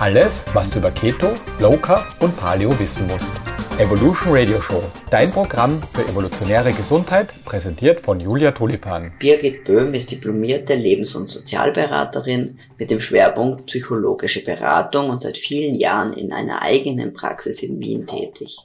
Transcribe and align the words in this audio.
Alles, 0.00 0.44
was 0.54 0.70
du 0.70 0.78
über 0.78 0.92
Keto, 0.92 1.26
Low 1.58 1.76
Carb 1.76 2.22
und 2.22 2.36
Paleo 2.36 2.70
wissen 2.78 3.08
musst. 3.08 3.32
Evolution 3.78 4.32
Radio 4.32 4.60
Show, 4.60 4.80
dein 5.10 5.32
Programm 5.32 5.82
für 5.92 6.02
evolutionäre 6.02 6.72
Gesundheit, 6.72 7.34
präsentiert 7.44 8.02
von 8.02 8.20
Julia 8.20 8.52
Tulipan. 8.52 9.10
Birgit 9.18 9.64
Böhm 9.64 9.94
ist 9.94 10.12
diplomierte 10.12 10.76
Lebens- 10.76 11.16
und 11.16 11.28
Sozialberaterin 11.28 12.60
mit 12.78 12.92
dem 12.92 13.00
Schwerpunkt 13.00 13.66
psychologische 13.66 14.44
Beratung 14.44 15.10
und 15.10 15.20
seit 15.20 15.36
vielen 15.36 15.74
Jahren 15.74 16.12
in 16.12 16.32
einer 16.32 16.62
eigenen 16.62 17.12
Praxis 17.12 17.64
in 17.64 17.80
Wien 17.80 18.06
tätig. 18.06 18.56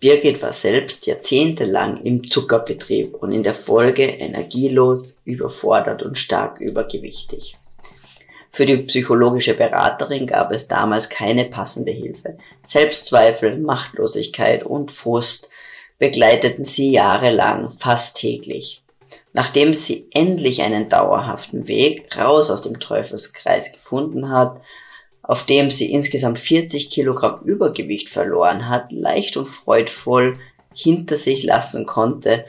Birgit 0.00 0.42
war 0.42 0.52
selbst 0.52 1.06
jahrzehntelang 1.06 2.02
im 2.02 2.28
Zuckerbetrieb 2.28 3.14
und 3.14 3.32
in 3.32 3.42
der 3.42 3.54
Folge 3.54 4.02
energielos, 4.02 5.16
überfordert 5.24 6.02
und 6.02 6.18
stark 6.18 6.60
übergewichtig. 6.60 7.56
Für 8.54 8.66
die 8.66 8.76
psychologische 8.76 9.54
Beraterin 9.54 10.28
gab 10.28 10.52
es 10.52 10.68
damals 10.68 11.08
keine 11.08 11.46
passende 11.46 11.90
Hilfe. 11.90 12.38
Selbstzweifel, 12.64 13.58
Machtlosigkeit 13.58 14.64
und 14.64 14.92
Frust 14.92 15.50
begleiteten 15.98 16.62
sie 16.62 16.92
jahrelang, 16.92 17.70
fast 17.70 18.16
täglich. 18.16 18.84
Nachdem 19.32 19.74
sie 19.74 20.06
endlich 20.14 20.62
einen 20.62 20.88
dauerhaften 20.88 21.66
Weg 21.66 22.16
raus 22.16 22.48
aus 22.48 22.62
dem 22.62 22.78
Teufelskreis 22.78 23.72
gefunden 23.72 24.30
hat, 24.30 24.60
auf 25.24 25.44
dem 25.46 25.72
sie 25.72 25.90
insgesamt 25.90 26.38
40 26.38 26.90
Kilogramm 26.90 27.40
Übergewicht 27.42 28.08
verloren 28.08 28.68
hat, 28.68 28.92
leicht 28.92 29.36
und 29.36 29.46
freudvoll 29.46 30.38
hinter 30.72 31.18
sich 31.18 31.42
lassen 31.42 31.86
konnte 31.86 32.44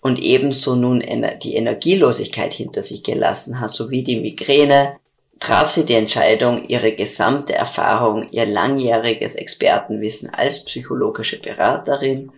und 0.00 0.18
ebenso 0.18 0.74
nun 0.74 0.98
die 1.44 1.54
Energielosigkeit 1.54 2.52
hinter 2.52 2.82
sich 2.82 3.04
gelassen 3.04 3.60
hat, 3.60 3.72
sowie 3.72 4.02
die 4.02 4.18
Migräne, 4.18 4.96
traf 5.40 5.70
sie 5.70 5.84
die 5.84 5.94
Entscheidung, 5.94 6.66
ihre 6.68 6.92
gesamte 6.92 7.54
Erfahrung, 7.54 8.28
ihr 8.30 8.46
langjähriges 8.46 9.34
Expertenwissen 9.34 10.32
als 10.32 10.64
psychologische 10.64 11.38
Beraterin 11.38 12.32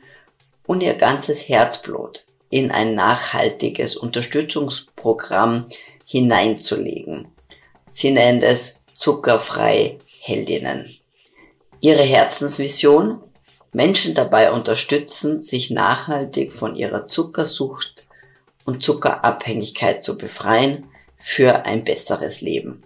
und 0.67 0.83
ihr 0.83 0.95
ganzes 0.95 1.49
Herzblut 1.49 2.25
in 2.51 2.71
ein 2.71 2.95
nachhaltiges 2.95 3.97
Unterstützungsprogramm 3.97 5.67
hineinzulegen. 6.05 7.29
Sie 7.91 8.11
nennt 8.11 8.43
es 8.43 8.85
zuckerfrei 8.95 9.99
Heldinnen. 10.21 10.97
Ihre 11.81 12.03
Herzensvision? 12.03 13.23
Menschen 13.73 14.15
dabei 14.15 14.51
unterstützen, 14.51 15.41
sich 15.41 15.71
nachhaltig 15.71 16.53
von 16.53 16.75
ihrer 16.75 17.07
Zuckersucht 17.07 18.07
und 18.65 18.83
Zuckerabhängigkeit 18.83 20.03
zu 20.03 20.19
befreien 20.19 20.89
für 21.17 21.65
ein 21.65 21.85
besseres 21.85 22.41
Leben. 22.41 22.83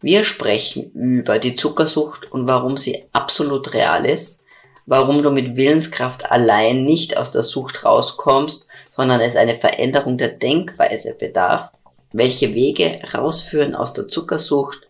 Wir 0.00 0.24
sprechen 0.24 0.92
über 0.92 1.38
die 1.38 1.54
Zuckersucht 1.54 2.30
und 2.30 2.46
warum 2.46 2.76
sie 2.76 3.04
absolut 3.12 3.72
real 3.72 4.04
ist, 4.04 4.44
warum 4.84 5.22
du 5.22 5.30
mit 5.30 5.56
Willenskraft 5.56 6.30
allein 6.30 6.84
nicht 6.84 7.16
aus 7.16 7.30
der 7.30 7.42
Sucht 7.42 7.84
rauskommst, 7.84 8.68
sondern 8.90 9.20
es 9.20 9.36
eine 9.36 9.56
Veränderung 9.56 10.18
der 10.18 10.28
Denkweise 10.28 11.14
bedarf, 11.18 11.72
welche 12.12 12.54
Wege 12.54 13.00
rausführen 13.14 13.74
aus 13.74 13.94
der 13.94 14.08
Zuckersucht 14.08 14.86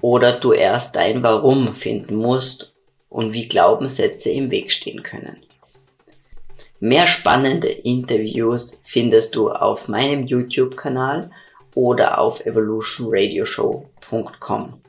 oder 0.00 0.32
du 0.32 0.52
erst 0.52 0.96
dein 0.96 1.22
Warum 1.22 1.74
finden 1.74 2.16
musst 2.16 2.72
und 3.08 3.32
wie 3.32 3.48
Glaubenssätze 3.48 4.30
im 4.30 4.50
Weg 4.50 4.72
stehen 4.72 5.02
können. 5.02 5.38
Mehr 6.80 7.06
spannende 7.06 7.68
Interviews 7.68 8.80
findest 8.84 9.36
du 9.36 9.50
auf 9.50 9.88
meinem 9.88 10.24
YouTube-Kanal 10.24 11.30
oder 11.74 12.18
auf 12.18 12.44
evolutionradioshow.com. 14.12 14.80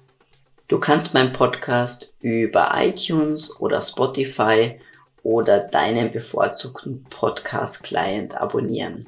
Du 0.68 0.80
kannst 0.80 1.14
meinen 1.14 1.32
Podcast 1.32 2.14
über 2.22 2.72
iTunes 2.76 3.60
oder 3.60 3.82
Spotify 3.82 4.80
oder 5.24 5.60
deinen 5.60 6.12
bevorzugten 6.12 7.04
Podcast-Client 7.10 8.36
abonnieren. 8.36 9.08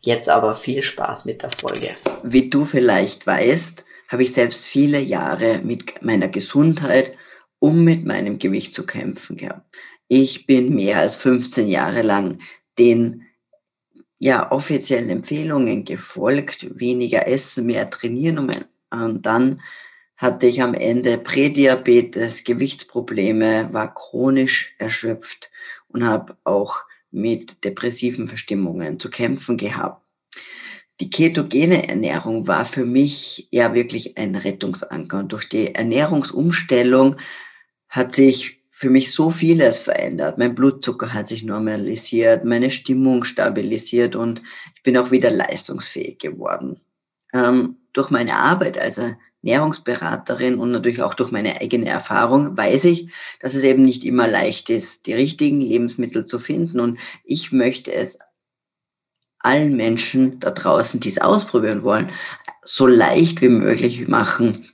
Jetzt 0.00 0.28
aber 0.28 0.54
viel 0.54 0.82
Spaß 0.82 1.26
mit 1.26 1.42
der 1.42 1.50
Folge. 1.50 1.90
Wie 2.22 2.48
du 2.48 2.64
vielleicht 2.64 3.26
weißt, 3.26 3.84
habe 4.08 4.22
ich 4.22 4.32
selbst 4.32 4.66
viele 4.66 5.00
Jahre 5.00 5.58
mit 5.58 6.02
meiner 6.02 6.28
Gesundheit 6.28 7.14
um 7.62 7.84
mit 7.84 8.06
meinem 8.06 8.38
Gewicht 8.38 8.72
zu 8.72 8.86
kämpfen 8.86 9.36
gehabt. 9.36 9.76
Ich 10.08 10.46
bin 10.46 10.74
mehr 10.74 10.98
als 10.98 11.16
15 11.16 11.68
Jahre 11.68 12.00
lang 12.00 12.38
den 12.78 13.26
ja, 14.18 14.50
offiziellen 14.50 15.10
Empfehlungen 15.10 15.84
gefolgt, 15.84 16.78
weniger 16.78 17.28
essen, 17.28 17.66
mehr 17.66 17.90
trainieren 17.90 18.38
und 18.90 19.26
dann 19.26 19.60
hatte 20.16 20.46
ich 20.46 20.60
am 20.60 20.74
Ende 20.74 21.16
Prädiabetes, 21.16 22.44
Gewichtsprobleme, 22.44 23.72
war 23.72 23.94
chronisch 23.94 24.74
erschöpft 24.78 25.50
und 25.88 26.04
habe 26.04 26.36
auch 26.44 26.80
mit 27.10 27.64
depressiven 27.64 28.28
Verstimmungen 28.28 29.00
zu 29.00 29.08
kämpfen 29.08 29.56
gehabt. 29.56 30.04
Die 31.00 31.08
ketogene 31.08 31.88
Ernährung 31.88 32.46
war 32.46 32.66
für 32.66 32.84
mich 32.84 33.48
ja 33.50 33.72
wirklich 33.72 34.18
ein 34.18 34.36
Rettungsanker 34.36 35.20
und 35.20 35.32
durch 35.32 35.48
die 35.48 35.74
Ernährungsumstellung 35.74 37.16
hat 37.88 38.14
sich 38.14 38.60
für 38.70 38.90
mich 38.90 39.12
so 39.12 39.30
vieles 39.30 39.78
verändert. 39.78 40.36
Mein 40.36 40.54
Blutzucker 40.54 41.14
hat 41.14 41.28
sich 41.28 41.42
normalisiert, 41.42 42.44
meine 42.44 42.70
Stimmung 42.70 43.24
stabilisiert 43.24 44.16
und 44.16 44.42
ich 44.76 44.82
bin 44.82 44.98
auch 44.98 45.10
wieder 45.10 45.30
leistungsfähig 45.30 46.18
geworden. 46.18 46.80
Ähm, 47.32 47.76
durch 47.92 48.10
meine 48.10 48.36
Arbeit 48.36 48.78
als 48.78 49.00
Ernährungsberaterin 49.42 50.58
und 50.58 50.70
natürlich 50.70 51.02
auch 51.02 51.14
durch 51.14 51.30
meine 51.30 51.60
eigene 51.60 51.88
Erfahrung 51.88 52.56
weiß 52.56 52.84
ich, 52.84 53.10
dass 53.40 53.54
es 53.54 53.62
eben 53.62 53.82
nicht 53.84 54.04
immer 54.04 54.28
leicht 54.28 54.70
ist, 54.70 55.06
die 55.06 55.14
richtigen 55.14 55.60
Lebensmittel 55.60 56.26
zu 56.26 56.38
finden. 56.38 56.80
Und 56.80 56.98
ich 57.24 57.52
möchte 57.52 57.92
es 57.92 58.18
allen 59.38 59.76
Menschen 59.76 60.38
da 60.40 60.50
draußen, 60.50 61.00
die 61.00 61.08
es 61.08 61.20
ausprobieren 61.20 61.82
wollen, 61.82 62.10
so 62.62 62.86
leicht 62.86 63.40
wie 63.40 63.48
möglich 63.48 64.06
machen, 64.06 64.68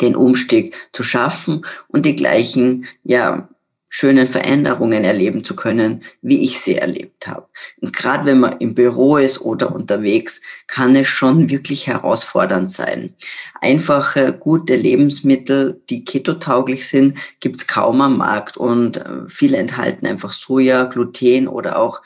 den 0.00 0.16
Umstieg 0.16 0.76
zu 0.92 1.02
schaffen 1.02 1.66
und 1.88 2.06
die 2.06 2.16
gleichen, 2.16 2.86
ja, 3.02 3.48
schönen 3.88 4.26
Veränderungen 4.28 5.04
erleben 5.04 5.44
zu 5.44 5.56
können, 5.56 6.02
wie 6.20 6.44
ich 6.44 6.60
sie 6.60 6.76
erlebt 6.76 7.26
habe. 7.28 7.48
Und 7.80 7.94
gerade 7.94 8.26
wenn 8.26 8.40
man 8.40 8.58
im 8.58 8.74
Büro 8.74 9.16
ist 9.16 9.40
oder 9.40 9.74
unterwegs, 9.74 10.40
kann 10.66 10.94
es 10.96 11.08
schon 11.08 11.48
wirklich 11.48 11.86
herausfordernd 11.86 12.70
sein. 12.70 13.14
Einfache, 13.60 14.32
gute 14.32 14.76
Lebensmittel, 14.76 15.80
die 15.88 16.04
ketotauglich 16.04 16.88
sind, 16.88 17.18
gibt's 17.40 17.66
kaum 17.66 18.00
am 18.00 18.18
Markt 18.18 18.56
und 18.56 18.98
äh, 18.98 19.28
viele 19.28 19.56
enthalten 19.56 20.06
einfach 20.06 20.32
Soja, 20.32 20.84
Gluten 20.84 21.48
oder 21.48 21.78
auch 21.78 22.02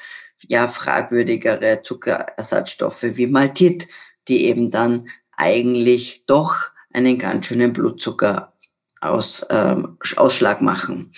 ja 0.47 0.69
fragwürdigere 0.69 1.83
Zuckerersatzstoffe 1.83 3.03
wie 3.03 3.27
Maltit, 3.27 3.89
die 4.29 4.45
eben 4.45 4.71
dann 4.71 5.09
eigentlich 5.37 6.25
doch 6.27 6.57
einen 6.93 7.19
ganz 7.19 7.47
schönen 7.47 7.73
Blutzucker 7.73 8.53
aus, 9.01 9.47
ähm, 9.51 9.97
Ausschlag 10.17 10.63
machen. 10.63 11.13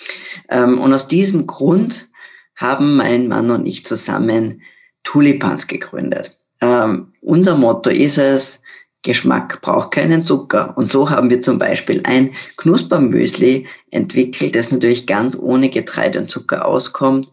Ähm, 0.48 0.81
und 0.81 0.94
aus 0.94 1.09
diesem 1.09 1.47
Grund 1.47 2.10
haben 2.56 2.97
mein 2.97 3.28
Mann 3.28 3.50
und 3.50 3.66
ich 3.66 3.84
zusammen 3.84 4.62
Tulipans 5.03 5.66
gegründet. 5.66 6.37
Ähm, 6.60 7.12
unser 7.20 7.56
Motto 7.56 7.91
ist 7.91 8.19
es, 8.19 8.62
Geschmack 9.03 9.60
braucht 9.62 9.91
keinen 9.91 10.25
Zucker. 10.25 10.76
Und 10.76 10.88
so 10.88 11.10
haben 11.10 11.28
wir 11.28 11.41
zum 11.41 11.59
Beispiel 11.59 12.03
ein 12.04 12.34
Knuspermüsli 12.56 13.66
entwickelt, 13.91 14.54
das 14.54 14.70
natürlich 14.70 15.09
ganz 15.09 15.37
ohne 15.37 15.70
Getreide 15.70 16.20
und 16.20 16.31
Zucker 16.31 16.64
auskommt. 16.64 17.28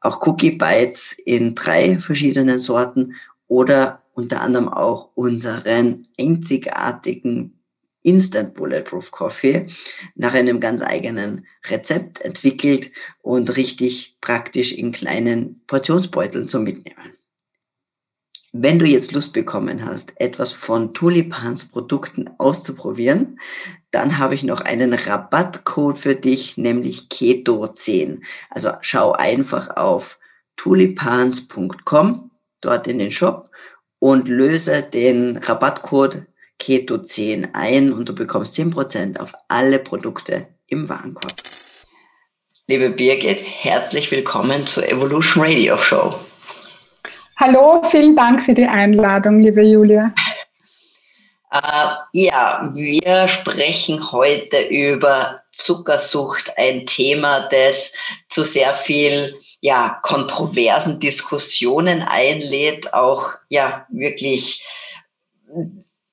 Auch 0.00 0.26
Cookie 0.26 0.52
Bites 0.52 1.12
in 1.12 1.54
drei 1.54 1.98
verschiedenen 2.00 2.58
Sorten 2.58 3.14
oder 3.46 4.02
unter 4.14 4.40
anderem 4.40 4.68
auch 4.68 5.10
unseren 5.14 6.08
einzigartigen 6.18 7.55
Instant 8.06 8.54
Bulletproof 8.54 9.10
Coffee 9.10 9.66
nach 10.14 10.32
einem 10.32 10.60
ganz 10.60 10.80
eigenen 10.80 11.46
Rezept 11.66 12.20
entwickelt 12.20 12.92
und 13.20 13.56
richtig 13.56 14.16
praktisch 14.20 14.72
in 14.72 14.92
kleinen 14.92 15.62
Portionsbeuteln 15.66 16.48
zu 16.48 16.60
mitnehmen. 16.60 17.16
Wenn 18.52 18.78
du 18.78 18.86
jetzt 18.86 19.12
Lust 19.12 19.32
bekommen 19.32 19.84
hast, 19.84 20.18
etwas 20.20 20.52
von 20.52 20.94
Tulipans 20.94 21.68
Produkten 21.68 22.30
auszuprobieren, 22.38 23.40
dann 23.90 24.18
habe 24.18 24.34
ich 24.34 24.44
noch 24.44 24.60
einen 24.60 24.94
Rabattcode 24.94 25.98
für 25.98 26.14
dich, 26.14 26.56
nämlich 26.56 27.08
Keto10. 27.10 28.22
Also 28.48 28.70
schau 28.82 29.12
einfach 29.12 29.76
auf 29.76 30.18
tulipans.com, 30.56 32.30
dort 32.60 32.86
in 32.86 32.98
den 32.98 33.10
Shop 33.10 33.50
und 33.98 34.28
löse 34.28 34.82
den 34.82 35.38
Rabattcode 35.38 36.26
Keto 36.58 36.98
10 36.98 37.54
ein 37.54 37.92
und 37.92 38.08
du 38.08 38.14
bekommst 38.14 38.58
10% 38.58 39.18
auf 39.18 39.32
alle 39.48 39.78
Produkte 39.78 40.48
im 40.66 40.88
Warenkorb. 40.88 41.34
Liebe 42.66 42.90
Birgit, 42.90 43.42
herzlich 43.44 44.10
willkommen 44.10 44.66
zur 44.66 44.88
Evolution 44.88 45.44
Radio 45.44 45.78
Show. 45.78 46.14
Hallo, 47.36 47.82
vielen 47.88 48.16
Dank 48.16 48.42
für 48.42 48.54
die 48.54 48.66
Einladung, 48.66 49.38
liebe 49.38 49.62
Julia. 49.62 50.12
Äh, 51.52 51.58
ja, 52.12 52.70
wir 52.74 53.28
sprechen 53.28 54.10
heute 54.10 54.62
über 54.62 55.42
Zuckersucht, 55.52 56.52
ein 56.56 56.86
Thema, 56.86 57.48
das 57.48 57.92
zu 58.28 58.42
sehr 58.42 58.74
viel 58.74 59.38
ja, 59.60 60.00
kontroversen 60.02 60.98
Diskussionen 60.98 62.02
einlädt, 62.02 62.92
auch 62.94 63.34
ja 63.48 63.86
wirklich 63.90 64.64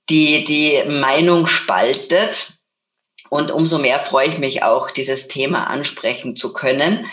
die, 0.09 0.43
die 0.43 0.83
Meinung 0.89 1.47
spaltet. 1.47 2.53
Und 3.29 3.51
umso 3.51 3.77
mehr 3.77 3.99
freue 3.99 4.27
ich 4.27 4.37
mich 4.37 4.63
auch, 4.63 4.91
dieses 4.91 5.27
Thema 5.27 5.65
ansprechen 5.65 6.35
zu 6.35 6.53
können. 6.53 7.07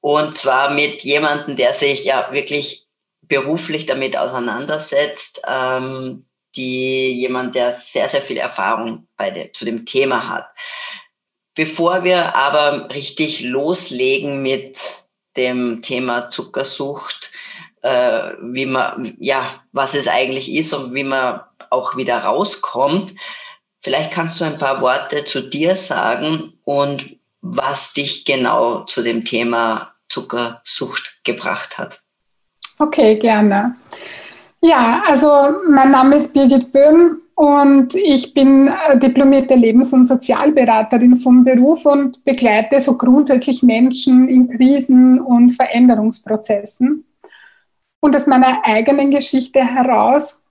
Und 0.00 0.36
zwar 0.36 0.72
mit 0.72 1.02
jemandem, 1.02 1.56
der 1.56 1.74
sich 1.74 2.04
ja 2.04 2.32
wirklich 2.32 2.86
beruflich 3.22 3.86
damit 3.86 4.16
auseinandersetzt, 4.16 5.42
ähm, 5.46 6.26
die 6.56 7.12
jemand, 7.12 7.54
der 7.54 7.72
sehr, 7.74 8.08
sehr 8.08 8.22
viel 8.22 8.36
Erfahrung 8.36 9.08
bei 9.16 9.30
der, 9.30 9.52
zu 9.52 9.64
dem 9.64 9.86
Thema 9.86 10.28
hat. 10.28 10.46
Bevor 11.54 12.04
wir 12.04 12.34
aber 12.34 12.90
richtig 12.90 13.40
loslegen 13.40 14.42
mit 14.42 14.78
dem 15.36 15.82
Thema 15.82 16.28
Zuckersucht, 16.28 17.31
äh, 17.82 18.32
wie 18.40 18.66
man, 18.66 19.14
ja, 19.18 19.50
was 19.72 19.94
es 19.94 20.08
eigentlich 20.08 20.52
ist 20.54 20.72
und 20.72 20.94
wie 20.94 21.04
man 21.04 21.40
auch 21.70 21.96
wieder 21.96 22.18
rauskommt, 22.18 23.12
vielleicht 23.80 24.12
kannst 24.12 24.40
du 24.40 24.44
ein 24.44 24.58
paar 24.58 24.80
Worte 24.80 25.24
zu 25.24 25.42
dir 25.42 25.76
sagen 25.76 26.54
und 26.64 27.16
was 27.40 27.92
dich 27.92 28.24
genau 28.24 28.84
zu 28.84 29.02
dem 29.02 29.24
Thema 29.24 29.92
Zuckersucht 30.08 31.20
gebracht 31.24 31.78
hat. 31.78 32.00
Okay, 32.78 33.16
gerne. 33.16 33.76
Ja, 34.60 35.02
also 35.06 35.28
mein 35.68 35.90
Name 35.90 36.16
ist 36.16 36.32
Birgit 36.32 36.72
Böhm 36.72 37.20
und 37.34 37.94
ich 37.96 38.32
bin 38.32 38.68
äh, 38.68 38.96
diplomierte 38.96 39.54
Lebens- 39.54 39.92
und 39.92 40.06
Sozialberaterin 40.06 41.16
vom 41.16 41.42
Beruf 41.42 41.84
und 41.84 42.24
begleite 42.24 42.80
so 42.80 42.96
grundsätzlich 42.96 43.62
Menschen 43.62 44.28
in 44.28 44.48
Krisen 44.48 45.20
und 45.20 45.50
Veränderungsprozessen. 45.50 47.04
Und 48.04 48.16
aus 48.16 48.26
meiner 48.26 48.64
eigenen 48.64 49.10
Geschichte 49.10 49.60
heraus 49.60 50.44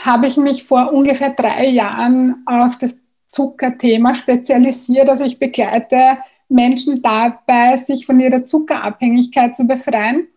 habe 0.00 0.26
ich 0.26 0.36
mich 0.36 0.64
vor 0.64 0.92
ungefähr 0.92 1.30
drei 1.30 1.66
Jahren 1.66 2.42
auf 2.46 2.78
das 2.78 3.06
Zuckerthema 3.28 4.14
spezialisiert. 4.14 5.08
Also 5.08 5.24
ich 5.24 5.38
begleite 5.38 6.18
Menschen 6.48 7.02
dabei, 7.02 7.76
sich 7.76 8.06
von 8.06 8.20
ihrer 8.20 8.46
Zuckerabhängigkeit 8.46 9.56
zu 9.56 9.66
befreien, 9.66 10.28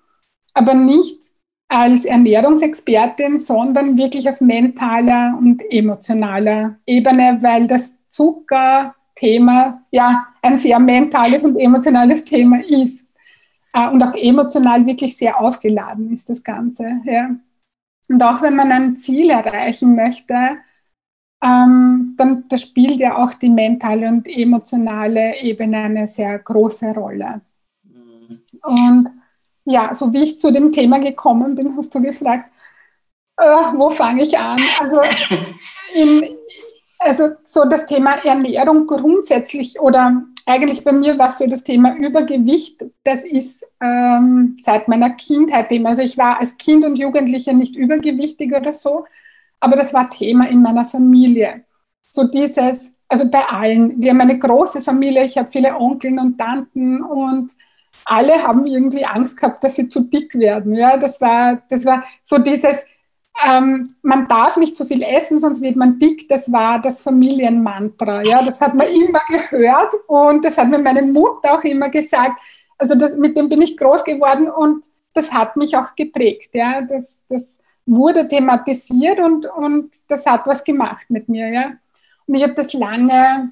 aber 0.53 0.73
nicht 0.73 1.17
als 1.69 2.03
Ernährungsexpertin, 2.03 3.39
sondern 3.39 3.97
wirklich 3.97 4.29
auf 4.29 4.41
mentaler 4.41 5.37
und 5.37 5.61
emotionaler 5.71 6.79
Ebene, 6.85 7.37
weil 7.41 7.67
das 7.67 7.97
Zuckerthema 8.09 9.85
ja 9.91 10.27
ein 10.41 10.57
sehr 10.57 10.79
mentales 10.79 11.45
und 11.45 11.57
emotionales 11.57 12.25
Thema 12.25 12.61
ist. 12.65 13.05
Äh, 13.73 13.89
und 13.89 14.01
auch 14.03 14.15
emotional 14.15 14.85
wirklich 14.85 15.17
sehr 15.17 15.39
aufgeladen 15.39 16.11
ist 16.11 16.29
das 16.29 16.43
Ganze. 16.43 17.01
Ja. 17.05 17.35
Und 18.09 18.23
auch 18.23 18.41
wenn 18.41 18.55
man 18.55 18.71
ein 18.71 18.97
Ziel 18.97 19.29
erreichen 19.29 19.95
möchte, 19.95 20.57
ähm, 21.43 22.13
dann 22.17 22.45
da 22.47 22.57
spielt 22.57 22.99
ja 22.99 23.17
auch 23.17 23.33
die 23.33 23.49
mentale 23.49 24.07
und 24.07 24.27
emotionale 24.27 25.41
Ebene 25.41 25.77
eine 25.77 26.07
sehr 26.07 26.37
große 26.37 26.93
Rolle. 26.93 27.41
Mhm. 27.83 28.41
Und 28.63 29.09
ja, 29.65 29.93
so 29.93 30.11
wie 30.13 30.23
ich 30.23 30.39
zu 30.39 30.51
dem 30.51 30.71
Thema 30.71 30.99
gekommen 30.99 31.55
bin, 31.55 31.75
hast 31.77 31.93
du 31.95 32.01
gefragt, 32.01 32.51
äh, 33.37 33.43
wo 33.75 33.89
fange 33.89 34.23
ich 34.23 34.37
an? 34.37 34.59
Also, 34.79 35.01
in, 35.95 36.35
also 36.99 37.29
so 37.45 37.65
das 37.65 37.85
Thema 37.87 38.23
Ernährung 38.23 38.85
grundsätzlich 38.85 39.79
oder 39.79 40.23
eigentlich 40.45 40.83
bei 40.83 40.91
mir 40.91 41.17
war 41.17 41.31
so 41.31 41.47
das 41.47 41.63
Thema 41.63 41.95
Übergewicht, 41.95 42.83
das 43.03 43.23
ist 43.23 43.65
ähm, 43.81 44.57
seit 44.59 44.87
meiner 44.87 45.11
Kindheit 45.11 45.69
Thema. 45.69 45.89
Also 45.89 46.01
ich 46.01 46.17
war 46.17 46.39
als 46.39 46.57
Kind 46.57 46.85
und 46.85 46.95
Jugendliche 46.95 47.53
nicht 47.53 47.75
übergewichtig 47.75 48.53
oder 48.53 48.73
so, 48.73 49.05
aber 49.59 49.75
das 49.75 49.93
war 49.93 50.09
Thema 50.09 50.47
in 50.49 50.61
meiner 50.61 50.85
Familie. 50.85 51.65
So 52.09 52.25
dieses, 52.25 52.93
also 53.07 53.29
bei 53.29 53.45
allen. 53.45 54.01
Wir 54.01 54.11
haben 54.11 54.21
eine 54.21 54.39
große 54.39 54.81
Familie, 54.81 55.23
ich 55.23 55.37
habe 55.37 55.51
viele 55.51 55.75
Onkeln 55.75 56.19
und 56.19 56.37
Tanten 56.37 57.01
und 57.01 57.51
alle 58.05 58.43
haben 58.43 58.65
irgendwie 58.65 59.05
Angst 59.05 59.37
gehabt, 59.37 59.63
dass 59.63 59.75
sie 59.75 59.89
zu 59.89 60.01
dick 60.01 60.33
werden. 60.35 60.73
Ja, 60.75 60.97
das 60.97 61.21
war, 61.21 61.61
das 61.69 61.85
war 61.85 62.03
so 62.23 62.37
dieses, 62.37 62.77
ähm, 63.45 63.87
man 64.01 64.27
darf 64.27 64.57
nicht 64.57 64.77
zu 64.77 64.85
viel 64.85 65.01
essen, 65.01 65.39
sonst 65.39 65.61
wird 65.61 65.75
man 65.75 65.97
dick. 65.97 66.27
Das 66.29 66.51
war 66.51 66.79
das 66.79 67.01
Familienmantra. 67.01 68.23
Ja, 68.23 68.43
das 68.43 68.61
hat 68.61 68.73
man 68.75 68.87
immer 68.87 69.21
gehört 69.29 69.93
und 70.07 70.45
das 70.45 70.57
hat 70.57 70.69
mir 70.69 70.79
meine 70.79 71.01
Mutter 71.03 71.53
auch 71.53 71.63
immer 71.63 71.89
gesagt. 71.89 72.39
Also 72.77 72.95
das, 72.95 73.15
mit 73.17 73.37
dem 73.37 73.49
bin 73.49 73.61
ich 73.61 73.77
groß 73.77 74.03
geworden 74.03 74.49
und 74.49 74.85
das 75.13 75.31
hat 75.31 75.55
mich 75.55 75.75
auch 75.75 75.95
geprägt. 75.95 76.49
Ja, 76.53 76.81
das, 76.81 77.21
das 77.29 77.57
wurde 77.85 78.27
thematisiert 78.27 79.19
und, 79.19 79.45
und 79.45 79.89
das 80.07 80.25
hat 80.25 80.45
was 80.45 80.63
gemacht 80.63 81.09
mit 81.09 81.29
mir. 81.29 81.47
Ja, 81.49 81.71
und 82.27 82.35
ich 82.35 82.43
habe 82.43 82.53
das 82.53 82.73
lange, 82.73 83.51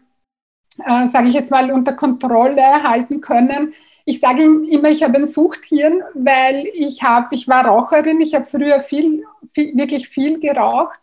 äh, 0.85 1.07
sage 1.07 1.27
ich 1.27 1.33
jetzt 1.33 1.51
mal, 1.51 1.71
unter 1.71 1.93
Kontrolle 1.93 2.83
halten 2.83 3.21
können 3.21 3.73
ich 4.09 4.19
sage 4.19 4.41
immer, 4.41 4.89
ich 4.89 5.03
habe 5.03 5.17
ein 5.17 5.27
Suchthirn, 5.27 6.01
weil 6.15 6.65
ich 6.73 7.03
habe, 7.03 7.27
ich 7.29 7.47
war 7.47 7.67
Raucherin, 7.67 8.19
ich 8.19 8.33
habe 8.33 8.47
früher 8.47 8.79
viel, 8.79 9.23
viel, 9.53 9.77
wirklich 9.77 10.09
viel 10.09 10.39
geraucht. 10.39 10.99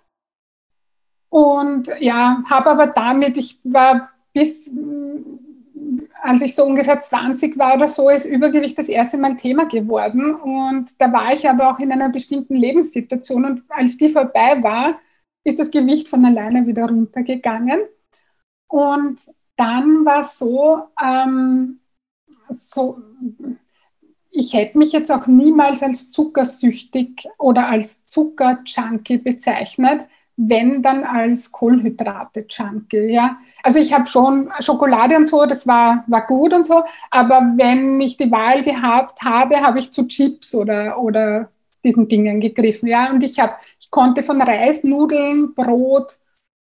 Und 1.29 1.88
ja, 2.00 2.43
habe 2.50 2.70
aber 2.70 2.88
damit, 2.88 3.37
ich 3.37 3.61
war 3.62 4.11
bis, 4.32 4.69
als 6.20 6.43
ich 6.43 6.56
so 6.56 6.64
ungefähr 6.64 7.00
20 7.00 7.56
war 7.56 7.76
oder 7.76 7.87
so, 7.87 8.11
ist 8.11 8.26
Übergewicht 8.26 8.76
das 8.76 8.88
erste 8.88 9.19
Mal 9.19 9.37
Thema 9.37 9.67
geworden. 9.67 10.35
Und 10.35 10.91
da 10.99 11.12
war 11.12 11.32
ich 11.32 11.49
aber 11.49 11.70
auch 11.70 11.79
in 11.79 11.93
einer 11.93 12.08
bestimmten 12.08 12.56
Lebenssituation. 12.56 13.44
Und 13.44 13.62
als 13.69 13.97
die 13.99 14.08
vorbei 14.08 14.61
war, 14.64 14.99
ist 15.44 15.61
das 15.61 15.70
Gewicht 15.70 16.08
von 16.08 16.25
alleine 16.25 16.67
wieder 16.67 16.87
runtergegangen. 16.87 17.82
Und 18.67 19.20
dann 19.55 20.05
war 20.05 20.23
es 20.23 20.41
so, 20.41 20.88
ähm, 21.00 21.79
so, 22.54 23.02
ich 24.31 24.52
hätte 24.52 24.78
mich 24.78 24.93
jetzt 24.93 25.10
auch 25.10 25.26
niemals 25.26 25.82
als 25.82 26.10
zuckersüchtig 26.12 27.26
oder 27.38 27.69
als 27.69 28.06
Zuckerjunkie 28.06 29.19
bezeichnet, 29.19 30.06
wenn 30.37 30.82
dann 30.82 31.04
als 31.04 31.50
Kohlenhydrate-Junkie. 31.50 33.12
Ja? 33.12 33.38
Also 33.62 33.79
ich 33.79 33.93
habe 33.94 34.06
schon 34.06 34.50
Schokolade 34.60 35.17
und 35.17 35.26
so, 35.26 35.46
das 35.46 35.67
war, 35.67 36.05
war 36.06 36.26
gut 36.26 36.53
und 36.53 36.67
so, 36.67 36.84
aber 37.10 37.55
wenn 37.56 38.00
ich 38.00 38.19
die 38.19 38.31
Wahl 38.31 38.62
gehabt 38.62 39.22
habe, 39.22 39.62
habe 39.62 39.79
ich 39.79 39.93
zu 39.93 40.06
Chips 40.06 40.55
oder, 40.55 40.98
oder 41.00 41.50
diesen 41.82 42.08
Dingen 42.08 42.41
gegriffen. 42.41 42.88
Ja? 42.88 43.10
Und 43.10 43.24
ich, 43.24 43.41
hab, 43.41 43.60
ich 43.81 43.91
konnte 43.91 44.22
von 44.22 44.43
Reis, 44.43 44.84
Nudeln, 44.84 45.55
Brot 45.55 46.19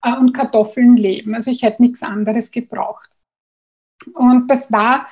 äh, 0.02 0.16
und 0.16 0.32
Kartoffeln 0.32 0.96
leben. 0.96 1.34
Also 1.34 1.52
ich 1.52 1.62
hätte 1.62 1.82
nichts 1.82 2.02
anderes 2.02 2.50
gebraucht. 2.50 3.10
Und 4.14 4.50
das 4.50 4.72
war 4.72 5.06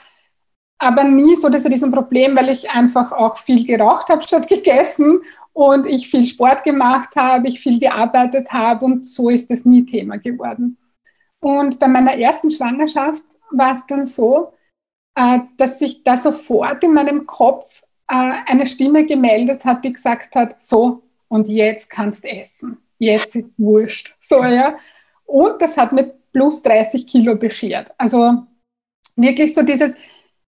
aber 0.80 1.04
nie 1.04 1.36
so 1.36 1.50
das 1.50 1.66
Riesenproblem, 1.66 2.34
weil 2.36 2.48
ich 2.48 2.70
einfach 2.70 3.12
auch 3.12 3.36
viel 3.36 3.64
geraucht 3.64 4.08
habe 4.08 4.22
statt 4.26 4.48
gegessen 4.48 5.20
und 5.52 5.86
ich 5.86 6.10
viel 6.10 6.26
Sport 6.26 6.64
gemacht 6.64 7.14
habe, 7.16 7.48
ich 7.48 7.60
viel 7.60 7.78
gearbeitet 7.78 8.52
habe 8.52 8.84
und 8.84 9.06
so 9.06 9.28
ist 9.28 9.50
das 9.50 9.64
nie 9.64 9.84
Thema 9.84 10.18
geworden. 10.18 10.78
Und 11.40 11.78
bei 11.78 11.86
meiner 11.86 12.18
ersten 12.18 12.50
Schwangerschaft 12.50 13.22
war 13.50 13.72
es 13.72 13.86
dann 13.86 14.06
so, 14.06 14.54
äh, 15.14 15.40
dass 15.58 15.78
sich 15.78 16.02
da 16.02 16.16
sofort 16.16 16.82
in 16.82 16.94
meinem 16.94 17.26
Kopf 17.26 17.82
äh, 18.08 18.32
eine 18.46 18.66
Stimme 18.66 19.04
gemeldet 19.04 19.64
hat, 19.64 19.84
die 19.84 19.92
gesagt 19.92 20.34
hat, 20.34 20.60
so, 20.60 21.02
und 21.28 21.46
jetzt 21.46 21.90
kannst 21.90 22.24
essen. 22.24 22.78
Jetzt 22.98 23.36
ist 23.36 23.58
wurscht. 23.58 24.16
So, 24.20 24.42
ja. 24.42 24.78
Und 25.24 25.60
das 25.60 25.76
hat 25.76 25.92
mir 25.92 26.14
plus 26.32 26.62
30 26.62 27.06
Kilo 27.06 27.34
beschert. 27.36 27.90
Also 27.96 28.46
wirklich 29.16 29.54
so 29.54 29.62
dieses, 29.62 29.94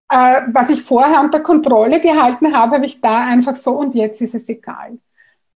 äh, 0.09 0.43
was 0.49 0.71
ich 0.71 0.83
vorher 0.83 1.21
unter 1.21 1.41
Kontrolle 1.41 2.01
gehalten 2.01 2.55
habe, 2.55 2.77
habe 2.77 2.87
ich 2.87 3.01
da 3.01 3.25
einfach 3.25 3.57
so 3.57 3.73
und 3.73 3.95
jetzt 3.95 4.21
ist 4.21 4.35
es 4.35 4.49
egal. 4.49 4.99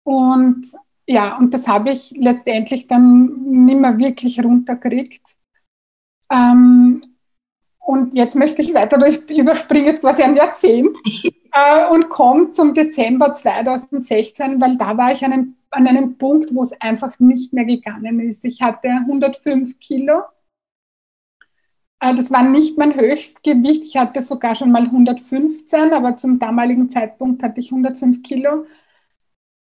Und 0.03 0.65
ja, 1.07 1.37
und 1.37 1.53
das 1.53 1.67
habe 1.67 1.91
ich 1.91 2.13
letztendlich 2.17 2.87
dann 2.87 3.65
nicht 3.65 3.79
mehr 3.79 3.97
wirklich 3.97 4.43
runtergekriegt. 4.43 5.35
Ähm, 6.31 7.01
und 7.79 8.13
jetzt 8.13 8.35
möchte 8.35 8.61
ich 8.61 8.73
weiter 8.73 8.97
durch, 8.97 9.29
überspringen 9.29 9.87
jetzt 9.87 10.01
quasi 10.01 10.23
ein 10.23 10.37
Jahrzehnt 10.37 10.97
äh, 11.51 11.89
und 11.91 12.09
komme 12.09 12.51
zum 12.53 12.73
Dezember 12.73 13.33
2016, 13.33 14.61
weil 14.61 14.77
da 14.77 14.97
war 14.97 15.11
ich 15.11 15.25
an 15.25 15.33
einem, 15.33 15.55
an 15.71 15.87
einem 15.87 16.17
Punkt, 16.17 16.55
wo 16.55 16.63
es 16.63 16.71
einfach 16.79 17.19
nicht 17.19 17.51
mehr 17.51 17.65
gegangen 17.65 18.19
ist. 18.21 18.45
Ich 18.45 18.61
hatte 18.61 18.87
105 18.87 19.79
Kilo 19.79 20.21
das 22.13 22.31
war 22.31 22.43
nicht 22.43 22.77
mein 22.77 22.95
Höchstgewicht. 22.95 23.83
Ich 23.83 23.97
hatte 23.97 24.21
sogar 24.21 24.55
schon 24.55 24.71
mal 24.71 24.83
115, 24.83 25.93
aber 25.93 26.17
zum 26.17 26.39
damaligen 26.39 26.89
Zeitpunkt 26.89 27.41
hatte 27.43 27.59
ich 27.61 27.71
105 27.71 28.21
Kilo. 28.23 28.65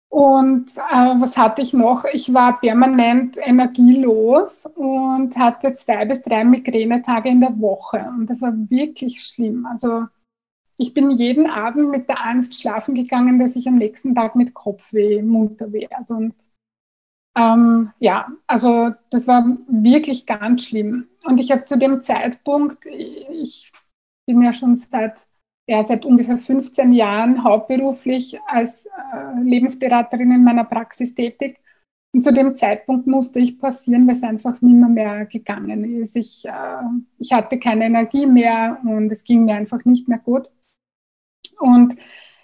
Und 0.09 0.71
äh, 0.77 1.21
was 1.21 1.37
hatte 1.37 1.61
ich 1.61 1.73
noch? 1.73 2.03
Ich 2.13 2.33
war 2.33 2.59
permanent 2.59 3.37
energielos 3.37 4.65
und 4.75 5.37
hatte 5.37 5.75
zwei 5.75 6.05
bis 6.05 6.23
drei 6.23 6.43
Migränetage 6.43 7.29
in 7.29 7.41
der 7.41 7.59
Woche. 7.59 8.05
Und 8.17 8.27
das 8.27 8.41
war 8.41 8.53
wirklich 8.69 9.21
schlimm. 9.23 9.65
Also 9.67 10.07
ich 10.77 10.93
bin 10.93 11.11
jeden 11.11 11.49
Abend 11.49 11.89
mit 11.91 12.09
der 12.09 12.25
Angst 12.25 12.59
schlafen 12.59 12.95
gegangen, 12.95 13.37
dass 13.39 13.55
ich 13.55 13.67
am 13.67 13.75
nächsten 13.75 14.15
Tag 14.15 14.35
mit 14.35 14.53
Kopfweh 14.53 15.21
munter 15.21 15.71
werde. 15.73 16.13
Und 16.13 16.33
ähm, 17.39 17.91
ja, 17.99 18.27
also 18.47 18.91
das 19.09 19.27
war 19.27 19.45
wirklich 19.67 20.25
ganz 20.25 20.65
schlimm. 20.65 21.07
Und 21.25 21.39
ich 21.39 21.51
habe 21.51 21.65
zu 21.65 21.77
dem 21.77 22.01
Zeitpunkt, 22.01 22.85
ich 22.85 23.71
bin 24.27 24.41
ja 24.41 24.53
schon 24.53 24.77
seit 24.77 25.25
ja, 25.69 25.83
seit 25.83 26.03
ungefähr 26.03 26.39
15 26.39 26.93
Jahren 26.93 27.43
hauptberuflich 27.43 28.39
als 28.47 28.87
äh, 28.87 29.39
Lebensberaterin 29.43 30.31
in 30.31 30.43
meiner 30.43 30.63
Praxis 30.63 31.13
tätig. 31.13 31.59
Und 32.11 32.23
zu 32.23 32.33
dem 32.33 32.55
Zeitpunkt 32.57 33.05
musste 33.05 33.37
ich 33.37 33.59
passieren, 33.59 34.07
weil 34.07 34.15
es 34.15 34.23
einfach 34.23 34.59
nicht 34.63 34.73
mehr, 34.73 34.89
mehr 34.89 35.25
gegangen 35.27 36.01
ist. 36.01 36.15
Ich, 36.15 36.43
äh, 36.45 36.81
ich 37.19 37.31
hatte 37.33 37.59
keine 37.59 37.85
Energie 37.85 38.25
mehr 38.25 38.79
und 38.83 39.11
es 39.11 39.23
ging 39.23 39.45
mir 39.45 39.53
einfach 39.53 39.85
nicht 39.85 40.07
mehr 40.07 40.17
gut. 40.17 40.49
Und 41.59 41.95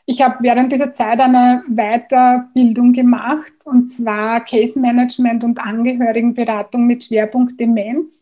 ich 0.06 0.22
habe 0.22 0.38
während 0.42 0.72
dieser 0.72 0.94
Zeit 0.94 1.20
eine 1.20 1.64
Weiterbildung 1.68 2.94
gemacht, 2.94 3.54
und 3.66 3.92
zwar 3.92 4.42
Case 4.42 4.80
Management 4.80 5.44
und 5.44 5.60
Angehörigenberatung 5.60 6.86
mit 6.86 7.06
Schwerpunkt 7.06 7.60
Demenz. 7.60 8.22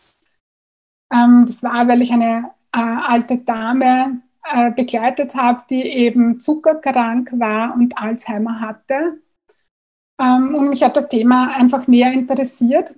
Ähm, 1.13 1.44
das 1.46 1.62
war, 1.62 1.88
weil 1.88 2.02
ich 2.02 2.12
eine 2.12 2.52
äh, 2.72 2.80
alte 2.80 3.38
Dame 3.38 4.22
äh, 4.44 4.72
begleitet 4.72 5.36
habe, 5.36 5.63
die 5.70 5.84
eben 5.84 6.40
zuckerkrank 6.40 7.32
war 7.38 7.75
und 7.75 7.98
Alzheimer 7.98 8.62
hatte. 8.62 9.20
Ähm, 10.22 10.56
und 10.56 10.70
mich 10.70 10.84
hat 10.84 10.96
das 10.96 11.10
Thema 11.10 11.48
einfach 11.56 11.88
näher 11.88 12.13
interessiert. 12.13 12.96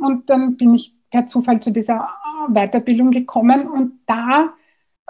Und 0.00 0.30
dann 0.30 0.56
bin 0.56 0.74
ich 0.74 0.94
per 1.10 1.26
Zufall 1.26 1.60
zu 1.60 1.72
dieser 1.72 2.08
Weiterbildung 2.48 3.10
gekommen 3.10 3.66
und 3.66 4.00
da 4.06 4.52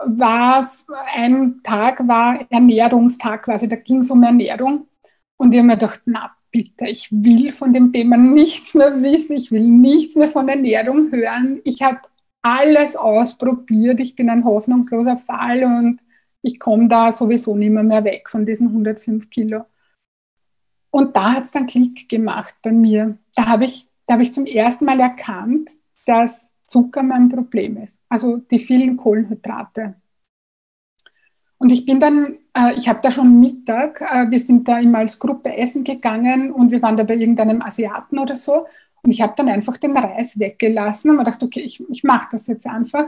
war 0.04 0.62
es, 0.62 0.86
ein 1.14 1.60
Tag 1.62 2.06
war 2.06 2.46
Ernährungstag 2.50 3.44
quasi, 3.44 3.68
da 3.68 3.76
ging 3.76 4.00
es 4.00 4.10
um 4.10 4.22
Ernährung. 4.22 4.86
Und 5.36 5.52
ich 5.52 5.58
habe 5.58 5.68
mir 5.68 5.74
gedacht, 5.74 6.02
na 6.06 6.30
bitte, 6.50 6.86
ich 6.86 7.08
will 7.10 7.52
von 7.52 7.72
dem 7.72 7.92
Thema 7.92 8.16
nichts 8.16 8.74
mehr 8.74 9.02
wissen, 9.02 9.36
ich 9.36 9.52
will 9.52 9.68
nichts 9.68 10.14
mehr 10.16 10.28
von 10.28 10.48
Ernährung 10.48 11.12
hören. 11.12 11.60
Ich 11.64 11.82
habe 11.82 12.00
alles 12.42 12.96
ausprobiert. 12.96 14.00
Ich 14.00 14.14
bin 14.16 14.30
ein 14.30 14.44
hoffnungsloser 14.44 15.18
Fall 15.18 15.64
und 15.64 16.00
ich 16.42 16.58
komme 16.58 16.88
da 16.88 17.12
sowieso 17.12 17.56
nicht 17.56 17.70
mehr, 17.70 17.82
mehr 17.82 18.04
weg 18.04 18.28
von 18.30 18.46
diesen 18.46 18.68
105 18.68 19.28
Kilo. 19.30 19.64
Und 20.90 21.16
da 21.16 21.34
hat 21.34 21.44
es 21.44 21.50
dann 21.50 21.66
Klick 21.66 22.08
gemacht 22.08 22.54
bei 22.62 22.72
mir. 22.72 23.18
Da 23.34 23.46
habe 23.46 23.64
ich, 23.64 23.88
hab 24.08 24.20
ich 24.20 24.32
zum 24.32 24.46
ersten 24.46 24.84
Mal 24.84 25.00
erkannt, 25.00 25.70
dass 26.06 26.50
Zucker 26.68 27.02
mein 27.02 27.28
Problem 27.28 27.78
ist. 27.78 28.00
Also 28.08 28.36
die 28.38 28.58
vielen 28.58 28.96
Kohlenhydrate. 28.96 29.96
Und 31.58 31.70
ich 31.72 31.84
bin 31.86 31.98
dann, 31.98 32.38
äh, 32.54 32.74
ich 32.76 32.88
habe 32.88 33.00
da 33.02 33.10
schon 33.10 33.40
Mittag, 33.40 34.00
äh, 34.00 34.30
wir 34.30 34.38
sind 34.38 34.68
da 34.68 34.78
immer 34.78 34.98
als 34.98 35.18
Gruppe 35.18 35.56
essen 35.56 35.82
gegangen 35.84 36.52
und 36.52 36.70
wir 36.70 36.80
waren 36.82 36.96
da 36.96 37.02
bei 37.02 37.16
irgendeinem 37.16 37.62
Asiaten 37.62 38.18
oder 38.18 38.36
so. 38.36 38.66
Und 39.02 39.10
ich 39.12 39.22
habe 39.22 39.34
dann 39.36 39.48
einfach 39.48 39.76
den 39.76 39.96
Reis 39.96 40.38
weggelassen 40.38 41.10
und 41.10 41.16
mir 41.16 41.24
gedacht, 41.24 41.42
okay, 41.42 41.60
ich, 41.60 41.82
ich 41.90 42.04
mache 42.04 42.28
das 42.32 42.46
jetzt 42.46 42.66
einfach. 42.66 43.06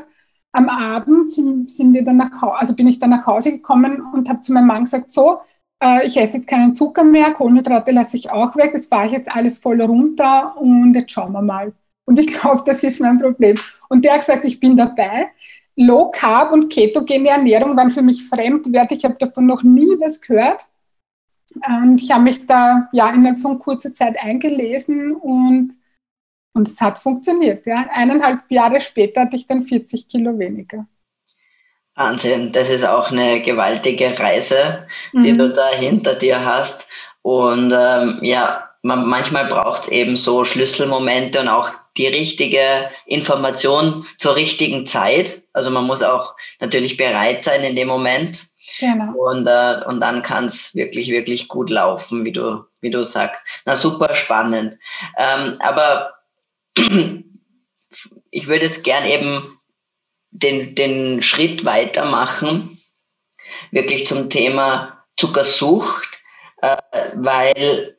Am 0.52 0.68
Abend 0.68 1.30
sind, 1.30 1.70
sind 1.70 1.94
wir 1.94 2.04
dann 2.04 2.16
nach 2.16 2.42
Hause, 2.42 2.58
also 2.58 2.74
bin 2.74 2.88
ich 2.88 2.98
dann 2.98 3.10
nach 3.10 3.26
Hause 3.26 3.52
gekommen 3.52 4.00
und 4.12 4.28
habe 4.28 4.40
zu 4.40 4.52
meinem 4.52 4.66
Mann 4.66 4.84
gesagt, 4.84 5.12
so, 5.12 5.40
äh, 5.80 6.04
ich 6.06 6.16
esse 6.16 6.38
jetzt 6.38 6.48
keinen 6.48 6.74
Zucker 6.76 7.04
mehr, 7.04 7.32
Kohlenhydrate 7.32 7.92
lasse 7.92 8.16
ich 8.16 8.30
auch 8.30 8.56
weg, 8.56 8.72
das 8.72 8.86
fahre 8.86 9.06
ich 9.06 9.12
jetzt 9.12 9.30
alles 9.30 9.58
voll 9.58 9.80
runter 9.80 10.56
und 10.58 10.94
jetzt 10.94 11.12
schauen 11.12 11.32
wir 11.32 11.42
mal. 11.42 11.72
Und 12.10 12.18
ich 12.18 12.26
glaube, 12.26 12.62
das 12.66 12.82
ist 12.82 13.00
mein 13.00 13.20
Problem. 13.20 13.56
Und 13.88 14.04
der 14.04 14.14
hat 14.14 14.20
gesagt, 14.26 14.44
ich 14.44 14.58
bin 14.58 14.76
dabei. 14.76 15.28
Low 15.76 16.10
Carb 16.10 16.50
und 16.50 16.68
ketogene 16.68 17.28
Ernährung 17.28 17.76
waren 17.76 17.88
für 17.88 18.02
mich 18.02 18.28
Fremdwerte. 18.28 18.96
Ich 18.96 19.04
habe 19.04 19.14
davon 19.14 19.46
noch 19.46 19.62
nie 19.62 19.94
was 20.00 20.20
gehört. 20.20 20.66
Und 21.68 22.02
ich 22.02 22.10
habe 22.10 22.24
mich 22.24 22.44
da 22.48 22.88
ja 22.90 23.10
innerhalb 23.10 23.38
von 23.38 23.60
kurzer 23.60 23.94
Zeit 23.94 24.16
eingelesen 24.20 25.14
und 25.14 25.74
und 26.52 26.66
es 26.66 26.80
hat 26.80 26.98
funktioniert. 26.98 27.64
Ja. 27.64 27.86
Eineinhalb 27.92 28.40
Jahre 28.50 28.80
später 28.80 29.20
hatte 29.20 29.36
ich 29.36 29.46
dann 29.46 29.62
40 29.62 30.08
Kilo 30.08 30.36
weniger. 30.36 30.86
Wahnsinn, 31.94 32.50
das 32.50 32.70
ist 32.70 32.84
auch 32.84 33.12
eine 33.12 33.40
gewaltige 33.40 34.18
Reise, 34.18 34.88
die 35.12 35.32
mhm. 35.32 35.38
du 35.38 35.52
da 35.52 35.68
hinter 35.68 36.16
dir 36.16 36.44
hast. 36.44 36.88
Und 37.22 37.72
ähm, 37.72 38.18
ja, 38.22 38.68
man, 38.82 39.06
manchmal 39.08 39.46
braucht 39.46 39.82
es 39.82 39.88
eben 39.88 40.16
so 40.16 40.44
Schlüsselmomente 40.44 41.40
und 41.40 41.48
auch 41.48 41.70
die 42.00 42.06
richtige 42.06 42.90
Information 43.04 44.06
zur 44.16 44.34
richtigen 44.34 44.86
Zeit. 44.86 45.42
Also 45.52 45.70
man 45.70 45.84
muss 45.84 46.02
auch 46.02 46.34
natürlich 46.58 46.96
bereit 46.96 47.44
sein 47.44 47.62
in 47.62 47.76
dem 47.76 47.88
Moment. 47.88 48.46
Genau. 48.78 49.12
Und, 49.14 49.46
äh, 49.46 49.82
und 49.86 50.00
dann 50.00 50.22
kann 50.22 50.46
es 50.46 50.74
wirklich, 50.74 51.10
wirklich 51.10 51.48
gut 51.48 51.68
laufen, 51.68 52.24
wie 52.24 52.32
du, 52.32 52.64
wie 52.80 52.90
du 52.90 53.04
sagst. 53.04 53.42
Na, 53.66 53.76
super 53.76 54.14
spannend. 54.14 54.78
Ähm, 55.18 55.56
aber 55.60 56.14
ich 58.30 58.46
würde 58.46 58.64
jetzt 58.64 58.82
gern 58.82 59.04
eben 59.04 59.60
den, 60.30 60.74
den 60.74 61.20
Schritt 61.20 61.66
weitermachen, 61.66 62.78
wirklich 63.72 64.06
zum 64.06 64.30
Thema 64.30 65.04
Zuckersucht, 65.18 66.22
äh, 66.62 66.76
weil 67.14 67.98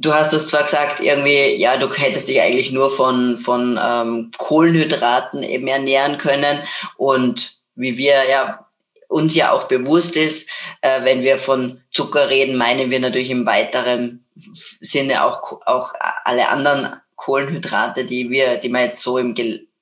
du 0.00 0.14
hast 0.14 0.32
es 0.32 0.48
zwar 0.48 0.64
gesagt, 0.64 1.00
irgendwie, 1.00 1.56
ja, 1.56 1.76
du 1.76 1.92
hättest 1.92 2.28
dich 2.28 2.40
eigentlich 2.40 2.72
nur 2.72 2.90
von, 2.90 3.36
von 3.36 3.78
ähm, 3.80 4.30
Kohlenhydraten 4.36 5.42
eben 5.42 5.68
ernähren 5.68 6.18
können 6.18 6.62
und 6.96 7.60
wie 7.74 7.96
wir 7.96 8.28
ja 8.28 8.66
uns 9.08 9.34
ja 9.34 9.50
auch 9.50 9.64
bewusst 9.64 10.16
ist, 10.16 10.48
äh, 10.82 11.02
wenn 11.04 11.22
wir 11.22 11.38
von 11.38 11.82
Zucker 11.92 12.30
reden, 12.30 12.56
meinen 12.56 12.90
wir 12.90 13.00
natürlich 13.00 13.30
im 13.30 13.44
weiteren 13.44 14.24
Sinne 14.34 15.24
auch, 15.24 15.66
auch 15.66 15.92
alle 16.24 16.48
anderen 16.48 16.94
Kohlenhydrate, 17.16 18.04
die 18.04 18.30
wir, 18.30 18.56
die 18.58 18.68
man 18.68 18.82
jetzt 18.82 19.02
so 19.02 19.18
im, 19.18 19.34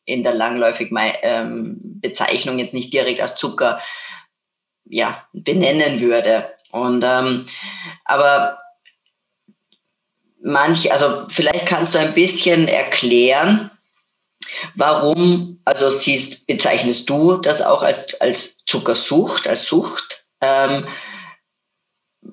in 0.05 0.23
der 0.23 0.35
langläufigen 0.35 0.99
ähm, 1.23 1.77
Bezeichnung 2.01 2.59
jetzt 2.59 2.75
nicht 2.75 2.93
direkt 2.93 3.21
als 3.21 3.37
Zucker 3.37 3.81
ja, 4.87 5.29
benennen 5.33 6.01
würde. 6.01 6.51
Und 6.71 7.05
ähm, 7.07 7.45
aber 8.05 8.59
manch, 10.43 10.93
also 10.93 11.27
vielleicht 11.29 11.67
kannst 11.67 11.95
du 11.95 11.99
ein 11.99 12.15
bisschen 12.15 12.69
erklären, 12.69 13.71
warum, 14.75 15.61
also 15.65 15.91
siehst, 15.91 16.47
bezeichnest 16.47 17.09
du 17.09 17.37
das 17.37 17.63
auch 17.63 17.83
als, 17.83 18.21
als 18.21 18.65
Zuckersucht, 18.65 19.47
als 19.47 19.67
Sucht? 19.67 20.25
Ähm, 20.41 20.87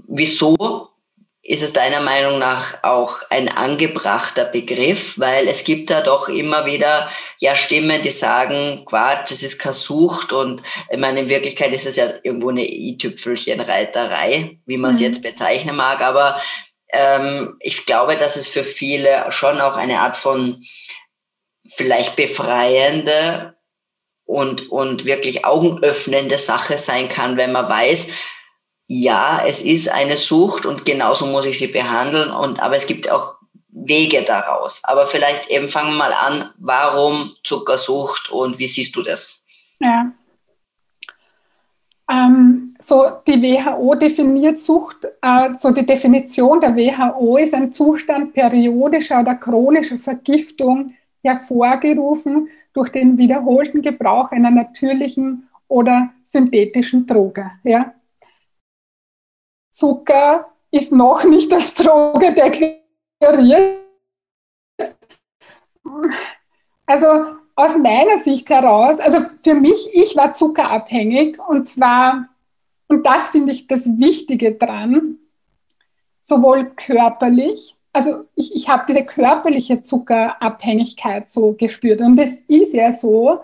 wieso 0.08 0.90
ist 1.42 1.62
es 1.62 1.74
deiner 1.74 2.02
Meinung 2.02 2.40
nach 2.40 2.84
auch 2.84 3.22
ein 3.30 3.50
angebrachter 3.50 4.46
Begriff? 4.46 5.20
Weil 5.20 5.48
es 5.48 5.64
gibt 5.64 5.90
da 5.90 6.02
doch 6.02 6.28
immer 6.28 6.66
wieder 6.66 7.10
ja 7.40 7.56
Stimmen, 7.56 8.02
die 8.02 8.10
sagen, 8.10 8.84
Quatsch, 8.86 9.32
das 9.32 9.44
ist 9.44 9.60
keine 9.60 9.74
Sucht 9.74 10.34
und 10.34 10.64
ich 10.90 10.98
meine, 10.98 11.22
in 11.22 11.30
Wirklichkeit 11.30 11.74
ist 11.74 11.86
es 11.86 11.98
ja 11.98 12.14
irgendwo 12.24 12.50
eine 12.50 12.66
i-Tüpfelchen-Reiterei, 12.66 14.60
wie 14.66 14.78
man 14.78 14.92
es 14.92 14.98
mhm. 14.98 15.04
jetzt 15.04 15.22
bezeichnen 15.22 15.76
mag, 15.76 16.02
aber 16.02 16.42
ähm, 16.96 17.58
ich 17.60 17.86
glaube, 17.86 18.16
dass 18.16 18.36
es 18.36 18.48
für 18.48 18.64
viele 18.64 19.32
schon 19.32 19.60
auch 19.62 19.76
eine 19.76 20.00
Art 20.00 20.18
von 20.18 20.64
vielleicht 21.68 22.16
befreiende 22.16 23.56
und, 24.26 24.72
und 24.72 25.06
wirklich 25.06 25.46
augenöffnende 25.46 26.38
Sache 26.38 26.78
sein 26.78 27.10
kann, 27.10 27.38
wenn 27.38 27.52
man 27.52 27.70
weiß, 27.70 28.10
ja, 28.88 29.44
es 29.46 29.62
ist 29.62 29.90
eine 29.90 30.18
Sucht 30.18 30.66
und 30.66 30.86
genauso 30.86 31.26
muss 31.26 31.46
ich 31.46 31.58
sie 31.58 31.68
behandeln. 31.68 32.32
Und, 32.32 32.60
aber 32.60 32.78
es 32.78 32.86
gibt 32.86 33.10
auch 33.10 33.36
Wege 33.70 34.22
daraus. 34.24 34.84
Aber 34.84 35.08
vielleicht 35.08 35.50
eben 35.50 35.70
fangen 35.70 35.92
wir 35.92 35.98
mal 35.98 36.14
an, 36.14 36.52
warum 36.58 37.36
Zuckersucht 37.44 38.30
und 38.30 38.60
wie 38.60 38.68
siehst 38.68 38.96
du 38.96 39.02
das? 39.02 39.42
Ja. 39.80 40.12
Ähm, 42.10 42.76
so 42.80 43.04
die 43.26 43.42
WHO 43.42 43.96
definiert 43.96 44.60
Sucht, 44.60 45.08
äh, 45.22 45.54
so 45.56 45.72
die 45.72 45.86
Definition 45.86 46.60
der 46.60 46.76
WHO 46.76 47.38
ist 47.38 47.54
ein 47.54 47.74
Zustand 47.74 48.34
periodischer 48.34 49.22
oder 49.22 49.36
chronischer 49.36 49.98
Vergiftung, 49.98 50.94
hervorgerufen 51.24 52.50
durch 52.74 52.90
den 52.90 53.18
wiederholten 53.18 53.82
Gebrauch 53.82 54.32
einer 54.32 54.52
natürlichen 54.52 55.50
oder 55.68 56.14
synthetischen 56.22 57.08
Droge. 57.08 57.52
Ja? 57.64 57.96
Zucker 59.72 60.52
ist 60.70 60.92
noch 60.92 61.24
nicht 61.24 61.52
als 61.52 61.74
Droge 61.74 62.34
deklariert. 62.34 63.80
Also 66.86 67.38
aus 67.56 67.78
meiner 67.78 68.22
Sicht 68.22 68.50
heraus, 68.50 69.00
also 69.00 69.20
für 69.44 69.56
mich, 69.56 69.90
ich 69.94 70.16
war 70.16 70.34
zuckerabhängig 70.34 71.40
und 71.40 71.68
zwar, 71.68 72.28
und 72.88 73.06
das 73.06 73.30
finde 73.30 73.52
ich 73.52 73.68
das 73.68 73.86
Wichtige 73.98 74.54
dran, 74.54 75.18
sowohl 76.22 76.72
körperlich, 76.76 77.76
also 77.96 78.26
ich, 78.36 78.54
ich 78.54 78.68
habe 78.68 78.84
diese 78.90 79.06
körperliche 79.06 79.82
Zuckerabhängigkeit 79.82 81.30
so 81.30 81.54
gespürt. 81.54 82.02
Und 82.02 82.20
es 82.20 82.36
ist 82.48 82.74
ja 82.74 82.92
so, 82.92 83.40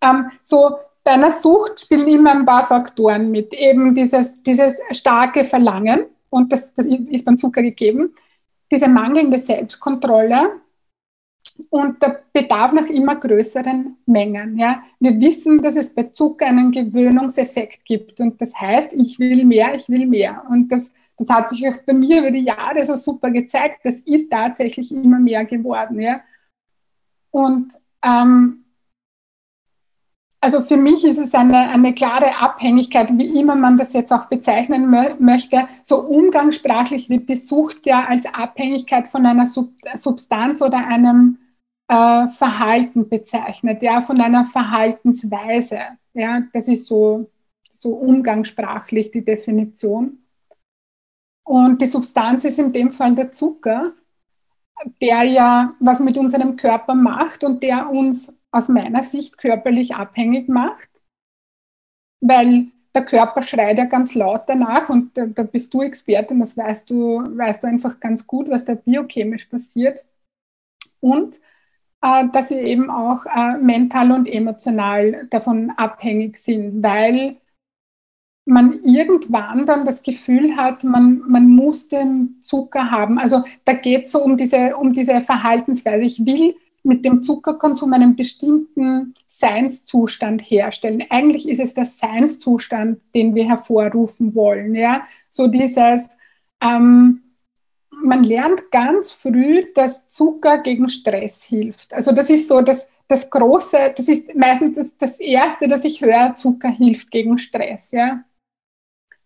ähm, 0.00 0.30
so 0.42 0.76
bei 1.04 1.12
einer 1.12 1.30
Sucht 1.30 1.80
spielen 1.80 2.08
immer 2.08 2.30
ein 2.30 2.46
paar 2.46 2.66
Faktoren 2.66 3.30
mit. 3.30 3.52
Eben 3.52 3.94
dieses, 3.94 4.42
dieses 4.42 4.80
starke 4.92 5.44
Verlangen, 5.44 6.06
und 6.30 6.50
das, 6.50 6.72
das 6.72 6.86
ist 6.86 7.26
beim 7.26 7.36
Zucker 7.36 7.62
gegeben, 7.62 8.14
diese 8.72 8.88
mangelnde 8.88 9.38
Selbstkontrolle 9.38 10.60
und 11.70 12.02
der 12.02 12.22
Bedarf 12.32 12.72
nach 12.72 12.86
immer 12.86 13.16
größeren 13.16 13.96
Mengen. 14.06 14.58
Ja. 14.58 14.82
Wir 14.98 15.20
wissen, 15.20 15.60
dass 15.62 15.76
es 15.76 15.94
bei 15.94 16.04
Zucker 16.04 16.46
einen 16.46 16.72
Gewöhnungseffekt 16.72 17.84
gibt 17.84 18.20
und 18.20 18.40
das 18.40 18.58
heißt, 18.58 18.92
ich 18.94 19.18
will 19.18 19.44
mehr, 19.44 19.74
ich 19.74 19.88
will 19.88 20.06
mehr. 20.06 20.44
Und 20.48 20.70
das, 20.70 20.90
das 21.16 21.28
hat 21.28 21.50
sich 21.50 21.66
auch 21.68 21.78
bei 21.86 21.92
mir 21.92 22.20
über 22.20 22.30
die 22.30 22.44
Jahre 22.44 22.84
so 22.84 22.96
super 22.96 23.30
gezeigt. 23.30 23.80
Das 23.84 24.00
ist 24.00 24.30
tatsächlich 24.30 24.92
immer 24.92 25.18
mehr 25.18 25.44
geworden. 25.44 26.00
Ja. 26.00 26.20
Und 27.30 27.72
ähm, 28.02 28.64
also 30.42 30.62
für 30.62 30.78
mich 30.78 31.04
ist 31.04 31.18
es 31.18 31.34
eine, 31.34 31.68
eine 31.68 31.94
klare 31.94 32.38
Abhängigkeit, 32.38 33.10
wie 33.18 33.38
immer 33.38 33.54
man 33.56 33.76
das 33.76 33.92
jetzt 33.92 34.10
auch 34.12 34.24
bezeichnen 34.26 34.88
mö 34.88 35.14
möchte. 35.18 35.68
So 35.84 36.00
umgangssprachlich 36.00 37.10
wird 37.10 37.28
die 37.28 37.36
Sucht 37.36 37.86
ja 37.86 38.06
als 38.06 38.24
Abhängigkeit 38.26 39.06
von 39.08 39.26
einer 39.26 39.46
Sub 39.46 39.70
Substanz 39.96 40.62
oder 40.62 40.86
einem 40.86 41.38
äh, 41.88 42.28
Verhalten 42.28 43.08
bezeichnet, 43.08 43.82
ja, 43.82 44.00
von 44.00 44.18
einer 44.20 44.46
Verhaltensweise. 44.46 45.80
Ja, 46.14 46.42
das 46.52 46.68
ist 46.68 46.86
so, 46.86 47.30
so 47.70 47.90
umgangssprachlich 47.90 49.10
die 49.10 49.24
Definition. 49.24 50.24
Und 51.44 51.82
die 51.82 51.86
Substanz 51.86 52.44
ist 52.44 52.58
in 52.58 52.72
dem 52.72 52.92
Fall 52.92 53.14
der 53.14 53.32
Zucker, 53.32 53.92
der 55.02 55.24
ja 55.24 55.74
was 55.80 56.00
mit 56.00 56.16
unserem 56.16 56.56
Körper 56.56 56.94
macht 56.94 57.44
und 57.44 57.62
der 57.62 57.90
uns 57.90 58.32
aus 58.52 58.68
meiner 58.68 59.02
Sicht 59.02 59.38
körperlich 59.38 59.94
abhängig 59.94 60.48
macht, 60.48 60.88
weil 62.20 62.68
der 62.94 63.04
Körper 63.04 63.42
schreit 63.42 63.78
ja 63.78 63.84
ganz 63.84 64.14
laut 64.14 64.42
danach 64.48 64.88
und 64.88 65.16
da, 65.16 65.26
da 65.26 65.42
bist 65.44 65.72
du 65.72 65.82
Expertin, 65.82 66.40
das 66.40 66.56
weißt 66.56 66.90
du, 66.90 67.20
weißt 67.36 67.62
du 67.62 67.68
einfach 67.68 68.00
ganz 68.00 68.26
gut, 68.26 68.50
was 68.50 68.64
da 68.64 68.74
biochemisch 68.74 69.46
passiert. 69.46 70.04
Und 70.98 71.36
äh, 72.02 72.28
dass 72.32 72.48
sie 72.48 72.58
eben 72.58 72.90
auch 72.90 73.26
äh, 73.26 73.58
mental 73.58 74.12
und 74.12 74.26
emotional 74.26 75.26
davon 75.30 75.70
abhängig 75.76 76.36
sind, 76.38 76.82
weil 76.82 77.36
man 78.46 78.82
irgendwann 78.84 79.66
dann 79.66 79.84
das 79.84 80.02
Gefühl 80.02 80.56
hat, 80.56 80.82
man, 80.82 81.20
man 81.28 81.48
muss 81.48 81.88
den 81.88 82.40
Zucker 82.40 82.90
haben. 82.90 83.18
Also 83.18 83.44
da 83.64 83.74
geht 83.74 84.06
es 84.06 84.12
so 84.12 84.22
um 84.22 84.36
diese, 84.36 84.76
um 84.76 84.92
diese 84.92 85.20
Verhaltensweise. 85.20 86.04
Ich 86.04 86.24
will 86.26 86.56
mit 86.82 87.04
dem 87.04 87.22
Zuckerkonsum 87.22 87.92
einen 87.92 88.16
bestimmten 88.16 89.14
Seinszustand 89.26 90.42
herstellen. 90.42 91.04
Eigentlich 91.10 91.48
ist 91.48 91.60
es 91.60 91.74
der 91.74 91.84
Seinszustand, 91.84 93.02
den 93.14 93.34
wir 93.34 93.46
hervorrufen 93.46 94.34
wollen. 94.34 94.74
Ja? 94.74 95.06
So 95.28 95.46
dieses, 95.46 96.08
ähm, 96.62 97.22
man 97.90 98.24
lernt 98.24 98.70
ganz 98.70 99.12
früh, 99.12 99.66
dass 99.74 100.08
Zucker 100.08 100.58
gegen 100.58 100.88
Stress 100.88 101.44
hilft. 101.44 101.92
Also 101.92 102.12
das 102.12 102.30
ist 102.30 102.48
so 102.48 102.62
das, 102.62 102.88
das 103.08 103.30
Große, 103.30 103.92
das 103.96 104.08
ist 104.08 104.34
meistens 104.34 104.76
das, 104.76 104.96
das 104.96 105.20
Erste, 105.20 105.68
das 105.68 105.84
ich 105.84 106.00
höre, 106.00 106.36
Zucker 106.36 106.70
hilft 106.70 107.10
gegen 107.10 107.38
Stress. 107.38 107.92
Ja? 107.92 108.24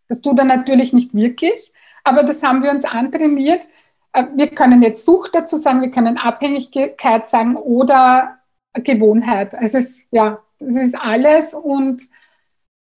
Das 0.08 0.20
tut 0.20 0.38
er 0.38 0.44
natürlich 0.44 0.92
nicht 0.92 1.14
wirklich, 1.14 1.72
aber 2.02 2.24
das 2.24 2.42
haben 2.42 2.62
wir 2.62 2.70
uns 2.70 2.84
antrainiert, 2.84 3.66
wir 4.14 4.48
können 4.48 4.82
jetzt 4.82 5.04
Sucht 5.04 5.34
dazu 5.34 5.58
sagen, 5.58 5.82
wir 5.82 5.90
können 5.90 6.18
Abhängigkeit 6.18 7.28
sagen 7.28 7.56
oder 7.56 8.38
Gewohnheit. 8.74 9.54
Also 9.54 9.78
es 9.78 9.98
ist, 9.98 10.06
ja, 10.10 10.42
es 10.58 10.76
ist 10.76 10.94
alles 10.94 11.52
und, 11.52 12.02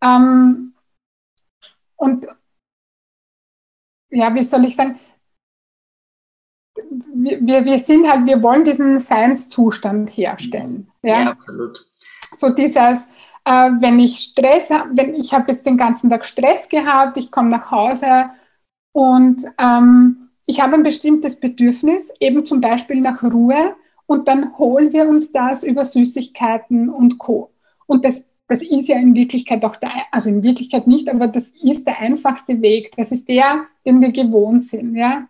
ähm, 0.01 0.73
und 1.95 2.27
ja, 4.10 4.34
wie 4.34 4.43
soll 4.43 4.65
ich 4.65 4.75
sagen, 4.75 4.99
wir, 7.15 7.65
wir 7.65 7.80
sind 7.80 8.08
halt, 8.08 8.27
wir 8.27 8.41
wollen 8.43 8.63
diesen 8.63 8.99
Seinszustand 8.99 10.10
herstellen. 10.10 10.91
Ja, 11.01 11.21
ja 11.21 11.32
absolut. 11.32 11.88
So 12.36 12.51
dieses, 12.51 12.99
äh, 13.45 13.71
wenn 13.80 13.97
ich 13.99 14.19
Stress 14.19 14.69
habe, 14.69 14.89
wenn 14.93 15.15
ich 15.15 15.34
habe 15.34 15.51
jetzt 15.51 15.65
den 15.65 15.77
ganzen 15.77 16.10
Tag 16.12 16.25
Stress 16.25 16.69
gehabt, 16.69 17.17
ich 17.17 17.32
komme 17.32 17.49
nach 17.49 17.71
Hause 17.71 18.30
und 18.91 19.43
ähm, 19.58 20.26
ich 20.47 20.62
habe 20.62 20.75
ein 20.75 20.83
bestimmtes 20.83 21.39
Bedürfnis, 21.39 22.12
eben 22.19 22.45
zum 22.45 22.62
Beispiel 22.62 23.01
nach 23.01 23.21
Ruhe, 23.21 23.75
und 24.07 24.27
dann 24.29 24.57
holen 24.57 24.93
wir 24.93 25.07
uns 25.07 25.31
das 25.33 25.63
über 25.63 25.83
Süßigkeiten 25.83 26.89
und 26.89 27.17
Co. 27.17 27.51
Und 27.86 28.05
das, 28.05 28.23
das 28.47 28.62
ist 28.62 28.88
ja 28.88 28.97
in 28.97 29.13
Wirklichkeit 29.15 29.63
auch 29.65 29.75
der, 29.75 29.91
also 30.12 30.29
in 30.29 30.43
Wirklichkeit 30.43 30.88
nicht, 30.88 31.10
aber 31.10 31.27
das 31.27 31.49
ist 31.62 31.86
der 31.86 31.99
einfachste 31.99 32.62
Weg. 32.62 32.93
Das 32.95 33.12
ist 33.12 33.27
der, 33.27 33.65
den 33.86 34.01
wir 34.01 34.13
gewohnt 34.13 34.63
sind. 34.63 34.95
Ja? 34.95 35.27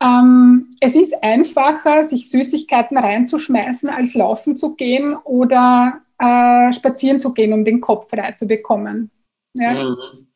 Ähm, 0.00 0.70
es 0.80 0.94
ist 0.94 1.20
einfacher, 1.22 2.04
sich 2.04 2.30
Süßigkeiten 2.30 2.96
reinzuschmeißen, 2.96 3.88
als 3.88 4.14
laufen 4.14 4.56
zu 4.56 4.76
gehen 4.76 5.16
oder 5.16 6.00
äh, 6.18 6.72
spazieren 6.72 7.18
zu 7.18 7.34
gehen, 7.34 7.52
um 7.52 7.64
den 7.64 7.80
Kopf 7.80 8.10
frei 8.10 8.30
zu 8.32 8.46
bekommen. 8.46 9.10
Ja? 9.56 9.82
Mhm. 9.82 10.28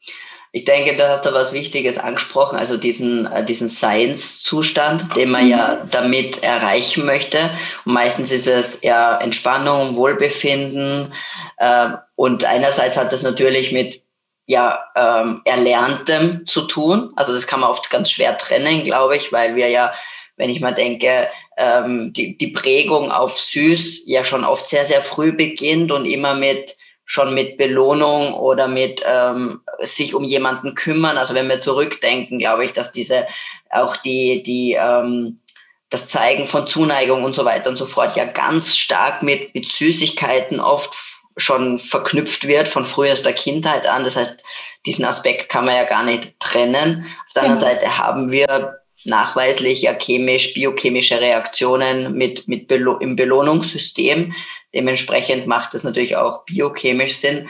Ich 0.59 0.65
denke, 0.65 0.97
da 0.97 1.11
hast 1.11 1.25
du 1.25 1.33
was 1.33 1.53
Wichtiges 1.53 1.99
angesprochen, 1.99 2.59
also 2.59 2.77
diesen, 2.77 3.27
äh, 3.27 3.45
diesen 3.45 3.69
Science-Zustand, 3.69 5.15
den 5.15 5.31
man 5.31 5.47
ja 5.49 5.79
mhm. 5.85 5.91
damit 5.93 6.43
erreichen 6.43 7.07
möchte. 7.07 7.51
Und 7.85 7.93
meistens 7.93 8.33
ist 8.33 8.49
es 8.49 8.75
eher 8.75 9.21
Entspannung, 9.23 9.95
Wohlbefinden. 9.95 11.15
Äh, 11.59 11.91
und 12.17 12.45
einerseits 12.45 12.97
hat 12.97 13.13
das 13.13 13.23
natürlich 13.23 13.71
mit 13.71 14.03
ja, 14.47 14.81
ähm, 14.97 15.43
Erlerntem 15.45 16.45
zu 16.49 16.63
tun. 16.63 17.13
Also 17.15 17.33
das 17.33 17.47
kann 17.47 17.61
man 17.61 17.71
oft 17.71 17.89
ganz 17.89 18.11
schwer 18.11 18.37
trennen, 18.37 18.83
glaube 18.83 19.17
ich, 19.17 19.31
weil 19.31 19.55
wir 19.55 19.69
ja, 19.69 19.93
wenn 20.37 20.51
ich 20.51 20.61
mal 20.61 20.75
denke, 20.75 21.29
ähm, 21.57 22.13
die, 22.13 22.37
die 22.37 22.49
Prägung 22.49 23.13
auf 23.13 23.39
süß 23.39 24.03
ja 24.07 24.25
schon 24.25 24.45
oft 24.45 24.67
sehr, 24.67 24.87
sehr 24.87 25.03
früh 25.03 25.31
beginnt 25.31 25.93
und 25.93 26.05
immer 26.05 26.35
mit 26.35 26.75
schon 27.11 27.33
mit 27.33 27.57
Belohnung 27.57 28.35
oder 28.35 28.69
mit 28.69 29.03
ähm, 29.07 29.63
sich 29.81 30.15
um 30.15 30.25
jemanden 30.25 30.75
kümmern. 30.75 31.17
Also 31.17 31.35
wenn 31.35 31.49
wir 31.49 31.59
zurückdenken, 31.59 32.39
glaube 32.39 32.67
ich, 32.67 32.75
dass 32.75 32.93
diese 32.93 33.27
auch 33.71 33.97
die, 33.97 34.43
die 34.43 34.77
ähm, 34.79 35.41
das 35.89 36.09
Zeigen 36.09 36.47
von 36.47 36.67
Zuneigung 36.67 37.25
und 37.25 37.35
so 37.35 37.47
weiter 37.47 37.71
und 37.71 37.77
so 37.77 37.87
fort 37.87 38.15
ja 38.17 38.27
ganz 38.27 38.77
stark 38.77 39.23
mit, 39.23 39.55
mit 39.55 39.65
Süßigkeiten 39.65 40.61
oft 40.61 40.95
schon 41.39 41.79
verknüpft 41.79 42.47
wird 42.47 42.69
von 42.69 42.85
frühester 42.85 43.33
Kindheit 43.33 43.87
an. 43.87 44.05
Das 44.05 44.17
heißt, 44.17 44.43
diesen 44.85 45.07
Aspekt 45.07 45.49
kann 45.49 45.65
man 45.65 45.77
ja 45.77 45.85
gar 45.85 46.05
nicht 46.05 46.39
trennen. 46.41 47.07
Auf 47.27 47.33
der 47.33 47.45
anderen 47.45 47.63
mhm. 47.63 47.67
Seite 47.71 47.97
haben 47.97 48.31
wir 48.31 48.78
nachweislich 49.05 49.83
ja 49.83 49.95
chemisch, 49.95 50.55
biochemische 50.55 51.21
Reaktionen 51.21 52.15
mit, 52.15 52.49
mit 52.49 52.69
Belo 52.69 52.99
im 52.99 53.17
Belohnungssystem, 53.17 54.35
Dementsprechend 54.75 55.47
macht 55.47 55.75
es 55.75 55.83
natürlich 55.83 56.17
auch 56.17 56.45
biochemisch 56.45 57.17
Sinn. 57.17 57.49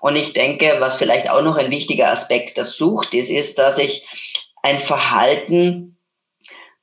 Und 0.00 0.16
ich 0.16 0.32
denke, 0.32 0.76
was 0.80 0.96
vielleicht 0.96 1.30
auch 1.30 1.42
noch 1.42 1.56
ein 1.56 1.70
wichtiger 1.70 2.10
Aspekt 2.10 2.56
der 2.56 2.64
Sucht 2.64 3.14
ist, 3.14 3.30
ist, 3.30 3.58
dass 3.58 3.78
ich 3.78 4.06
ein 4.62 4.78
Verhalten, 4.78 5.96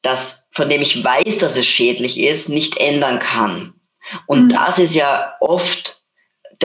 das, 0.01 0.47
von 0.51 0.69
dem 0.69 0.81
ich 0.81 1.03
weiß, 1.03 1.39
dass 1.39 1.55
es 1.55 1.65
schädlich 1.65 2.19
ist, 2.19 2.49
nicht 2.49 2.77
ändern 2.77 3.19
kann. 3.19 3.73
Und 4.27 4.45
mhm. 4.45 4.49
das 4.49 4.79
ist 4.79 4.95
ja 4.95 5.33
oft 5.39 6.01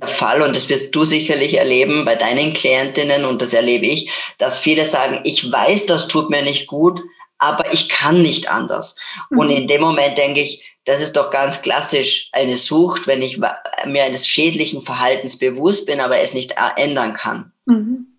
der 0.00 0.08
Fall, 0.08 0.42
und 0.42 0.54
das 0.54 0.68
wirst 0.68 0.94
du 0.94 1.04
sicherlich 1.04 1.58
erleben 1.58 2.04
bei 2.04 2.14
deinen 2.14 2.52
Klientinnen, 2.52 3.24
und 3.24 3.42
das 3.42 3.52
erlebe 3.52 3.86
ich, 3.86 4.10
dass 4.38 4.58
viele 4.58 4.86
sagen, 4.86 5.20
ich 5.24 5.50
weiß, 5.50 5.86
das 5.86 6.08
tut 6.08 6.30
mir 6.30 6.42
nicht 6.42 6.66
gut, 6.66 7.02
aber 7.40 7.72
ich 7.72 7.88
kann 7.88 8.22
nicht 8.22 8.50
anders. 8.50 8.96
Mhm. 9.30 9.38
Und 9.38 9.50
in 9.50 9.66
dem 9.66 9.80
Moment 9.80 10.16
denke 10.16 10.40
ich, 10.40 10.78
das 10.84 11.00
ist 11.00 11.16
doch 11.16 11.30
ganz 11.30 11.62
klassisch 11.62 12.28
eine 12.32 12.56
Sucht, 12.56 13.06
wenn 13.06 13.22
ich 13.22 13.38
mir 13.38 14.04
eines 14.04 14.28
schädlichen 14.28 14.82
Verhaltens 14.82 15.38
bewusst 15.38 15.86
bin, 15.86 16.00
aber 16.00 16.18
es 16.18 16.34
nicht 16.34 16.54
ändern 16.76 17.14
kann. 17.14 17.52
Mhm. 17.66 18.18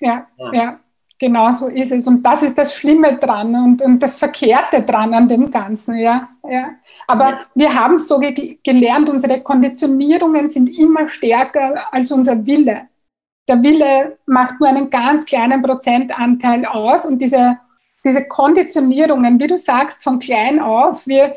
Ja, 0.00 0.28
ja, 0.38 0.52
ja, 0.52 0.80
genau 1.18 1.52
so 1.52 1.66
ist 1.68 1.90
es. 1.90 2.06
Und 2.06 2.22
das 2.22 2.42
ist 2.42 2.56
das 2.56 2.74
Schlimme 2.74 3.18
dran 3.18 3.54
und, 3.54 3.82
und 3.82 4.00
das 4.00 4.18
Verkehrte 4.18 4.82
dran 4.82 5.12
an 5.14 5.26
dem 5.26 5.50
Ganzen. 5.50 5.98
Ja, 5.98 6.28
ja. 6.48 6.70
Aber 7.06 7.30
ja. 7.30 7.40
wir 7.54 7.74
haben 7.74 7.98
so 7.98 8.18
ge 8.18 8.58
gelernt, 8.62 9.08
unsere 9.08 9.42
Konditionierungen 9.42 10.50
sind 10.50 10.68
immer 10.78 11.08
stärker 11.08 11.92
als 11.92 12.12
unser 12.12 12.46
Wille. 12.46 12.88
Der 13.48 13.62
Wille 13.62 14.18
macht 14.26 14.60
nur 14.60 14.68
einen 14.68 14.90
ganz 14.90 15.24
kleinen 15.24 15.62
Prozentanteil 15.62 16.66
aus 16.66 17.06
und 17.06 17.18
diese 17.18 17.58
diese 18.04 18.26
Konditionierungen, 18.28 19.40
wie 19.40 19.46
du 19.46 19.56
sagst, 19.56 20.02
von 20.02 20.18
klein 20.18 20.60
auf, 20.60 21.06
wir, 21.06 21.34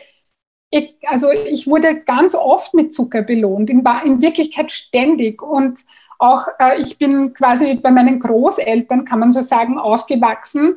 ich, 0.72 0.96
also 1.08 1.32
ich 1.32 1.68
wurde 1.68 2.02
ganz 2.02 2.34
oft 2.36 2.74
mit 2.74 2.94
Zucker 2.94 3.24
belohnt, 3.24 3.70
in, 3.70 3.84
in 4.06 4.22
Wirklichkeit 4.22 4.72
ständig. 4.72 5.42
Und 5.42 5.80
auch 6.20 6.48
äh, 6.60 6.80
ich 6.80 6.98
bin 6.98 7.34
quasi 7.34 7.76
bei 7.76 7.92
meinen 7.92 8.20
Großeltern, 8.20 9.06
kann 9.06 9.20
man 9.20 9.32
so 9.32 9.42
sagen, 9.42 9.78
aufgewachsen. 9.78 10.76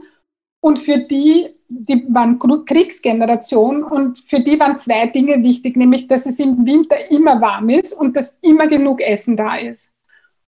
Und 0.60 0.78
für 0.78 0.98
die, 0.98 1.54
die 1.68 2.06
waren 2.08 2.38
Kriegsgeneration 2.38 3.84
und 3.84 4.18
für 4.18 4.40
die 4.40 4.58
waren 4.58 4.78
zwei 4.78 5.06
Dinge 5.08 5.42
wichtig, 5.42 5.76
nämlich 5.76 6.08
dass 6.08 6.24
es 6.24 6.38
im 6.38 6.66
Winter 6.66 7.10
immer 7.10 7.40
warm 7.42 7.68
ist 7.68 7.92
und 7.92 8.16
dass 8.16 8.38
immer 8.38 8.66
genug 8.66 9.02
Essen 9.02 9.36
da 9.36 9.56
ist. 9.56 9.92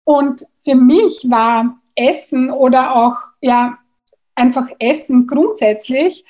Und 0.06 0.46
für 0.64 0.76
mich 0.76 1.30
war 1.30 1.82
Essen 1.94 2.50
oder 2.50 2.96
auch 2.96 3.18
ja 3.42 3.78
einfach 4.38 4.68
Essen 4.80 5.28
grundsätzlich 5.28 6.24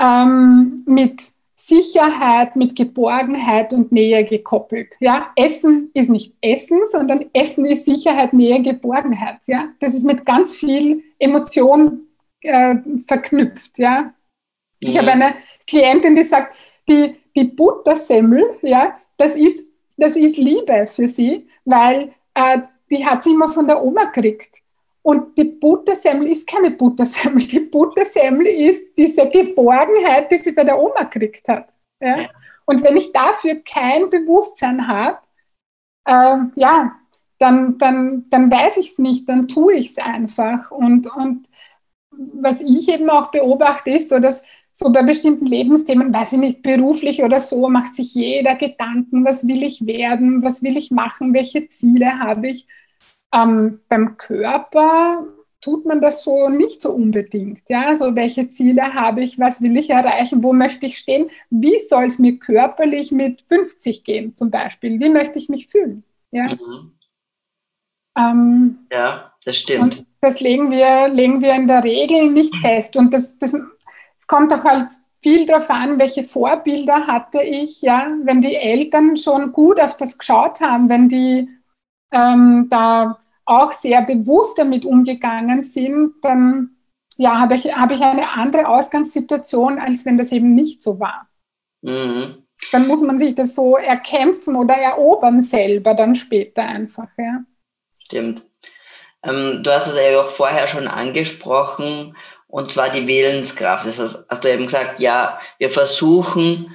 ähm, 0.00 0.82
mit 0.86 1.22
Sicherheit, 1.54 2.56
mit 2.56 2.76
Geborgenheit 2.76 3.72
und 3.72 3.90
Nähe 3.90 4.24
gekoppelt. 4.24 4.96
Ja, 5.00 5.32
Essen 5.34 5.90
ist 5.94 6.10
nicht 6.10 6.34
Essen, 6.42 6.80
sondern 6.90 7.24
Essen 7.32 7.64
ist 7.64 7.86
Sicherheit, 7.86 8.34
Nähe, 8.34 8.62
Geborgenheit. 8.62 9.38
Ja, 9.46 9.70
das 9.80 9.94
ist 9.94 10.04
mit 10.04 10.26
ganz 10.26 10.54
viel 10.54 11.02
Emotion 11.18 12.06
äh, 12.42 12.76
verknüpft. 13.06 13.78
Ja, 13.78 14.02
mhm. 14.02 14.12
ich 14.80 14.98
habe 14.98 15.12
eine 15.12 15.34
Klientin, 15.66 16.14
die 16.14 16.22
sagt, 16.22 16.54
die, 16.86 17.16
die 17.34 17.44
Buttersemmel, 17.44 18.58
ja, 18.60 18.98
das 19.16 19.34
ist, 19.34 19.66
das 19.96 20.16
ist 20.16 20.36
Liebe 20.36 20.86
für 20.86 21.08
sie, 21.08 21.48
weil 21.64 22.12
äh, 22.34 22.58
die 22.90 23.06
hat 23.06 23.24
sie 23.24 23.30
immer 23.30 23.48
von 23.48 23.66
der 23.66 23.82
Oma 23.82 24.04
gekriegt. 24.04 24.63
Und 25.06 25.36
die 25.36 25.44
Buttersemmel 25.44 26.28
ist 26.28 26.46
keine 26.46 26.70
Buttersemmel. 26.70 27.46
Die 27.46 27.60
Buttersemmel 27.60 28.46
ist 28.46 28.96
diese 28.96 29.28
Geborgenheit, 29.28 30.30
die 30.30 30.38
sie 30.38 30.52
bei 30.52 30.64
der 30.64 30.78
Oma 30.78 31.02
gekriegt 31.02 31.46
hat. 31.46 31.68
Ja? 32.00 32.30
Und 32.64 32.82
wenn 32.82 32.96
ich 32.96 33.12
dafür 33.12 33.56
kein 33.56 34.08
Bewusstsein 34.08 34.88
habe, 34.88 35.18
äh, 36.06 36.38
ja, 36.56 36.92
dann, 37.38 37.76
dann, 37.76 38.24
dann 38.30 38.50
weiß 38.50 38.78
ich 38.78 38.92
es 38.92 38.98
nicht, 38.98 39.28
dann 39.28 39.46
tue 39.46 39.74
ich 39.74 39.90
es 39.90 39.98
einfach. 39.98 40.70
Und, 40.70 41.06
und 41.14 41.48
was 42.10 42.62
ich 42.62 42.88
eben 42.88 43.10
auch 43.10 43.30
beobachte, 43.30 43.90
ist 43.90 44.08
so, 44.08 44.18
dass 44.18 44.42
so 44.72 44.90
bei 44.90 45.02
bestimmten 45.02 45.46
Lebensthemen, 45.46 46.14
weiß 46.14 46.32
ich 46.32 46.38
nicht, 46.38 46.62
beruflich 46.62 47.22
oder 47.22 47.40
so, 47.40 47.68
macht 47.68 47.94
sich 47.94 48.14
jeder 48.14 48.54
Gedanken, 48.54 49.24
was 49.24 49.46
will 49.46 49.62
ich 49.62 49.86
werden, 49.86 50.42
was 50.42 50.62
will 50.62 50.78
ich 50.78 50.90
machen, 50.90 51.34
welche 51.34 51.68
Ziele 51.68 52.18
habe 52.18 52.48
ich. 52.48 52.66
Ähm, 53.34 53.80
beim 53.88 54.16
Körper 54.16 55.26
tut 55.60 55.86
man 55.86 56.00
das 56.00 56.22
so 56.22 56.48
nicht 56.50 56.82
so 56.82 56.92
unbedingt. 56.92 57.62
Ja, 57.68 57.86
also 57.86 58.14
welche 58.14 58.50
Ziele 58.50 58.94
habe 58.94 59.22
ich, 59.22 59.38
was 59.38 59.62
will 59.62 59.76
ich 59.76 59.90
erreichen, 59.90 60.42
wo 60.42 60.52
möchte 60.52 60.86
ich 60.86 60.98
stehen, 60.98 61.30
wie 61.48 61.78
soll 61.80 62.04
es 62.04 62.18
mir 62.18 62.38
körperlich 62.38 63.10
mit 63.10 63.42
50 63.48 64.04
gehen 64.04 64.36
zum 64.36 64.50
Beispiel, 64.50 65.00
wie 65.00 65.08
möchte 65.08 65.38
ich 65.38 65.48
mich 65.48 65.68
fühlen. 65.68 66.04
Ja, 66.30 66.54
mhm. 66.54 66.92
ähm, 68.16 68.78
ja 68.92 69.32
das 69.44 69.56
stimmt. 69.56 69.82
Und 69.82 70.06
das 70.20 70.40
legen 70.40 70.70
wir, 70.70 71.08
legen 71.08 71.40
wir 71.40 71.54
in 71.54 71.66
der 71.66 71.82
Regel 71.82 72.30
nicht 72.30 72.54
fest. 72.56 72.94
Und 72.96 73.12
das, 73.14 73.36
das, 73.38 73.54
es 74.18 74.26
kommt 74.26 74.52
auch 74.52 74.64
halt 74.64 74.88
viel 75.22 75.46
darauf 75.46 75.70
an, 75.70 75.98
welche 75.98 76.22
Vorbilder 76.22 77.06
hatte 77.06 77.42
ich, 77.42 77.80
ja, 77.80 78.06
wenn 78.24 78.42
die 78.42 78.56
Eltern 78.56 79.16
schon 79.16 79.52
gut 79.52 79.80
auf 79.80 79.96
das 79.96 80.18
geschaut 80.18 80.60
haben, 80.60 80.90
wenn 80.90 81.08
die 81.08 81.48
ähm, 82.12 82.66
da 82.68 83.18
auch 83.46 83.72
sehr 83.72 84.02
bewusst 84.02 84.58
damit 84.58 84.84
umgegangen 84.84 85.62
sind, 85.62 86.14
dann 86.22 86.70
ja, 87.16 87.38
habe 87.38 87.54
ich, 87.54 87.74
hab 87.74 87.90
ich 87.90 88.00
eine 88.00 88.32
andere 88.32 88.68
Ausgangssituation, 88.68 89.78
als 89.78 90.04
wenn 90.04 90.16
das 90.16 90.32
eben 90.32 90.54
nicht 90.54 90.82
so 90.82 90.98
war. 90.98 91.28
Mhm. 91.82 92.44
Dann 92.72 92.86
muss 92.86 93.02
man 93.02 93.18
sich 93.18 93.34
das 93.34 93.54
so 93.54 93.76
erkämpfen 93.76 94.56
oder 94.56 94.74
erobern 94.74 95.42
selber 95.42 95.94
dann 95.94 96.14
später 96.14 96.62
einfach. 96.62 97.08
Ja. 97.18 97.44
Stimmt. 98.04 98.44
Ähm, 99.22 99.62
du 99.62 99.72
hast 99.72 99.88
es 99.88 99.96
ja 99.96 100.20
auch 100.20 100.28
vorher 100.28 100.66
schon 100.66 100.88
angesprochen, 100.88 102.16
und 102.46 102.70
zwar 102.70 102.88
die 102.88 103.06
Willenskraft. 103.08 103.86
Das 103.86 103.98
heißt, 103.98 104.26
hast 104.28 104.44
du 104.44 104.52
eben 104.52 104.66
gesagt, 104.66 105.00
ja, 105.00 105.40
wir 105.58 105.70
versuchen 105.70 106.74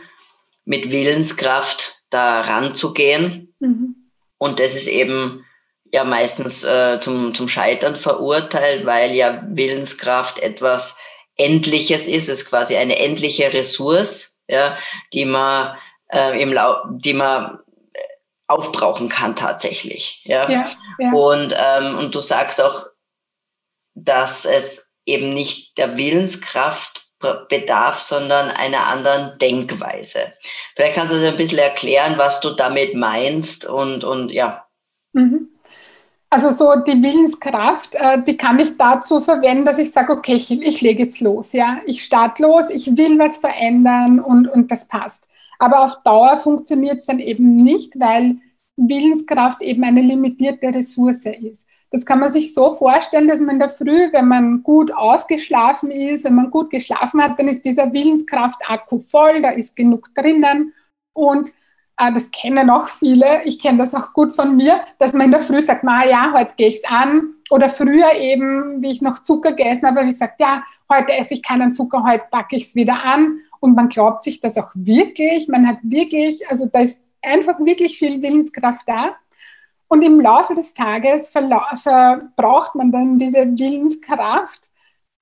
mit 0.65 0.91
Willenskraft 0.91 2.03
da 2.09 2.41
ranzugehen. 2.41 3.53
Mhm. 3.59 3.95
Und 4.37 4.59
das 4.59 4.75
ist 4.75 4.87
eben 4.87 5.45
ja 5.91 6.03
meistens 6.03 6.63
äh, 6.63 6.99
zum, 6.99 7.33
zum 7.33 7.47
Scheitern 7.47 7.95
verurteilt, 7.95 8.85
weil 8.85 9.11
ja 9.11 9.43
Willenskraft 9.47 10.39
etwas 10.39 10.95
Endliches 11.35 12.07
ist, 12.07 12.27
es 12.27 12.41
ist 12.41 12.49
quasi 12.49 12.75
eine 12.75 12.99
endliche 12.99 13.53
Ressource, 13.53 14.39
ja, 14.47 14.77
die 15.13 15.25
man 15.25 15.77
äh, 16.11 16.41
im 16.41 16.51
Lau 16.51 16.83
die 16.89 17.13
man 17.13 17.59
äh, 17.93 17.99
aufbrauchen 18.47 19.09
kann 19.09 19.35
tatsächlich. 19.35 20.21
Ja. 20.25 20.49
ja, 20.49 20.69
ja. 20.99 21.11
Und, 21.13 21.55
ähm, 21.57 21.97
und 21.97 22.13
du 22.13 22.19
sagst 22.19 22.61
auch, 22.61 22.87
dass 23.95 24.45
es 24.45 24.91
eben 25.05 25.29
nicht 25.29 25.77
der 25.77 25.97
Willenskraft 25.97 27.09
bedarf, 27.19 27.99
sondern 27.99 28.49
einer 28.49 28.87
anderen 28.87 29.37
Denkweise. 29.39 30.33
Vielleicht 30.75 30.95
kannst 30.95 31.11
du 31.11 31.17
uns 31.17 31.25
ein 31.25 31.35
bisschen 31.35 31.59
erklären, 31.59 32.17
was 32.17 32.39
du 32.39 32.51
damit 32.51 32.95
meinst 32.95 33.65
und, 33.65 34.03
und 34.03 34.31
ja. 34.31 34.65
Mhm. 35.11 35.49
Also 36.31 36.51
so 36.51 36.83
die 36.83 37.01
Willenskraft, 37.01 37.95
äh, 37.95 38.21
die 38.21 38.37
kann 38.37 38.59
ich 38.59 38.77
dazu 38.77 39.19
verwenden, 39.19 39.65
dass 39.65 39.79
ich 39.79 39.91
sage, 39.91 40.13
okay, 40.13 40.35
ich, 40.35 40.51
ich 40.51 40.81
lege 40.81 41.05
jetzt 41.05 41.21
los, 41.21 41.53
ja, 41.53 41.81
ich 41.85 42.05
starte 42.05 42.43
los, 42.43 42.69
ich 42.69 42.95
will 42.95 43.17
was 43.17 43.37
verändern 43.37 44.19
und, 44.19 44.47
und 44.47 44.69
das 44.69 44.87
passt. 44.87 45.27
Aber 45.57 45.83
auf 45.83 46.03
Dauer 46.03 46.37
funktioniert 46.37 46.99
es 46.99 47.05
dann 47.05 47.19
eben 47.19 47.55
nicht, 47.55 47.99
weil 47.99 48.37
Willenskraft 48.77 49.61
eben 49.61 49.83
eine 49.83 50.01
limitierte 50.01 50.67
Ressource 50.67 51.25
ist. 51.25 51.67
Das 51.91 52.05
kann 52.05 52.19
man 52.19 52.31
sich 52.31 52.53
so 52.53 52.73
vorstellen, 52.73 53.27
dass 53.27 53.39
man 53.39 53.55
in 53.55 53.59
der 53.59 53.71
Früh, 53.71 54.13
wenn 54.13 54.27
man 54.27 54.61
gut 54.61 54.91
ausgeschlafen 54.93 55.89
ist, 55.89 56.23
wenn 56.23 56.35
man 56.35 56.51
gut 56.51 56.69
geschlafen 56.69 57.21
hat, 57.21 57.39
dann 57.39 57.47
ist 57.47 57.65
dieser 57.65 57.91
Willenskraft-Akku 57.91 58.99
voll, 58.99 59.41
da 59.41 59.49
ist 59.49 59.75
genug 59.75 60.13
drinnen 60.13 60.73
und 61.13 61.49
das 62.13 62.31
kennen 62.31 62.69
auch 62.69 62.87
viele, 62.87 63.43
ich 63.43 63.61
kenne 63.61 63.79
das 63.79 63.93
auch 63.93 64.13
gut 64.13 64.33
von 64.33 64.55
mir, 64.55 64.81
dass 64.99 65.13
man 65.13 65.25
in 65.25 65.31
der 65.31 65.41
Früh 65.41 65.59
sagt, 65.59 65.83
ja, 65.83 66.31
heute 66.33 66.53
gehe 66.55 66.69
ich 66.69 66.77
es 66.77 66.85
an. 66.85 67.35
Oder 67.49 67.67
früher 67.67 68.13
eben, 68.13 68.81
wie 68.81 68.91
ich 68.91 69.01
noch 69.01 69.23
Zucker 69.23 69.51
gegessen 69.51 69.87
habe, 69.87 69.99
habe 69.99 70.09
ich 70.09 70.15
gesagt, 70.15 70.39
ja, 70.39 70.63
heute 70.89 71.13
esse 71.13 71.33
ich 71.33 71.43
keinen 71.43 71.73
Zucker, 71.73 72.03
heute 72.03 72.23
packe 72.31 72.55
ich 72.55 72.67
es 72.67 72.75
wieder 72.75 73.03
an. 73.03 73.39
Und 73.59 73.75
man 73.75 73.89
glaubt 73.89 74.23
sich 74.23 74.39
das 74.39 74.57
auch 74.57 74.69
wirklich. 74.75 75.47
Man 75.49 75.67
hat 75.67 75.79
wirklich, 75.81 76.47
also 76.49 76.67
da 76.67 76.79
ist 76.79 77.01
einfach 77.21 77.59
wirklich 77.59 77.97
viel 77.97 78.21
Willenskraft 78.21 78.87
da. 78.87 79.15
Und 79.89 80.03
im 80.03 80.21
Laufe 80.21 80.55
des 80.55 80.73
Tages 80.73 81.29
verbraucht 81.29 82.75
man 82.75 82.91
dann 82.91 83.17
diese 83.17 83.45
Willenskraft 83.57 84.69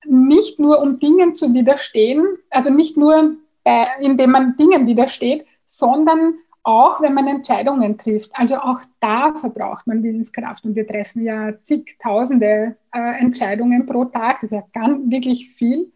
nicht 0.04 0.60
nur, 0.60 0.80
um 0.80 1.00
Dingen 1.00 1.34
zu 1.34 1.52
widerstehen, 1.52 2.24
also 2.50 2.70
nicht 2.70 2.96
nur, 2.96 3.36
bei, 3.64 3.86
indem 4.00 4.30
man 4.30 4.56
Dingen 4.56 4.86
widersteht, 4.86 5.46
sondern 5.64 6.34
auch 6.68 7.00
wenn 7.00 7.14
man 7.14 7.26
Entscheidungen 7.26 7.96
trifft. 7.96 8.30
Also 8.34 8.56
auch 8.58 8.80
da 9.00 9.32
verbraucht 9.32 9.86
man 9.86 10.02
Willenskraft 10.02 10.66
und 10.66 10.76
wir 10.76 10.86
treffen 10.86 11.22
ja 11.22 11.58
zigtausende 11.62 12.76
äh, 12.94 13.20
Entscheidungen 13.20 13.86
pro 13.86 14.04
Tag, 14.04 14.40
das 14.42 14.52
ist 14.52 14.58
ja 14.58 14.64
ganz, 14.74 15.10
wirklich 15.10 15.48
viel. 15.48 15.90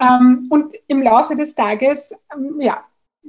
Ähm, 0.00 0.46
und 0.48 0.76
im 0.86 1.02
Laufe 1.02 1.34
des 1.34 1.56
Tages, 1.56 2.12
ähm, 2.32 2.60
ja, 2.60 2.84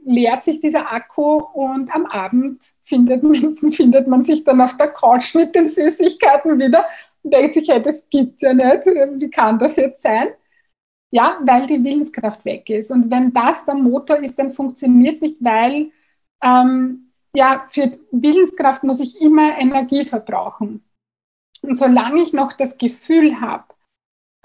leert 0.05 0.43
sich 0.43 0.59
dieser 0.59 0.91
Akku 0.91 1.37
und 1.37 1.93
am 1.95 2.05
Abend 2.05 2.63
findet 2.83 3.23
man, 3.23 3.53
findet 3.71 4.07
man 4.07 4.23
sich 4.23 4.43
dann 4.43 4.61
auf 4.61 4.77
der 4.77 4.89
Couch 4.89 5.33
mit 5.33 5.55
den 5.55 5.69
Süßigkeiten 5.69 6.59
wieder 6.59 6.85
und 7.23 7.33
denkt 7.33 7.55
sich, 7.55 7.67
hey, 7.69 7.81
das 7.81 8.07
gibt's 8.11 8.43
ja 8.43 8.53
nicht, 8.53 8.85
wie 8.85 9.29
kann 9.31 9.57
das 9.57 9.77
jetzt 9.77 10.03
sein? 10.03 10.27
Ja, 11.09 11.39
weil 11.43 11.65
die 11.65 11.83
Willenskraft 11.83 12.45
weg 12.45 12.69
ist. 12.69 12.91
Und 12.91 13.09
wenn 13.09 13.33
das 13.33 13.65
der 13.65 13.75
Motor 13.75 14.17
ist, 14.17 14.37
dann 14.37 14.51
funktioniert 14.51 15.15
es 15.15 15.21
nicht, 15.21 15.37
weil 15.39 15.89
ähm, 16.43 17.11
ja, 17.35 17.67
für 17.71 17.99
Willenskraft 18.11 18.83
muss 18.83 18.99
ich 18.99 19.21
immer 19.21 19.57
Energie 19.57 20.05
verbrauchen. 20.05 20.83
Und 21.61 21.77
solange 21.77 22.21
ich 22.21 22.33
noch 22.33 22.53
das 22.53 22.77
Gefühl 22.77 23.41
habe, 23.41 23.65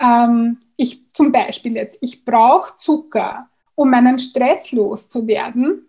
ähm, 0.01 0.59
ich 0.77 1.13
zum 1.13 1.33
Beispiel 1.33 1.75
jetzt, 1.75 1.99
ich 2.01 2.25
brauche 2.25 2.77
Zucker, 2.79 3.49
um 3.75 3.91
meinen 3.91 4.19
Stress 4.19 4.73
loszuwerden, 4.73 5.87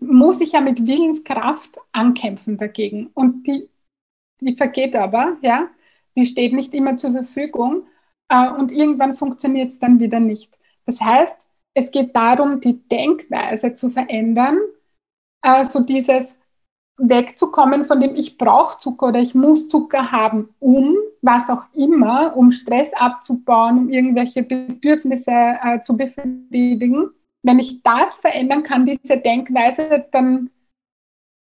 muss 0.00 0.40
ich 0.40 0.52
ja 0.52 0.60
mit 0.60 0.86
Willenskraft 0.86 1.78
ankämpfen 1.92 2.58
dagegen. 2.58 3.10
Und 3.14 3.46
die, 3.46 3.68
die 4.40 4.56
vergeht 4.56 4.96
aber, 4.96 5.36
ja, 5.42 5.70
die 6.16 6.26
steht 6.26 6.52
nicht 6.52 6.74
immer 6.74 6.96
zur 6.96 7.12
Verfügung 7.12 7.86
äh, 8.28 8.50
und 8.50 8.72
irgendwann 8.72 9.14
funktioniert 9.14 9.72
es 9.72 9.78
dann 9.78 10.00
wieder 10.00 10.20
nicht. 10.20 10.56
Das 10.84 11.00
heißt, 11.00 11.48
es 11.74 11.90
geht 11.90 12.14
darum, 12.14 12.60
die 12.60 12.86
Denkweise 12.88 13.74
zu 13.74 13.90
verändern 13.90 14.58
äh, 15.44 15.64
so 15.64 15.80
dieses 15.80 16.36
wegzukommen 16.96 17.84
von 17.84 18.00
dem 18.00 18.14
ich 18.14 18.38
brauche 18.38 18.78
Zucker 18.78 19.08
oder 19.08 19.18
ich 19.20 19.34
muss 19.34 19.68
Zucker 19.68 20.12
haben, 20.12 20.54
um 20.60 20.96
was 21.22 21.50
auch 21.50 21.64
immer, 21.74 22.36
um 22.36 22.52
Stress 22.52 22.92
abzubauen, 22.94 23.78
um 23.78 23.88
irgendwelche 23.88 24.42
Bedürfnisse 24.42 25.32
äh, 25.32 25.80
zu 25.82 25.96
befriedigen. 25.96 27.10
Wenn 27.42 27.58
ich 27.58 27.82
das 27.82 28.20
verändern 28.20 28.62
kann, 28.62 28.86
diese 28.86 29.18
Denkweise, 29.18 30.06
dann, 30.12 30.50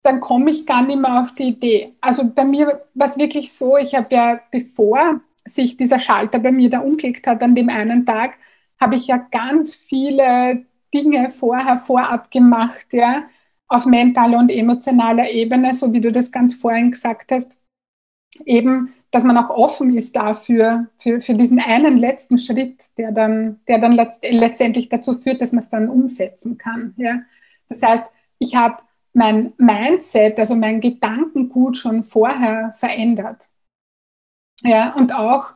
dann 0.03 0.19
komme 0.19 0.49
ich 0.49 0.65
gar 0.65 0.83
nicht 0.83 0.99
mehr 0.99 1.21
auf 1.21 1.35
die 1.35 1.49
Idee. 1.49 1.95
Also 2.01 2.27
bei 2.27 2.43
mir 2.43 2.81
war 2.95 3.07
es 3.07 3.17
wirklich 3.17 3.53
so, 3.53 3.77
ich 3.77 3.93
habe 3.95 4.13
ja 4.13 4.39
bevor 4.51 5.21
sich 5.47 5.77
dieser 5.77 5.99
Schalter 5.99 6.39
bei 6.39 6.51
mir 6.51 6.69
da 6.69 6.79
umgelegt 6.79 7.27
hat 7.27 7.43
an 7.43 7.53
dem 7.53 7.69
einen 7.69 8.05
Tag, 8.05 8.33
habe 8.81 8.95
ich 8.95 9.07
ja 9.07 9.17
ganz 9.17 9.75
viele 9.75 10.65
Dinge 10.93 11.31
vorher 11.31 11.77
vorab 11.77 12.31
gemacht, 12.31 12.87
ja, 12.93 13.25
auf 13.67 13.85
mentaler 13.85 14.37
und 14.37 14.51
emotionaler 14.51 15.29
Ebene, 15.31 15.73
so 15.73 15.93
wie 15.93 16.01
du 16.01 16.11
das 16.11 16.31
ganz 16.31 16.53
vorhin 16.53 16.91
gesagt 16.91 17.31
hast, 17.31 17.61
eben, 18.45 18.93
dass 19.11 19.23
man 19.23 19.37
auch 19.37 19.49
offen 19.49 19.95
ist 19.95 20.15
dafür, 20.15 20.87
für, 20.97 21.21
für 21.21 21.33
diesen 21.35 21.59
einen 21.59 21.97
letzten 21.97 22.37
Schritt, 22.37 22.97
der 22.97 23.11
dann, 23.11 23.61
der 23.67 23.79
dann 23.79 23.93
letztendlich 23.93 24.89
dazu 24.89 25.15
führt, 25.15 25.41
dass 25.41 25.51
man 25.51 25.59
es 25.59 25.69
dann 25.69 25.89
umsetzen 25.89 26.57
kann. 26.57 26.93
Ja. 26.97 27.21
Das 27.69 27.81
heißt, 27.81 28.03
ich 28.39 28.55
habe 28.55 28.83
mein 29.13 29.53
Mindset, 29.57 30.39
also 30.39 30.55
mein 30.55 30.81
Gedankengut 30.81 31.77
schon 31.77 32.03
vorher 32.03 32.73
verändert. 32.75 33.47
Ja, 34.63 34.93
und 34.95 35.13
auch, 35.13 35.53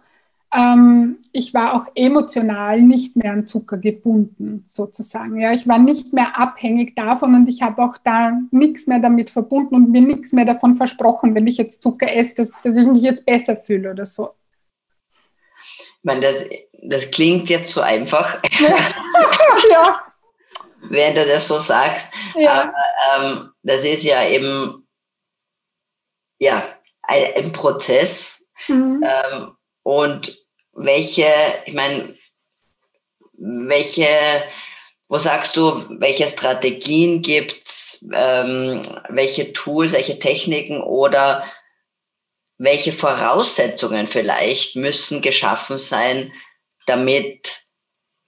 ähm, 0.53 1.19
ich 1.31 1.53
war 1.53 1.75
auch 1.75 1.91
emotional 1.95 2.81
nicht 2.81 3.15
mehr 3.15 3.33
an 3.33 3.47
Zucker 3.47 3.77
gebunden, 3.77 4.63
sozusagen. 4.65 5.39
Ja, 5.39 5.51
ich 5.51 5.67
war 5.67 5.77
nicht 5.77 6.13
mehr 6.13 6.39
abhängig 6.39 6.95
davon 6.95 7.35
und 7.35 7.47
ich 7.47 7.61
habe 7.61 7.83
auch 7.83 7.97
da 7.97 8.31
nichts 8.51 8.87
mehr 8.87 8.99
damit 8.99 9.29
verbunden 9.29 9.75
und 9.75 9.91
mir 9.91 10.01
nichts 10.01 10.31
mehr 10.31 10.45
davon 10.45 10.75
versprochen, 10.75 11.35
wenn 11.35 11.47
ich 11.47 11.57
jetzt 11.57 11.83
Zucker 11.83 12.11
esse, 12.11 12.35
dass, 12.35 12.51
dass 12.63 12.77
ich 12.77 12.87
mich 12.87 13.03
jetzt 13.03 13.25
besser 13.25 13.55
fühle 13.55 13.91
oder 13.91 14.05
so. 14.05 14.31
Ich 15.71 16.03
meine, 16.03 16.21
das, 16.21 16.45
das 16.81 17.11
klingt 17.11 17.49
jetzt 17.49 17.71
so 17.71 17.81
einfach. 17.81 18.41
Ja. 19.71 20.01
wenn 20.81 21.15
du 21.15 21.25
das 21.25 21.47
so 21.47 21.59
sagst. 21.59 22.13
Ja. 22.35 22.73
Aber 23.09 23.23
ähm, 23.25 23.51
das 23.63 23.83
ist 23.83 24.03
ja 24.03 24.27
eben 24.27 24.87
ja, 26.39 26.63
ein, 27.03 27.23
ein 27.35 27.51
Prozess. 27.51 28.49
Mhm. 28.67 29.03
Ähm, 29.03 29.51
und 29.89 30.37
welche, 30.73 31.33
ich 31.65 31.73
meine, 31.73 32.15
welche, 33.33 34.07
wo 35.07 35.17
sagst 35.17 35.57
du, 35.57 35.83
welche 35.99 36.27
Strategien 36.27 37.23
gibt's, 37.23 38.07
ähm, 38.13 38.83
welche 39.09 39.51
Tools, 39.51 39.91
welche 39.91 40.19
Techniken 40.19 40.79
oder 40.79 41.43
welche 42.59 42.93
Voraussetzungen 42.93 44.05
vielleicht 44.05 44.75
müssen 44.75 45.23
geschaffen 45.23 45.79
sein, 45.79 46.33
damit 46.85 47.53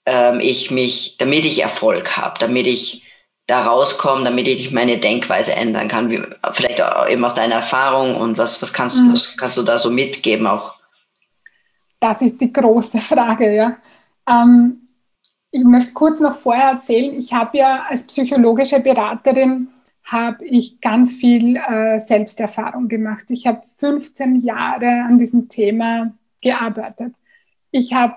ähm, 0.07 0.39
ich 0.39 0.71
mich, 0.71 1.17
damit 1.19 1.45
ich 1.45 1.61
Erfolg 1.61 2.17
habe, 2.17 2.39
damit 2.39 2.65
ich 2.65 3.03
da 3.45 3.65
rauskomme, 3.65 4.23
damit 4.23 4.47
ich 4.47 4.71
meine 4.71 4.97
Denkweise 4.97 5.53
ändern 5.53 5.89
kann. 5.89 6.09
Wie, 6.09 6.23
vielleicht 6.53 6.81
auch 6.81 7.07
eben 7.07 7.23
aus 7.23 7.35
deiner 7.35 7.55
Erfahrung 7.55 8.15
und 8.15 8.39
was, 8.39 8.63
was, 8.63 8.73
kannst, 8.73 8.97
mhm. 8.97 9.11
was 9.11 9.37
kannst 9.37 9.57
du 9.57 9.61
da 9.61 9.77
so 9.77 9.91
mitgeben 9.91 10.47
auch? 10.47 10.80
Das 12.01 12.21
ist 12.21 12.41
die 12.41 12.51
große 12.51 12.97
Frage, 13.11 13.55
ja. 13.55 13.77
Ähm, 14.27 14.89
ich 15.51 15.63
möchte 15.63 15.93
kurz 15.93 16.19
noch 16.19 16.37
vorher 16.37 16.71
erzählen, 16.71 17.13
ich 17.17 17.31
habe 17.33 17.57
ja 17.57 17.83
als 17.87 18.07
psychologische 18.07 18.79
Beraterin 18.79 19.69
habe 20.03 20.45
ich 20.45 20.81
ganz 20.81 21.13
viel 21.13 21.55
äh, 21.57 21.99
Selbsterfahrung 21.99 22.87
gemacht. 22.87 23.25
Ich 23.29 23.47
habe 23.47 23.61
15 23.77 24.37
Jahre 24.37 25.03
an 25.03 25.19
diesem 25.19 25.47
Thema 25.47 26.13
gearbeitet. 26.41 27.13
Ich 27.71 27.93
habe 27.93 28.15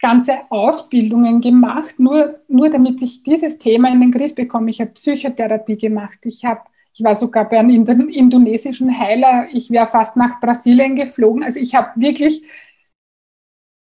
ganze 0.00 0.38
Ausbildungen 0.50 1.40
gemacht, 1.40 1.98
nur, 1.98 2.40
nur 2.48 2.70
damit 2.70 3.02
ich 3.02 3.22
dieses 3.22 3.58
Thema 3.58 3.92
in 3.92 4.00
den 4.00 4.12
Griff 4.12 4.34
bekomme. 4.34 4.70
Ich 4.70 4.80
habe 4.80 4.92
Psychotherapie 4.92 5.76
gemacht. 5.76 6.20
Ich, 6.24 6.44
habe, 6.44 6.60
ich 6.94 7.04
war 7.04 7.14
sogar 7.14 7.48
bei 7.48 7.58
einem 7.58 8.08
indonesischen 8.08 8.98
Heiler. 8.98 9.48
Ich 9.52 9.70
wäre 9.70 9.86
fast 9.86 10.16
nach 10.16 10.40
Brasilien 10.40 10.96
geflogen. 10.96 11.42
Also 11.42 11.60
ich 11.60 11.74
habe 11.74 12.00
wirklich, 12.00 12.42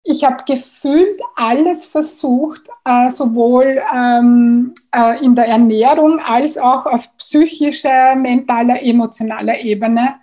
ich 0.04 0.24
habe 0.24 0.44
gefühlt 0.46 1.22
alles 1.36 1.86
versucht, 1.86 2.70
äh, 2.86 3.10
sowohl 3.10 3.82
ähm, 3.94 4.74
äh, 4.96 5.24
in 5.24 5.36
der 5.36 5.48
Ernährung 5.48 6.20
als 6.20 6.58
auch 6.58 6.86
auf 6.86 7.16
psychischer, 7.18 8.16
mentaler, 8.16 8.82
emotionaler 8.82 9.60
Ebene 9.60 10.16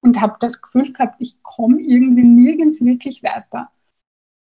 und 0.00 0.20
habe 0.20 0.36
das 0.40 0.60
Gefühl 0.60 0.92
gehabt, 0.92 1.16
ich 1.18 1.42
komme 1.42 1.80
irgendwie 1.80 2.24
nirgends 2.24 2.84
wirklich 2.84 3.22
weiter. 3.22 3.70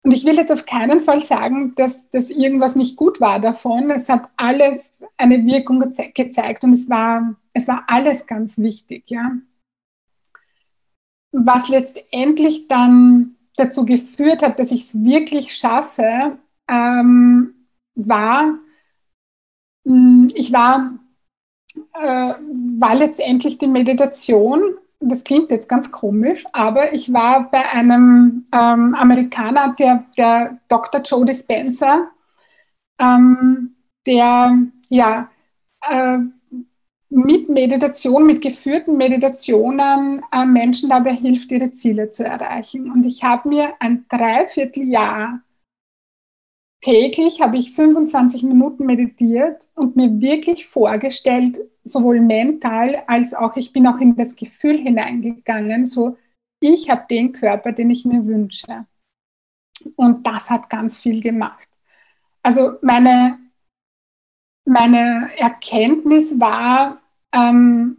Und 0.02 0.12
ich 0.12 0.24
will 0.24 0.36
jetzt 0.36 0.52
auf 0.52 0.66
keinen 0.66 1.00
Fall 1.00 1.20
sagen, 1.20 1.74
dass 1.74 2.08
das 2.10 2.30
irgendwas 2.30 2.76
nicht 2.76 2.96
gut 2.96 3.20
war 3.20 3.40
davon. 3.40 3.90
Es 3.90 4.08
hat 4.08 4.28
alles 4.36 5.02
eine 5.16 5.44
Wirkung 5.46 5.80
ge 5.80 6.12
gezeigt 6.12 6.62
und 6.62 6.74
es 6.74 6.88
war, 6.88 7.34
es 7.54 7.66
war 7.66 7.84
alles 7.88 8.26
ganz 8.26 8.56
wichtig, 8.58 9.10
ja. 9.10 9.32
Was 11.32 11.68
letztendlich 11.68 12.68
dann 12.68 13.36
dazu 13.56 13.84
geführt 13.84 14.42
hat, 14.42 14.58
dass 14.58 14.72
ich 14.72 14.82
es 14.82 15.04
wirklich 15.04 15.56
schaffe, 15.56 16.38
ähm, 16.68 17.54
war, 17.94 18.58
hm, 19.86 20.30
ich 20.34 20.52
war, 20.52 20.98
äh, 21.94 22.34
war 22.78 22.94
letztendlich 22.94 23.58
die 23.58 23.66
Meditation 23.66 24.76
das 25.00 25.24
klingt 25.24 25.50
jetzt 25.50 25.68
ganz 25.68 25.90
komisch, 25.90 26.44
aber 26.52 26.92
ich 26.92 27.12
war 27.12 27.50
bei 27.50 27.68
einem 27.70 28.42
ähm, 28.52 28.94
Amerikaner, 28.94 29.74
der, 29.78 30.04
der 30.16 30.58
Dr. 30.68 31.02
Joe 31.02 31.24
Dispenza, 31.24 32.08
ähm, 32.98 33.76
der 34.06 34.58
ja 34.88 35.28
äh, 35.82 36.18
mit 37.16 37.48
Meditation, 37.48 38.26
mit 38.26 38.42
geführten 38.42 38.96
Meditationen 38.96 40.22
äh, 40.31 40.44
Menschen 40.44 40.90
dabei 40.90 41.14
hilft, 41.14 41.50
ihre 41.50 41.72
Ziele 41.72 42.11
zu 42.11 42.24
erreichen. 42.24 42.90
Und 42.90 43.05
ich 43.05 43.24
habe 43.24 43.48
mir 43.48 43.74
ein 43.81 44.05
Dreivierteljahr 44.09 45.40
täglich 46.87 47.40
habe 47.40 47.57
ich 47.57 47.72
25 47.72 48.44
Minuten 48.44 48.87
meditiert 48.87 49.68
und 49.74 49.96
mir 49.96 50.20
wirklich 50.20 50.66
vorgestellt, 50.66 51.59
sowohl 51.83 52.20
mental 52.20 53.02
als 53.09 53.35
auch, 53.35 53.57
ich 53.57 53.72
bin 53.72 53.88
auch 53.88 53.98
in 53.98 54.14
das 54.14 54.37
Gefühl 54.37 54.79
hineingegangen, 54.79 55.87
so, 55.87 56.16
ich 56.61 56.88
habe 56.88 57.07
den 57.11 57.33
Körper, 57.33 57.72
den 57.72 57.90
ich 57.90 58.05
mir 58.05 58.24
wünsche. 58.26 58.87
Und 59.96 60.26
das 60.29 60.48
hat 60.48 60.70
ganz 60.70 60.96
viel 60.96 61.20
gemacht. 61.20 61.68
Also 62.42 62.76
meine, 62.83 63.40
meine 64.64 65.29
Erkenntnis 65.37 66.38
war, 66.38 67.02
ähm, 67.37 67.96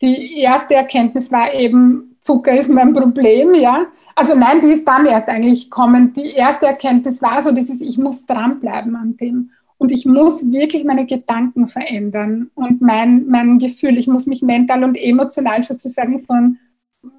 die 0.00 0.40
erste 0.40 0.74
Erkenntnis 0.74 1.30
war 1.30 1.52
eben, 1.54 2.16
Zucker 2.20 2.52
ist 2.52 2.68
mein 2.68 2.94
Problem, 2.94 3.54
ja. 3.54 3.86
Also 4.14 4.34
nein, 4.34 4.60
die 4.60 4.68
ist 4.68 4.86
dann 4.86 5.06
erst 5.06 5.28
eigentlich 5.28 5.70
kommen. 5.70 6.12
Die 6.12 6.32
erste 6.32 6.66
Erkenntnis 6.66 7.22
war 7.22 7.42
so 7.42 7.52
dieses, 7.52 7.80
ich 7.80 7.98
muss 7.98 8.26
dranbleiben 8.26 8.96
an 8.96 9.16
dem. 9.16 9.50
Und 9.78 9.92
ich 9.92 10.04
muss 10.04 10.50
wirklich 10.50 10.84
meine 10.84 11.06
Gedanken 11.06 11.68
verändern 11.68 12.50
und 12.54 12.82
mein, 12.82 13.26
mein 13.28 13.58
Gefühl. 13.60 13.96
Ich 13.96 14.08
muss 14.08 14.26
mich 14.26 14.42
mental 14.42 14.82
und 14.82 14.96
emotional 14.96 15.62
sozusagen 15.62 16.18
von 16.18 16.58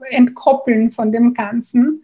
entkoppeln 0.09 0.91
von 0.91 1.11
dem 1.11 1.33
Ganzen. 1.33 2.03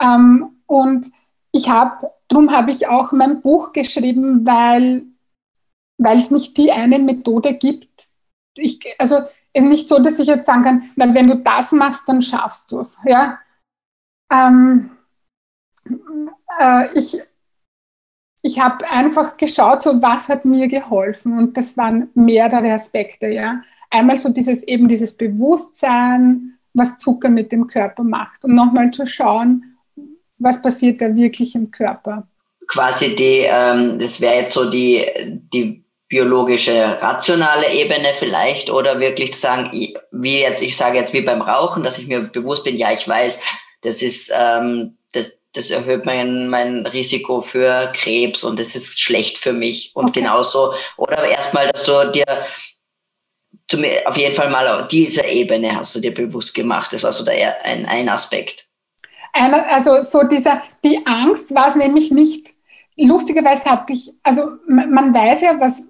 Ähm, 0.00 0.60
und 0.66 1.06
ich 1.52 1.68
habe, 1.68 2.10
darum 2.28 2.52
habe 2.52 2.70
ich 2.70 2.86
auch 2.86 3.10
mein 3.12 3.40
Buch 3.42 3.72
geschrieben, 3.72 4.46
weil, 4.46 5.02
weil 5.98 6.18
es 6.18 6.30
nicht 6.30 6.56
die 6.56 6.70
eine 6.70 7.00
Methode 7.00 7.54
gibt. 7.54 8.09
Ich, 8.56 8.80
also 8.98 9.16
es 9.52 9.62
ist 9.62 9.68
nicht 9.68 9.88
so, 9.88 9.98
dass 9.98 10.18
ich 10.18 10.26
jetzt 10.26 10.46
sagen 10.46 10.62
kann, 10.62 10.90
na, 10.96 11.12
wenn 11.14 11.28
du 11.28 11.36
das 11.36 11.72
machst, 11.72 12.02
dann 12.06 12.22
schaffst 12.22 12.70
du 12.70 12.80
es. 12.80 12.98
Ja? 13.04 13.38
Ähm, 14.30 14.90
äh, 16.58 16.98
ich 16.98 17.20
ich 18.42 18.58
habe 18.58 18.88
einfach 18.90 19.36
geschaut, 19.36 19.82
so 19.82 20.00
was 20.00 20.28
hat 20.28 20.44
mir 20.44 20.68
geholfen 20.68 21.36
und 21.36 21.56
das 21.56 21.76
waren 21.76 22.08
mehrere 22.14 22.72
Aspekte, 22.72 23.28
ja. 23.28 23.62
Einmal 23.90 24.18
so 24.18 24.28
dieses 24.28 24.62
eben 24.62 24.88
dieses 24.88 25.16
Bewusstsein, 25.16 26.58
was 26.72 26.98
Zucker 26.98 27.28
mit 27.28 27.52
dem 27.52 27.66
Körper 27.66 28.04
macht 28.04 28.44
und 28.44 28.54
nochmal 28.54 28.90
zu 28.92 29.06
schauen, 29.06 29.76
was 30.38 30.62
passiert 30.62 31.00
da 31.00 31.14
wirklich 31.14 31.54
im 31.54 31.70
Körper. 31.70 32.28
Quasi 32.66 33.16
die, 33.16 33.44
ähm, 33.46 33.98
das 33.98 34.20
wäre 34.20 34.36
jetzt 34.36 34.52
so 34.52 34.70
die, 34.70 35.04
die 35.52 35.84
biologische, 36.10 36.98
rationale 37.00 37.72
Ebene 37.72 38.08
vielleicht 38.14 38.68
oder 38.68 38.98
wirklich 38.98 39.32
zu 39.32 39.40
sagen, 39.40 39.70
wie 40.10 40.40
jetzt, 40.40 40.60
ich 40.60 40.76
sage 40.76 40.98
jetzt 40.98 41.12
wie 41.12 41.20
beim 41.20 41.40
Rauchen, 41.40 41.84
dass 41.84 41.98
ich 41.98 42.08
mir 42.08 42.20
bewusst 42.20 42.64
bin, 42.64 42.76
ja, 42.76 42.92
ich 42.92 43.06
weiß, 43.06 43.40
das 43.82 44.02
ist, 44.02 44.32
ähm, 44.36 44.98
das, 45.12 45.38
das 45.52 45.70
erhöht 45.70 46.04
mein, 46.04 46.48
mein 46.48 46.84
Risiko 46.84 47.40
für 47.40 47.92
Krebs 47.94 48.42
und 48.42 48.58
das 48.58 48.74
ist 48.74 49.00
schlecht 49.00 49.38
für 49.38 49.52
mich 49.52 49.92
und 49.94 50.08
okay. 50.08 50.20
genauso. 50.20 50.74
Oder 50.96 51.24
erstmal, 51.24 51.68
dass 51.68 51.84
du 51.84 52.10
dir 52.10 52.26
zum, 53.68 53.84
auf 54.04 54.16
jeden 54.16 54.34
Fall 54.34 54.50
mal 54.50 54.66
auf 54.66 54.88
dieser 54.88 55.24
Ebene 55.26 55.76
hast 55.76 55.94
du 55.94 56.00
dir 56.00 56.12
bewusst 56.12 56.52
gemacht. 56.54 56.92
Das 56.92 57.04
war 57.04 57.12
so 57.12 57.24
der, 57.24 57.64
ein, 57.64 57.86
ein 57.86 58.08
Aspekt. 58.08 58.68
Eine, 59.32 59.64
also 59.68 60.02
so 60.02 60.24
dieser, 60.24 60.60
die 60.84 61.06
Angst 61.06 61.54
war 61.54 61.68
es 61.68 61.76
nämlich 61.76 62.10
nicht. 62.10 62.48
Lustigerweise 62.98 63.64
hatte 63.66 63.92
ich, 63.92 64.10
also 64.24 64.56
man 64.66 65.14
weiß 65.14 65.42
ja, 65.42 65.60
was, 65.60 65.82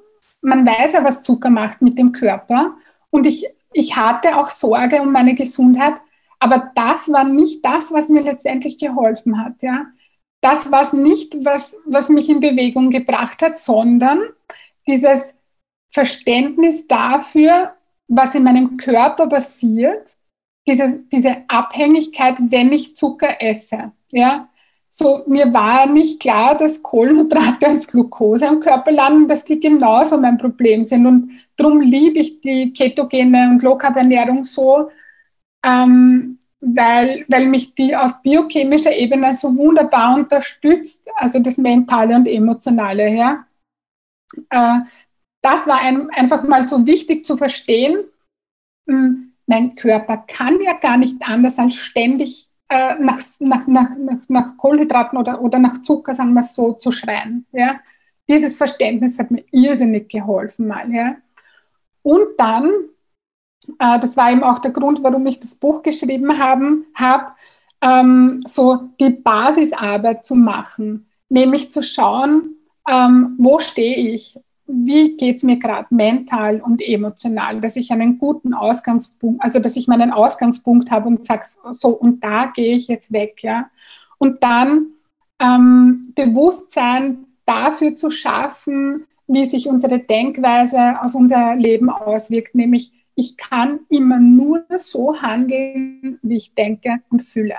man 0.42 0.66
weiß 0.66 0.94
ja, 0.94 1.04
was 1.04 1.22
Zucker 1.22 1.50
macht 1.50 1.82
mit 1.82 1.98
dem 1.98 2.12
Körper. 2.12 2.76
Und 3.10 3.26
ich, 3.26 3.46
ich 3.72 3.96
hatte 3.96 4.36
auch 4.36 4.50
Sorge 4.50 5.02
um 5.02 5.12
meine 5.12 5.34
Gesundheit, 5.34 5.94
Aber 6.40 6.72
das 6.74 7.10
war 7.12 7.24
nicht 7.24 7.64
das, 7.64 7.92
was 7.92 8.08
mir 8.08 8.22
letztendlich 8.22 8.78
geholfen 8.78 9.44
hat, 9.44 9.62
ja. 9.62 9.86
Das 10.42 10.72
war 10.72 10.82
es 10.82 10.92
nicht, 10.94 11.44
was, 11.44 11.76
was 11.84 12.08
mich 12.08 12.30
in 12.30 12.40
Bewegung 12.40 12.90
gebracht 12.90 13.42
hat, 13.42 13.58
sondern 13.58 14.20
dieses 14.86 15.34
Verständnis 15.92 16.86
dafür, 16.88 17.74
was 18.08 18.34
in 18.34 18.44
meinem 18.44 18.76
Körper 18.78 19.28
passiert, 19.28 20.16
diese, 20.68 21.00
diese 21.12 21.44
Abhängigkeit, 21.48 22.36
wenn 22.40 22.72
ich 22.72 22.96
Zucker 22.96 23.42
esse. 23.42 23.92
Ja? 24.12 24.49
So, 24.92 25.22
mir 25.28 25.52
war 25.54 25.86
nicht 25.86 26.18
klar, 26.18 26.56
dass 26.56 26.82
Kohlenhydrate 26.82 27.68
als 27.68 27.86
Glucose 27.86 28.46
im 28.46 28.58
Körper 28.58 28.90
landen, 28.90 29.28
dass 29.28 29.44
die 29.44 29.60
genauso 29.60 30.18
mein 30.18 30.36
Problem 30.36 30.82
sind. 30.82 31.06
Und 31.06 31.30
darum 31.56 31.80
liebe 31.80 32.18
ich 32.18 32.40
die 32.40 32.72
ketogene 32.72 33.50
und 33.50 33.62
Low 33.62 33.78
Carb 33.78 33.94
Ernährung 33.96 34.42
so, 34.42 34.90
ähm, 35.64 36.40
weil, 36.60 37.24
weil 37.28 37.46
mich 37.46 37.74
die 37.76 37.94
auf 37.94 38.20
biochemischer 38.22 38.92
Ebene 38.92 39.32
so 39.36 39.56
wunderbar 39.56 40.16
unterstützt, 40.16 41.08
also 41.14 41.38
das 41.38 41.56
Mentale 41.56 42.16
und 42.16 42.26
Emotionale. 42.26 43.10
Ja? 43.10 43.46
Äh, 44.50 44.80
das 45.40 45.68
war 45.68 45.78
einem 45.78 46.10
einfach 46.12 46.42
mal 46.42 46.66
so 46.66 46.84
wichtig 46.84 47.24
zu 47.24 47.36
verstehen. 47.36 48.00
Hm, 48.88 49.34
mein 49.46 49.72
Körper 49.74 50.24
kann 50.26 50.60
ja 50.60 50.72
gar 50.74 50.96
nicht 50.96 51.22
anders 51.22 51.58
als 51.60 51.74
ständig 51.74 52.49
äh, 52.70 52.94
nach, 53.00 53.20
nach, 53.40 53.66
nach, 53.66 53.90
nach, 54.28 54.56
Kohlenhydraten 54.56 55.18
oder, 55.18 55.40
oder 55.42 55.58
nach 55.58 55.82
Zucker, 55.82 56.14
sagen 56.14 56.32
wir 56.34 56.42
so, 56.42 56.74
zu 56.74 56.92
schreien. 56.92 57.44
Ja? 57.52 57.80
Dieses 58.28 58.56
Verständnis 58.56 59.18
hat 59.18 59.32
mir 59.32 59.44
irrsinnig 59.50 60.08
geholfen 60.08 60.68
mal. 60.68 60.90
Ja? 60.92 61.16
Und 62.02 62.28
dann, 62.38 62.70
äh, 63.78 63.98
das 63.98 64.16
war 64.16 64.30
eben 64.30 64.44
auch 64.44 64.60
der 64.60 64.70
Grund, 64.70 65.02
warum 65.02 65.26
ich 65.26 65.40
das 65.40 65.56
Buch 65.56 65.82
geschrieben 65.82 66.38
habe, 66.38 66.84
hab, 66.94 67.36
ähm, 67.82 68.38
so 68.46 68.90
die 69.00 69.10
Basisarbeit 69.10 70.24
zu 70.24 70.36
machen, 70.36 71.08
nämlich 71.28 71.72
zu 71.72 71.82
schauen, 71.82 72.56
ähm, 72.88 73.34
wo 73.38 73.58
stehe 73.58 74.12
ich, 74.12 74.38
wie 74.72 75.16
geht 75.16 75.38
es 75.38 75.42
mir 75.42 75.58
gerade 75.58 75.86
mental 75.94 76.60
und 76.60 76.80
emotional, 76.80 77.60
dass 77.60 77.76
ich 77.76 77.92
einen 77.92 78.18
guten 78.18 78.54
Ausgangspunkt, 78.54 79.42
also 79.42 79.58
dass 79.58 79.76
ich 79.76 79.88
meinen 79.88 80.10
Ausgangspunkt 80.10 80.90
habe 80.90 81.08
und 81.08 81.24
sage, 81.24 81.44
so, 81.72 81.88
und 81.88 82.22
da 82.22 82.46
gehe 82.46 82.76
ich 82.76 82.88
jetzt 82.88 83.12
weg, 83.12 83.42
ja. 83.42 83.70
Und 84.18 84.42
dann 84.42 84.88
ähm, 85.40 86.12
Bewusstsein 86.14 87.26
dafür 87.44 87.96
zu 87.96 88.10
schaffen, 88.10 89.06
wie 89.26 89.44
sich 89.44 89.68
unsere 89.68 89.98
Denkweise 89.98 91.00
auf 91.02 91.14
unser 91.14 91.56
Leben 91.56 91.90
auswirkt, 91.90 92.54
nämlich 92.54 92.92
ich 93.14 93.36
kann 93.36 93.80
immer 93.88 94.18
nur 94.18 94.64
so 94.76 95.20
handeln, 95.20 96.18
wie 96.22 96.36
ich 96.36 96.54
denke 96.54 97.02
und 97.10 97.22
fühle. 97.22 97.56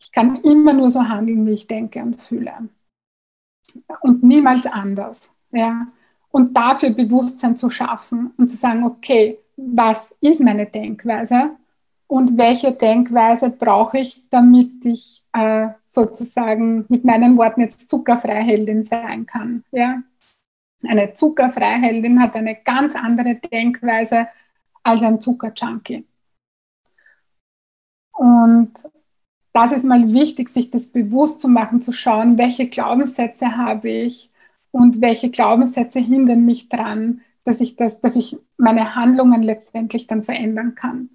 Ich 0.00 0.12
kann 0.12 0.36
immer 0.36 0.72
nur 0.72 0.90
so 0.90 1.02
handeln, 1.02 1.46
wie 1.46 1.52
ich 1.52 1.66
denke 1.66 2.00
und 2.00 2.22
fühle 2.22 2.70
und 4.00 4.22
niemals 4.22 4.66
anders. 4.66 5.34
Ja? 5.50 5.88
Und 6.30 6.56
dafür 6.56 6.90
Bewusstsein 6.90 7.56
zu 7.56 7.70
schaffen 7.70 8.32
und 8.36 8.50
zu 8.50 8.56
sagen, 8.56 8.84
okay, 8.84 9.38
was 9.56 10.14
ist 10.20 10.40
meine 10.40 10.66
Denkweise 10.66 11.50
und 12.06 12.38
welche 12.38 12.72
Denkweise 12.72 13.50
brauche 13.50 13.98
ich, 13.98 14.22
damit 14.30 14.84
ich 14.84 15.24
äh, 15.32 15.68
sozusagen 15.86 16.84
mit 16.88 17.04
meinen 17.04 17.36
Worten 17.36 17.62
jetzt 17.62 17.88
Zuckerfreiheldin 17.90 18.84
sein 18.84 19.26
kann. 19.26 19.64
Ja? 19.72 20.02
Eine 20.86 21.12
Zuckerfreiheldin 21.12 22.20
hat 22.20 22.36
eine 22.36 22.54
ganz 22.56 22.94
andere 22.94 23.34
Denkweise 23.36 24.28
als 24.82 25.02
ein 25.02 25.20
Zuckerjunkie. 25.20 26.06
Und 28.12 28.72
das 29.58 29.72
ist 29.72 29.84
mal 29.84 30.12
wichtig, 30.12 30.48
sich 30.48 30.70
das 30.70 30.86
bewusst 30.88 31.40
zu 31.40 31.48
machen, 31.48 31.82
zu 31.82 31.92
schauen, 31.92 32.38
welche 32.38 32.68
Glaubenssätze 32.68 33.56
habe 33.56 33.88
ich 33.88 34.30
und 34.70 35.00
welche 35.00 35.30
Glaubenssätze 35.30 35.98
hindern 35.98 36.44
mich 36.44 36.68
daran, 36.68 37.22
dass 37.44 37.60
ich, 37.60 37.76
das, 37.76 38.00
dass 38.00 38.14
ich 38.14 38.38
meine 38.56 38.94
Handlungen 38.94 39.42
letztendlich 39.42 40.06
dann 40.06 40.22
verändern 40.22 40.74
kann. 40.74 41.10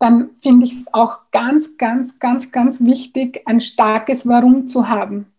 Dann 0.00 0.30
finde 0.42 0.66
ich 0.66 0.72
es 0.72 0.92
auch 0.94 1.30
ganz, 1.30 1.76
ganz, 1.76 2.18
ganz, 2.18 2.50
ganz 2.52 2.84
wichtig, 2.84 3.42
ein 3.46 3.60
starkes 3.60 4.26
Warum 4.26 4.68
zu 4.68 4.88
haben. 4.88 5.32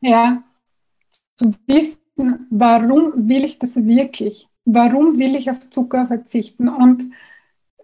Ja, 0.00 0.42
zu 1.36 1.54
wissen, 1.66 2.46
warum 2.50 3.28
will 3.28 3.44
ich 3.44 3.58
das 3.58 3.76
wirklich? 3.76 4.48
Warum 4.64 5.18
will 5.18 5.36
ich 5.36 5.50
auf 5.50 5.70
Zucker 5.70 6.06
verzichten? 6.06 6.68
Und 6.68 7.04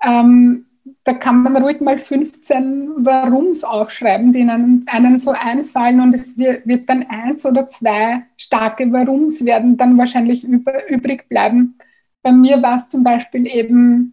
ähm, 0.02 0.66
da 1.04 1.14
kann 1.14 1.42
man 1.42 1.56
ruhig 1.56 1.80
mal 1.80 1.98
15 1.98 3.04
Warums 3.04 3.64
aufschreiben, 3.64 4.32
die 4.32 4.42
einem, 4.42 4.84
einen 4.86 5.18
so 5.18 5.30
einfallen 5.30 6.00
und 6.00 6.14
es 6.14 6.36
wird, 6.36 6.66
wird, 6.66 6.88
dann 6.88 7.04
eins 7.08 7.46
oder 7.46 7.68
zwei 7.68 8.24
starke 8.36 8.92
Warums 8.92 9.44
werden 9.44 9.76
dann 9.76 9.96
wahrscheinlich 9.96 10.44
über, 10.44 10.88
übrig 10.90 11.28
bleiben. 11.28 11.78
Bei 12.22 12.32
mir 12.32 12.62
war 12.62 12.76
es 12.76 12.88
zum 12.88 13.02
Beispiel 13.02 13.46
eben 13.46 14.12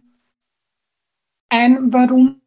ein 1.50 1.92
Warum 1.92 2.40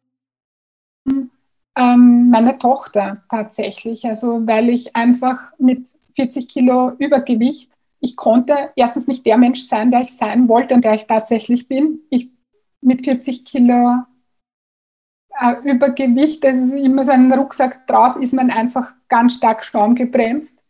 ähm, 1.76 2.30
meine 2.30 2.58
Tochter 2.58 3.22
tatsächlich, 3.30 4.04
also 4.06 4.46
weil 4.46 4.68
ich 4.68 4.94
einfach 4.94 5.52
mit 5.58 5.88
40 6.16 6.48
Kilo 6.48 6.92
Übergewicht, 6.98 7.72
ich 8.00 8.16
konnte 8.16 8.70
erstens 8.74 9.06
nicht 9.06 9.24
der 9.24 9.38
Mensch 9.38 9.60
sein, 9.66 9.92
der 9.92 10.00
ich 10.00 10.12
sein 10.12 10.48
wollte 10.48 10.74
und 10.74 10.84
der 10.84 10.94
ich 10.94 11.06
tatsächlich 11.06 11.68
bin. 11.68 12.00
Ich 12.10 12.30
mit 12.80 13.04
40 13.04 13.44
Kilo 13.44 14.02
Übergewicht, 15.64 16.44
das 16.44 16.56
ist 16.56 16.72
immer 16.72 17.04
so 17.04 17.12
ein 17.12 17.32
Rucksack 17.32 17.86
drauf, 17.86 18.16
ist 18.16 18.32
man 18.32 18.50
einfach 18.50 18.92
ganz 19.08 19.34
stark 19.34 19.64
sturmgebremst. 19.64 20.62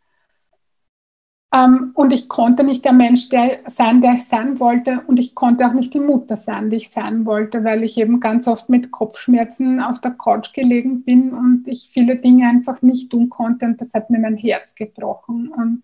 Ähm, 1.53 1.91
und 1.93 2.11
ich 2.11 2.29
konnte 2.29 2.63
nicht 2.63 2.83
der 2.83 2.93
Mensch 2.93 3.29
der 3.29 3.59
sein, 3.67 4.01
der 4.01 4.13
ich 4.13 4.25
sein 4.25 4.59
wollte. 4.59 5.03
Und 5.05 5.19
ich 5.19 5.35
konnte 5.35 5.67
auch 5.67 5.73
nicht 5.73 5.93
die 5.93 5.99
Mutter 5.99 6.35
sein, 6.35 6.69
die 6.71 6.77
ich 6.77 6.89
sein 6.89 7.25
wollte, 7.25 7.63
weil 7.63 7.83
ich 7.83 7.97
eben 7.99 8.19
ganz 8.19 8.47
oft 8.47 8.69
mit 8.69 8.91
Kopfschmerzen 8.91 9.79
auf 9.79 10.01
der 10.01 10.11
Couch 10.11 10.53
gelegen 10.53 11.03
bin 11.03 11.31
und 11.31 11.67
ich 11.67 11.89
viele 11.91 12.15
Dinge 12.17 12.47
einfach 12.47 12.81
nicht 12.81 13.11
tun 13.11 13.29
konnte. 13.29 13.65
Und 13.65 13.79
das 13.79 13.93
hat 13.93 14.09
mir 14.09 14.19
mein 14.19 14.37
Herz 14.37 14.73
gebrochen. 14.73 15.49
Und 15.49 15.83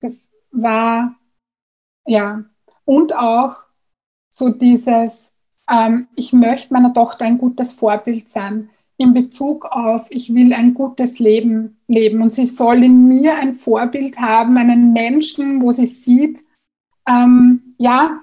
das 0.00 0.30
war, 0.50 1.16
ja, 2.06 2.44
und 2.86 3.14
auch 3.14 3.56
so 4.30 4.50
dieses, 4.50 5.30
ähm, 5.70 6.08
ich 6.14 6.32
möchte 6.32 6.72
meiner 6.72 6.92
Tochter 6.92 7.24
ein 7.24 7.38
gutes 7.38 7.72
Vorbild 7.72 8.28
sein 8.28 8.70
in 8.98 9.12
Bezug 9.12 9.66
auf, 9.66 10.06
ich 10.10 10.34
will 10.34 10.54
ein 10.54 10.72
gutes 10.72 11.18
Leben 11.18 11.78
leben 11.86 12.22
und 12.22 12.32
sie 12.32 12.46
soll 12.46 12.82
in 12.82 13.06
mir 13.08 13.36
ein 13.36 13.52
Vorbild 13.52 14.18
haben, 14.18 14.56
einen 14.56 14.92
Menschen, 14.92 15.60
wo 15.60 15.72
sie 15.72 15.86
sieht, 15.86 16.44
ähm, 17.06 17.74
ja, 17.78 18.22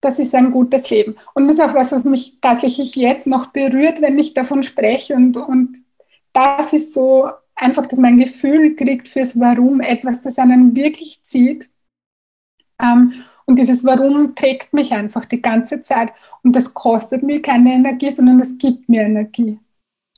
das 0.00 0.18
ist 0.18 0.34
ein 0.34 0.50
gutes 0.50 0.90
Leben. 0.90 1.16
Und 1.34 1.46
das 1.46 1.56
ist 1.56 1.62
auch 1.62 1.74
was, 1.74 1.92
was 1.92 2.04
mich 2.04 2.40
tatsächlich 2.40 2.94
jetzt 2.96 3.26
noch 3.26 3.46
berührt, 3.46 4.00
wenn 4.00 4.18
ich 4.18 4.34
davon 4.34 4.62
spreche. 4.62 5.14
Und, 5.14 5.36
und 5.36 5.78
das 6.32 6.72
ist 6.72 6.92
so 6.92 7.30
einfach, 7.54 7.86
dass 7.86 7.98
man 7.98 8.14
ein 8.14 8.18
Gefühl 8.18 8.74
kriegt 8.74 9.08
fürs 9.08 9.38
Warum, 9.38 9.80
etwas, 9.80 10.22
das 10.22 10.38
einen 10.38 10.74
wirklich 10.74 11.22
zieht. 11.22 11.70
Ähm, 12.80 13.12
und 13.52 13.58
dieses 13.58 13.84
Warum 13.84 14.34
trägt 14.34 14.72
mich 14.72 14.94
einfach 14.94 15.26
die 15.26 15.42
ganze 15.42 15.82
Zeit. 15.82 16.14
Und 16.42 16.56
das 16.56 16.72
kostet 16.72 17.22
mir 17.22 17.42
keine 17.42 17.74
Energie, 17.74 18.10
sondern 18.10 18.40
es 18.40 18.56
gibt 18.56 18.88
mir 18.88 19.02
Energie. 19.02 19.60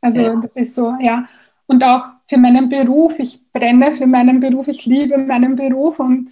Also 0.01 0.21
ja. 0.21 0.37
das 0.37 0.55
ist 0.55 0.73
so, 0.73 0.95
ja. 1.01 1.27
Und 1.67 1.83
auch 1.83 2.05
für 2.31 2.39
meinen 2.39 2.69
Beruf, 2.69 3.19
ich 3.19 3.51
brenne 3.51 3.91
für 3.91 4.07
meinen 4.07 4.39
Beruf, 4.39 4.69
ich 4.69 4.87
liebe 4.87 5.19
meinen 5.19 5.57
Beruf 5.57 5.99
und 5.99 6.31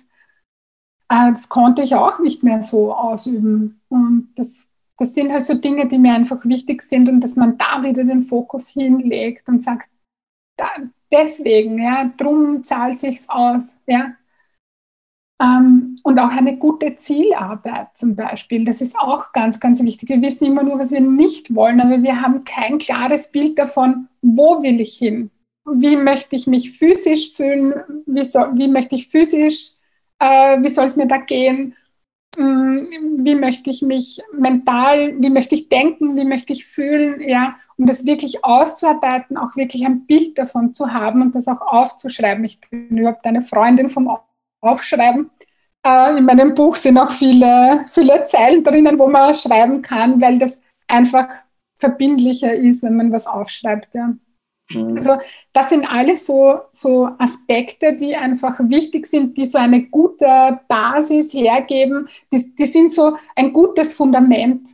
äh, 1.08 1.32
das 1.32 1.48
konnte 1.48 1.82
ich 1.82 1.92
auch 1.96 2.20
nicht 2.20 2.44
mehr 2.44 2.62
so 2.62 2.94
ausüben. 2.94 3.80
Und 3.88 4.30
das, 4.36 4.68
das 4.96 5.12
sind 5.12 5.32
halt 5.32 5.42
so 5.42 5.54
Dinge, 5.54 5.88
die 5.88 5.98
mir 5.98 6.14
einfach 6.14 6.44
wichtig 6.44 6.82
sind 6.82 7.08
und 7.08 7.20
dass 7.20 7.34
man 7.34 7.58
da 7.58 7.82
wieder 7.82 8.04
den 8.04 8.22
Fokus 8.22 8.68
hinlegt 8.68 9.48
und 9.48 9.64
sagt, 9.64 9.90
da, 10.56 10.68
deswegen, 11.10 11.82
ja, 11.82 12.12
drum 12.16 12.62
zahlt 12.62 12.96
sich's 12.96 13.28
aus, 13.28 13.64
ja. 13.88 14.12
Ähm, 15.42 15.98
und 16.04 16.18
auch 16.18 16.30
eine 16.30 16.56
gute 16.56 16.96
Zielarbeit 16.96 17.88
zum 17.94 18.14
Beispiel. 18.14 18.64
Das 18.64 18.80
ist 18.80 18.96
auch 18.98 19.32
ganz, 19.32 19.58
ganz 19.58 19.82
wichtig. 19.82 20.08
Wir 20.08 20.22
wissen 20.22 20.44
immer 20.46 20.62
nur, 20.62 20.78
was 20.78 20.92
wir 20.92 21.00
nicht 21.00 21.54
wollen, 21.54 21.80
aber 21.80 22.02
wir 22.02 22.20
haben 22.20 22.44
kein 22.44 22.78
klares 22.78 23.32
Bild 23.32 23.58
davon, 23.58 24.08
wo 24.20 24.62
will 24.62 24.80
ich 24.80 24.94
hin? 24.94 25.30
Wie 25.64 25.96
möchte 25.96 26.36
ich 26.36 26.46
mich 26.46 26.72
physisch 26.72 27.32
fühlen? 27.34 27.74
Wie, 28.06 28.24
soll, 28.24 28.50
wie 28.56 28.68
möchte 28.68 28.94
ich 28.94 29.08
physisch, 29.08 29.72
äh, 30.18 30.60
wie 30.62 30.68
soll 30.68 30.86
es 30.86 30.96
mir 30.96 31.06
da 31.06 31.18
gehen? 31.18 31.74
Ähm, 32.38 32.88
wie 33.18 33.34
möchte 33.34 33.70
ich 33.70 33.82
mich 33.82 34.22
mental, 34.32 35.20
wie 35.20 35.30
möchte 35.30 35.54
ich 35.54 35.68
denken, 35.68 36.16
wie 36.16 36.24
möchte 36.24 36.52
ich 36.52 36.66
fühlen? 36.66 37.20
Ja, 37.20 37.56
um 37.76 37.86
das 37.86 38.06
wirklich 38.06 38.44
auszuarbeiten, 38.44 39.36
auch 39.36 39.56
wirklich 39.56 39.84
ein 39.84 40.06
Bild 40.06 40.38
davon 40.38 40.72
zu 40.72 40.92
haben 40.92 41.20
und 41.20 41.34
das 41.34 41.48
auch 41.48 41.60
aufzuschreiben. 41.60 42.44
Ich 42.44 42.60
bin 42.60 42.96
überhaupt 42.96 43.26
eine 43.26 43.42
Freundin 43.42 43.90
vom 43.90 44.08
aufschreiben. 44.62 45.30
äh, 45.86 46.16
in 46.18 46.24
meinem 46.24 46.54
Buch 46.54 46.76
sind 46.76 46.98
auch 46.98 47.10
viele, 47.10 47.86
viele 47.88 48.24
Zeilen 48.26 48.64
drinnen, 48.64 48.98
wo 48.98 49.08
man 49.08 49.34
schreiben 49.34 49.82
kann, 49.82 50.20
weil 50.20 50.38
das 50.38 50.60
einfach 50.88 51.28
verbindlicher 51.78 52.54
ist, 52.54 52.82
wenn 52.82 52.96
man 52.96 53.12
was 53.12 53.26
aufschreibt. 53.26 53.94
Ja. 53.94 54.14
Mhm. 54.70 54.96
Also 54.96 55.16
das 55.52 55.70
sind 55.70 55.86
alles 55.90 56.26
so, 56.26 56.60
so 56.72 57.10
Aspekte, 57.18 57.96
die 57.96 58.16
einfach 58.16 58.58
wichtig 58.60 59.06
sind, 59.06 59.36
die 59.36 59.46
so 59.46 59.58
eine 59.58 59.84
gute 59.88 60.60
Basis 60.68 61.32
hergeben. 61.34 62.08
Die, 62.32 62.54
die 62.54 62.66
sind 62.66 62.92
so 62.92 63.16
ein 63.36 63.52
gutes 63.52 63.92
Fundament, 63.92 64.68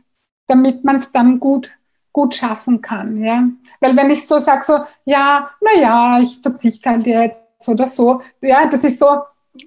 damit 0.47 0.83
man 0.83 0.97
es 0.97 1.11
dann 1.11 1.39
gut, 1.39 1.71
gut 2.13 2.35
schaffen 2.35 2.81
kann. 2.81 3.23
Ja? 3.23 3.49
Weil 3.79 3.97
wenn 3.97 4.11
ich 4.11 4.27
so 4.27 4.39
sage, 4.39 4.63
so, 4.63 4.79
ja, 5.05 5.49
naja, 5.61 6.19
ich 6.21 6.39
verzichte 6.41 6.89
halt 6.89 7.05
jetzt 7.07 7.67
oder 7.67 7.87
so, 7.87 8.21
ja, 8.41 8.67
das 8.67 8.83
ist 8.83 8.99
so, 8.99 9.07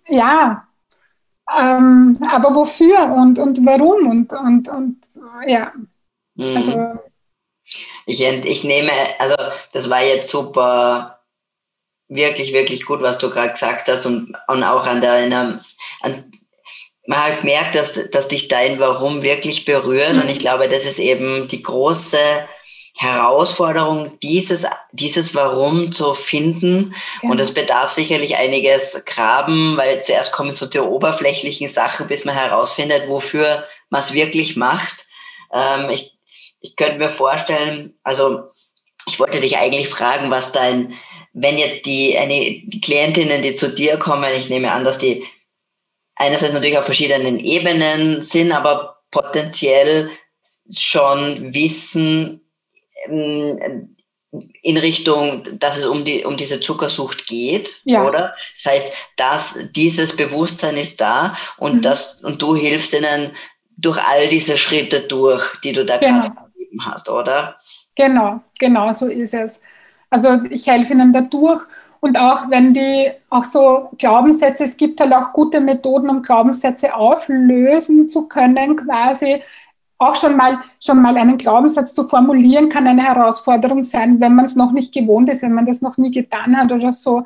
ja, 0.09 0.67
ähm, 1.59 2.19
aber 2.31 2.55
wofür 2.55 3.05
und, 3.05 3.39
und 3.39 3.65
warum 3.65 4.07
und, 4.09 4.33
und, 4.33 4.69
und 4.69 4.99
ja. 5.47 5.73
Mhm. 6.35 6.57
Also, 6.57 7.01
ich, 8.07 8.21
ich 8.23 8.65
nehme, 8.65 8.93
also 9.19 9.35
das 9.73 9.89
war 9.91 10.03
jetzt 10.03 10.29
super, 10.29 11.21
wirklich, 12.09 12.53
wirklich 12.53 12.85
gut, 12.85 13.03
was 13.03 13.19
du 13.19 13.31
gerade 13.31 13.53
gesagt 13.53 13.89
hast 13.89 14.07
und, 14.07 14.37
und 14.49 14.63
auch 14.63 14.87
an 14.87 15.01
der, 15.01 15.61
an, 16.03 16.33
man 17.07 17.23
halt 17.23 17.45
merkt, 17.45 17.75
dass, 17.75 18.11
dass 18.11 18.29
dich 18.29 18.49
dein 18.49 18.79
Warum 18.79 19.23
wirklich 19.23 19.65
berührt 19.65 20.15
mhm. 20.15 20.23
und 20.23 20.29
ich 20.29 20.39
glaube, 20.39 20.69
das 20.69 20.87
ist 20.87 20.99
eben 20.99 21.49
die 21.49 21.63
große 21.63 22.19
Herausforderung, 23.03 24.19
dieses, 24.21 24.65
dieses 24.93 25.35
Warum 25.35 25.93
zu 25.93 26.15
finden. 26.15 26.95
Genau. 27.21 27.33
Und 27.33 27.41
es 27.41 27.53
bedarf 27.53 27.91
sicherlich 27.91 28.37
einiges 28.37 29.05
Graben, 29.05 29.77
weil 29.77 30.03
zuerst 30.03 30.33
kommen 30.33 30.55
so 30.55 30.67
die 30.67 30.79
oberflächlichen 30.79 31.69
Sachen, 31.69 32.07
bis 32.07 32.25
man 32.25 32.35
herausfindet, 32.35 33.09
wofür 33.09 33.65
man 33.91 34.01
es 34.01 34.13
wirklich 34.13 34.57
macht. 34.57 35.07
Ähm, 35.53 35.91
ich, 35.91 36.17
ich 36.61 36.77
könnte 36.77 36.99
mir 36.99 37.11
vorstellen, 37.11 37.95
also 38.03 38.51
ich 39.07 39.19
wollte 39.19 39.41
dich 39.41 39.59
eigentlich 39.59 39.89
fragen, 39.89 40.31
was 40.31 40.53
dein, 40.53 40.95
wenn 41.33 41.59
jetzt 41.59 41.87
die, 41.87 42.17
eine, 42.17 42.63
die 42.65 42.81
Klientinnen, 42.81 43.43
die 43.43 43.55
zu 43.55 43.75
dir 43.75 43.97
kommen, 43.97 44.33
ich 44.35 44.49
nehme 44.49 44.71
an, 44.71 44.85
dass 44.85 44.99
die 44.99 45.25
einerseits 46.15 46.53
natürlich 46.53 46.79
auf 46.79 46.85
verschiedenen 46.85 47.41
Ebenen 47.41 48.23
sind, 48.23 48.53
aber 48.53 49.03
potenziell 49.11 50.11
schon 50.71 51.53
wissen, 51.55 52.41
ähm, 53.07 53.97
in 54.63 54.79
Richtung, 54.79 55.43
dass 55.59 55.77
es 55.77 55.85
um, 55.85 56.05
die, 56.05 56.25
um 56.25 56.37
diese 56.37 56.61
Zuckersucht 56.61 57.27
geht, 57.27 57.83
ja. 57.85 58.03
oder? 58.05 58.35
Das 58.57 58.73
heißt, 58.73 58.93
dass 59.17 59.59
dieses 59.77 60.17
Bewusstsein 60.17 60.77
ist 60.77 61.01
da 61.01 61.37
und, 61.59 61.77
mhm. 61.77 61.83
das, 61.83 62.23
und 62.23 62.41
du 62.41 62.57
hilfst 62.57 62.95
ihnen 62.95 63.33
durch 63.77 63.99
all 64.03 64.29
diese 64.29 64.57
Schritte 64.57 65.01
durch, 65.01 65.57
die 65.61 65.73
du 65.73 65.85
da 65.85 65.99
genau. 65.99 66.23
gerade 66.23 66.51
gegeben 66.55 66.87
hast, 66.87 67.11
oder? 67.11 67.59
Genau, 67.95 68.41
genau, 68.59 68.93
so 68.95 69.07
ist 69.09 69.35
es. 69.35 69.63
Also 70.09 70.43
ich 70.51 70.67
helfe 70.67 70.95
ihnen 70.95 71.13
dadurch 71.13 71.63
und 72.01 72.19
auch 72.19 72.51
wenn 72.51 72.75
die 72.75 73.13
auch 73.31 73.45
so 73.45 73.91
Glaubenssätze, 73.99 74.65
es 74.65 74.77
gibt 74.77 75.01
halt 75.01 75.13
auch 75.13 75.33
gute 75.33 75.61
Methoden, 75.61 76.09
um 76.09 76.23
Glaubenssätze 76.23 76.95
auflösen 76.95 78.09
zu 78.09 78.27
können, 78.29 78.77
quasi 78.77 79.43
auch 80.03 80.17
schon 80.17 80.37
mal, 80.37 80.59
schon 80.81 81.01
mal 81.01 81.17
einen 81.17 81.39
Glaubenssatz 81.39 81.95
zu 81.95 82.07
formulieren, 82.07 82.69
kann 82.69 82.87
eine 82.87 83.03
Herausforderung 83.03 83.83
sein, 83.83 84.21
wenn 84.21 84.35
man 84.35 84.47
es 84.47 84.57
noch 84.57 84.73
nicht 84.73 84.93
gewohnt 84.93 85.29
ist, 85.29 85.43
wenn 85.43 85.55
man 85.55 85.67
das 85.67 85.81
noch 85.83 85.97
nie 85.97 86.11
getan 86.11 86.57
hat 86.57 86.73
oder 86.73 86.93
so. 86.93 87.25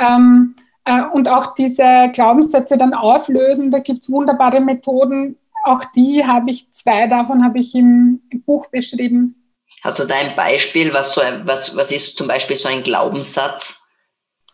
Ähm, 0.00 0.56
äh, 0.84 1.02
und 1.12 1.28
auch 1.28 1.54
diese 1.54 2.10
Glaubenssätze 2.12 2.76
dann 2.76 2.94
auflösen, 2.94 3.70
da 3.70 3.78
gibt 3.78 4.04
es 4.04 4.10
wunderbare 4.10 4.60
Methoden. 4.60 5.38
Auch 5.64 5.84
die 5.96 6.26
habe 6.26 6.50
ich, 6.50 6.70
zwei 6.72 7.06
davon 7.06 7.44
habe 7.44 7.58
ich 7.58 7.74
im, 7.74 8.22
im 8.30 8.42
Buch 8.42 8.66
beschrieben. 8.70 9.52
Hast 9.82 9.98
du 9.98 10.04
da 10.04 10.14
ein 10.14 10.36
Beispiel, 10.36 10.92
was, 10.92 11.14
so 11.14 11.20
ein, 11.20 11.46
was, 11.46 11.76
was 11.76 11.90
ist 11.90 12.16
zum 12.16 12.28
Beispiel 12.28 12.56
so 12.56 12.68
ein 12.68 12.82
Glaubenssatz, 12.82 13.82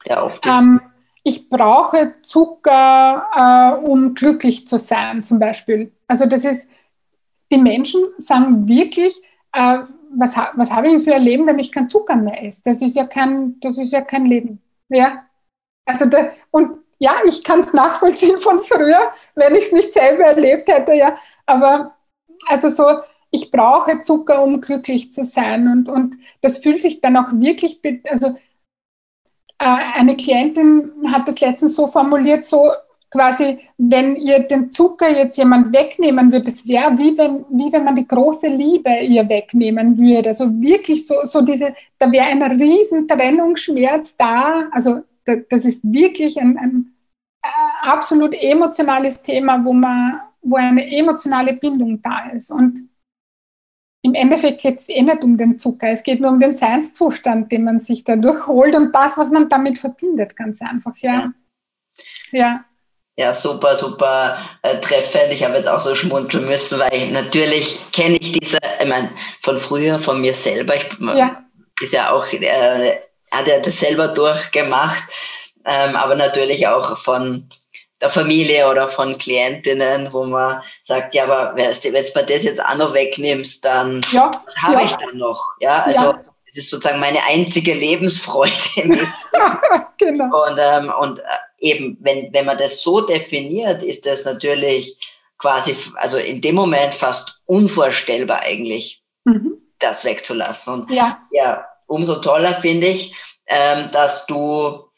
der 0.06 0.24
oft 0.24 0.44
ist? 0.46 0.52
Ähm, 0.52 0.80
ich 1.22 1.48
brauche 1.48 2.14
Zucker, 2.22 3.26
äh, 3.34 3.84
um 3.84 4.14
glücklich 4.14 4.66
zu 4.66 4.78
sein, 4.78 5.22
zum 5.22 5.38
Beispiel. 5.38 5.92
Also 6.06 6.26
das 6.26 6.44
ist, 6.44 6.70
die 7.51 7.59
Menschen 7.59 8.01
sagen 8.18 8.68
wirklich, 8.68 9.20
äh, 9.53 9.78
was, 10.12 10.36
was 10.55 10.72
habe 10.72 10.88
ich 10.88 11.05
für 11.05 11.14
ein 11.14 11.22
Leben, 11.22 11.46
wenn 11.46 11.59
ich 11.59 11.72
kein 11.72 11.88
Zucker 11.88 12.16
mehr 12.16 12.42
esse? 12.44 12.62
Das 12.64 12.82
ist 12.82 12.96
ja 12.96 13.07
kein, 13.07 13.59
das 13.61 13.78
ist 13.78 13.92
ja 13.92 14.01
kein 14.01 14.26
Leben. 14.26 14.61
Ja? 14.88 15.24
Also 15.86 16.07
da, 16.07 16.32
und 16.51 16.78
ja, 16.98 17.16
ich 17.26 17.42
kann 17.42 17.61
es 17.61 17.72
nachvollziehen 17.72 18.38
von 18.38 18.62
früher, 18.62 19.12
wenn 19.34 19.55
ich 19.55 19.66
es 19.66 19.72
nicht 19.72 19.92
selber 19.92 20.24
erlebt 20.24 20.68
hätte, 20.68 20.92
ja. 20.92 21.16
Aber 21.46 21.96
also 22.46 22.68
so, 22.68 23.01
ich 23.30 23.51
brauche 23.51 24.03
Zucker, 24.03 24.42
um 24.42 24.61
glücklich 24.61 25.12
zu 25.12 25.24
sein. 25.24 25.68
Und, 25.68 25.88
und 25.88 26.16
das 26.42 26.59
fühlt 26.59 26.82
sich 26.82 27.01
dann 27.01 27.16
auch 27.16 27.28
wirklich, 27.32 27.80
also 28.09 28.36
äh, 29.59 29.64
eine 29.94 30.16
Klientin 30.16 30.92
hat 31.12 31.28
das 31.28 31.40
letztens 31.40 31.76
so 31.76 31.86
formuliert, 31.86 32.44
so 32.44 32.70
quasi, 33.11 33.58
wenn 33.76 34.16
ihr 34.16 34.40
den 34.40 34.70
Zucker 34.70 35.11
jetzt 35.11 35.36
jemand 35.36 35.72
wegnehmen 35.72 36.30
würde, 36.30 36.50
es 36.50 36.66
wäre 36.66 36.96
wie 36.96 37.18
wenn, 37.18 37.44
wie 37.50 37.72
wenn 37.72 37.84
man 37.84 37.96
die 37.96 38.06
große 38.06 38.48
Liebe 38.48 38.90
ihr 39.00 39.28
wegnehmen 39.28 39.98
würde. 39.98 40.28
Also 40.28 40.50
wirklich 40.61 41.06
so, 41.06 41.14
so 41.24 41.42
diese, 41.42 41.74
da 41.98 42.11
wäre 42.11 42.26
ein 42.26 42.42
riesen 42.42 43.08
Trennungsschmerz 43.08 44.16
da. 44.16 44.68
Also 44.70 45.00
da, 45.24 45.36
das 45.36 45.64
ist 45.64 45.82
wirklich 45.92 46.40
ein, 46.40 46.56
ein 46.56 46.94
äh, 47.42 47.48
absolut 47.82 48.34
emotionales 48.34 49.22
Thema, 49.22 49.64
wo 49.64 49.72
man, 49.72 50.20
wo 50.42 50.56
eine 50.56 50.88
emotionale 50.96 51.54
Bindung 51.54 52.00
da 52.00 52.30
ist. 52.30 52.50
Und 52.52 52.78
im 54.02 54.14
Endeffekt 54.14 54.62
geht 54.62 54.78
es 54.78 54.88
eh 54.88 55.02
nicht 55.02 55.22
um 55.22 55.36
den 55.36 55.58
Zucker, 55.58 55.88
es 55.88 56.02
geht 56.02 56.20
nur 56.20 56.30
um 56.30 56.40
den 56.40 56.56
Seinszustand, 56.56 57.52
den 57.52 57.64
man 57.64 57.80
sich 57.80 58.02
dadurch 58.02 58.46
holt 58.46 58.74
und 58.74 58.94
das, 58.94 59.18
was 59.18 59.30
man 59.30 59.48
damit 59.50 59.78
verbindet, 59.78 60.36
ganz 60.36 60.62
einfach, 60.62 60.96
ja. 60.98 61.12
Ja. 61.12 61.34
ja. 62.30 62.64
Ja, 63.20 63.34
super, 63.34 63.76
super 63.76 64.38
äh, 64.62 64.78
treffend. 64.78 65.30
Ich 65.34 65.44
habe 65.44 65.58
jetzt 65.58 65.68
auch 65.68 65.80
so 65.80 65.94
schmunzeln 65.94 66.46
müssen, 66.46 66.78
weil 66.78 67.08
natürlich 67.08 67.78
kenne 67.92 68.16
ich 68.18 68.32
diese, 68.32 68.56
ich 68.80 68.88
meine, 68.88 69.10
von 69.42 69.58
früher, 69.58 69.98
von 69.98 70.22
mir 70.22 70.32
selber. 70.32 70.74
Ich 70.74 70.86
ja. 70.98 71.44
ist 71.82 71.92
ja 71.92 72.12
auch, 72.12 72.26
äh, 72.32 72.98
hat 73.30 73.46
er 73.46 73.60
das 73.60 73.78
selber 73.78 74.08
durchgemacht, 74.08 75.02
ähm, 75.66 75.96
aber 75.96 76.14
natürlich 76.14 76.66
auch 76.66 76.96
von 76.96 77.46
der 78.00 78.08
Familie 78.08 78.66
oder 78.70 78.88
von 78.88 79.18
Klientinnen, 79.18 80.10
wo 80.14 80.24
man 80.24 80.62
sagt, 80.82 81.14
ja, 81.14 81.24
aber 81.24 81.54
wenn 81.56 81.66
du 81.66 81.90
das 81.92 82.42
jetzt 82.42 82.64
auch 82.64 82.76
noch 82.76 82.94
wegnimmst, 82.94 83.62
dann 83.66 84.00
ja. 84.12 84.30
was 84.46 84.56
habe 84.62 84.76
ja. 84.76 84.86
ich 84.86 84.92
dann 84.94 85.18
noch? 85.18 85.44
Ja, 85.60 85.82
also 85.82 86.04
ja. 86.04 86.24
es 86.46 86.56
ist 86.56 86.70
sozusagen 86.70 87.00
meine 87.00 87.22
einzige 87.22 87.74
Lebensfreude. 87.74 88.50
genau. 89.98 90.46
Und, 90.46 90.58
ähm, 90.58 90.90
und 90.98 91.18
äh, 91.18 91.22
eben, 91.61 91.98
wenn, 92.00 92.32
wenn 92.32 92.46
man 92.46 92.58
das 92.58 92.82
so 92.82 93.00
definiert, 93.02 93.82
ist 93.82 94.06
das 94.06 94.24
natürlich 94.24 94.96
quasi, 95.38 95.76
also 95.94 96.18
in 96.18 96.40
dem 96.40 96.54
Moment 96.54 96.94
fast 96.94 97.40
unvorstellbar 97.46 98.40
eigentlich, 98.40 99.02
mhm. 99.24 99.54
das 99.78 100.04
wegzulassen. 100.04 100.74
Und 100.74 100.90
ja, 100.90 101.20
ja 101.32 101.66
umso 101.86 102.16
toller 102.16 102.54
finde 102.54 102.88
ich, 102.88 103.14
ähm, 103.46 103.88
dass 103.92 104.26
du 104.26 104.90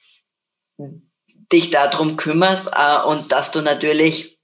dich 1.52 1.70
darum 1.70 2.16
kümmerst 2.16 2.70
äh, 2.74 3.02
und 3.02 3.32
dass 3.32 3.50
du 3.50 3.60
natürlich, 3.60 4.38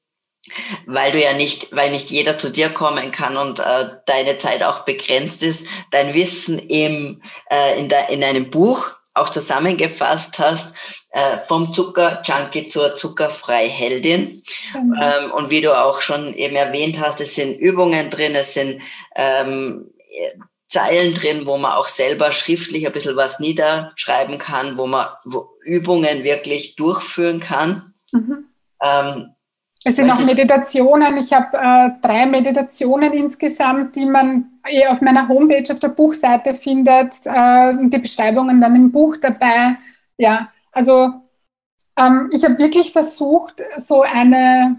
weil 0.86 1.12
du 1.12 1.22
ja 1.22 1.32
nicht, 1.32 1.74
weil 1.74 1.90
nicht 1.90 2.10
jeder 2.10 2.38
zu 2.38 2.50
dir 2.50 2.70
kommen 2.70 3.10
kann 3.10 3.36
und 3.36 3.60
äh, 3.60 3.90
deine 4.06 4.36
Zeit 4.38 4.62
auch 4.62 4.84
begrenzt 4.84 5.42
ist, 5.42 5.66
dein 5.90 6.14
Wissen 6.14 6.58
im, 6.58 7.22
äh, 7.50 7.78
in, 7.78 7.88
de, 7.88 7.98
in 8.12 8.22
einem 8.22 8.50
Buch 8.50 8.97
auch 9.18 9.28
zusammengefasst 9.28 10.38
hast, 10.38 10.74
äh, 11.10 11.38
vom 11.38 11.72
Zucker-Junkie 11.72 12.66
zur 12.66 12.94
Zuckerfrei-Heldin. 12.94 14.42
Mhm. 14.74 14.94
Ähm, 15.00 15.32
und 15.32 15.50
wie 15.50 15.60
du 15.60 15.78
auch 15.78 16.00
schon 16.00 16.34
eben 16.34 16.56
erwähnt 16.56 17.00
hast, 17.00 17.20
es 17.20 17.34
sind 17.34 17.58
Übungen 17.58 18.10
drin, 18.10 18.34
es 18.34 18.54
sind 18.54 18.82
ähm, 19.14 19.90
Zeilen 20.68 21.14
drin, 21.14 21.46
wo 21.46 21.56
man 21.56 21.72
auch 21.72 21.88
selber 21.88 22.30
schriftlich 22.30 22.86
ein 22.86 22.92
bisschen 22.92 23.16
was 23.16 23.40
niederschreiben 23.40 24.38
kann, 24.38 24.76
wo 24.76 24.86
man 24.86 25.08
wo 25.24 25.48
Übungen 25.62 26.24
wirklich 26.24 26.76
durchführen 26.76 27.40
kann. 27.40 27.94
Mhm. 28.12 28.44
Ähm, 28.82 29.30
es 29.84 29.96
sind 29.96 30.10
auch 30.10 30.24
Meditationen. 30.24 31.16
Ich 31.18 31.32
habe 31.32 31.56
äh, 31.56 31.90
drei 32.02 32.26
Meditationen 32.26 33.12
insgesamt, 33.12 33.94
die 33.96 34.06
man 34.06 34.60
eh 34.66 34.86
auf 34.86 35.00
meiner 35.00 35.28
Homepage 35.28 35.72
auf 35.72 35.78
der 35.78 35.88
Buchseite 35.88 36.54
findet. 36.54 37.14
Äh, 37.24 37.74
die 37.88 37.98
Beschreibungen 37.98 38.60
dann 38.60 38.74
im 38.74 38.90
Buch 38.90 39.16
dabei. 39.16 39.76
Ja, 40.16 40.50
also 40.72 41.12
ähm, 41.96 42.30
ich 42.32 42.44
habe 42.44 42.58
wirklich 42.58 42.92
versucht, 42.92 43.62
so 43.76 44.02
eine 44.02 44.76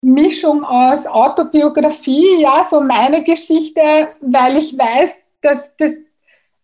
Mischung 0.00 0.64
aus 0.64 1.06
Autobiografie, 1.06 2.40
ja, 2.40 2.64
so 2.64 2.80
meine 2.80 3.24
Geschichte, 3.24 4.08
weil 4.20 4.58
ich 4.58 4.76
weiß, 4.76 5.16
dass 5.40 5.76
das, 5.76 5.92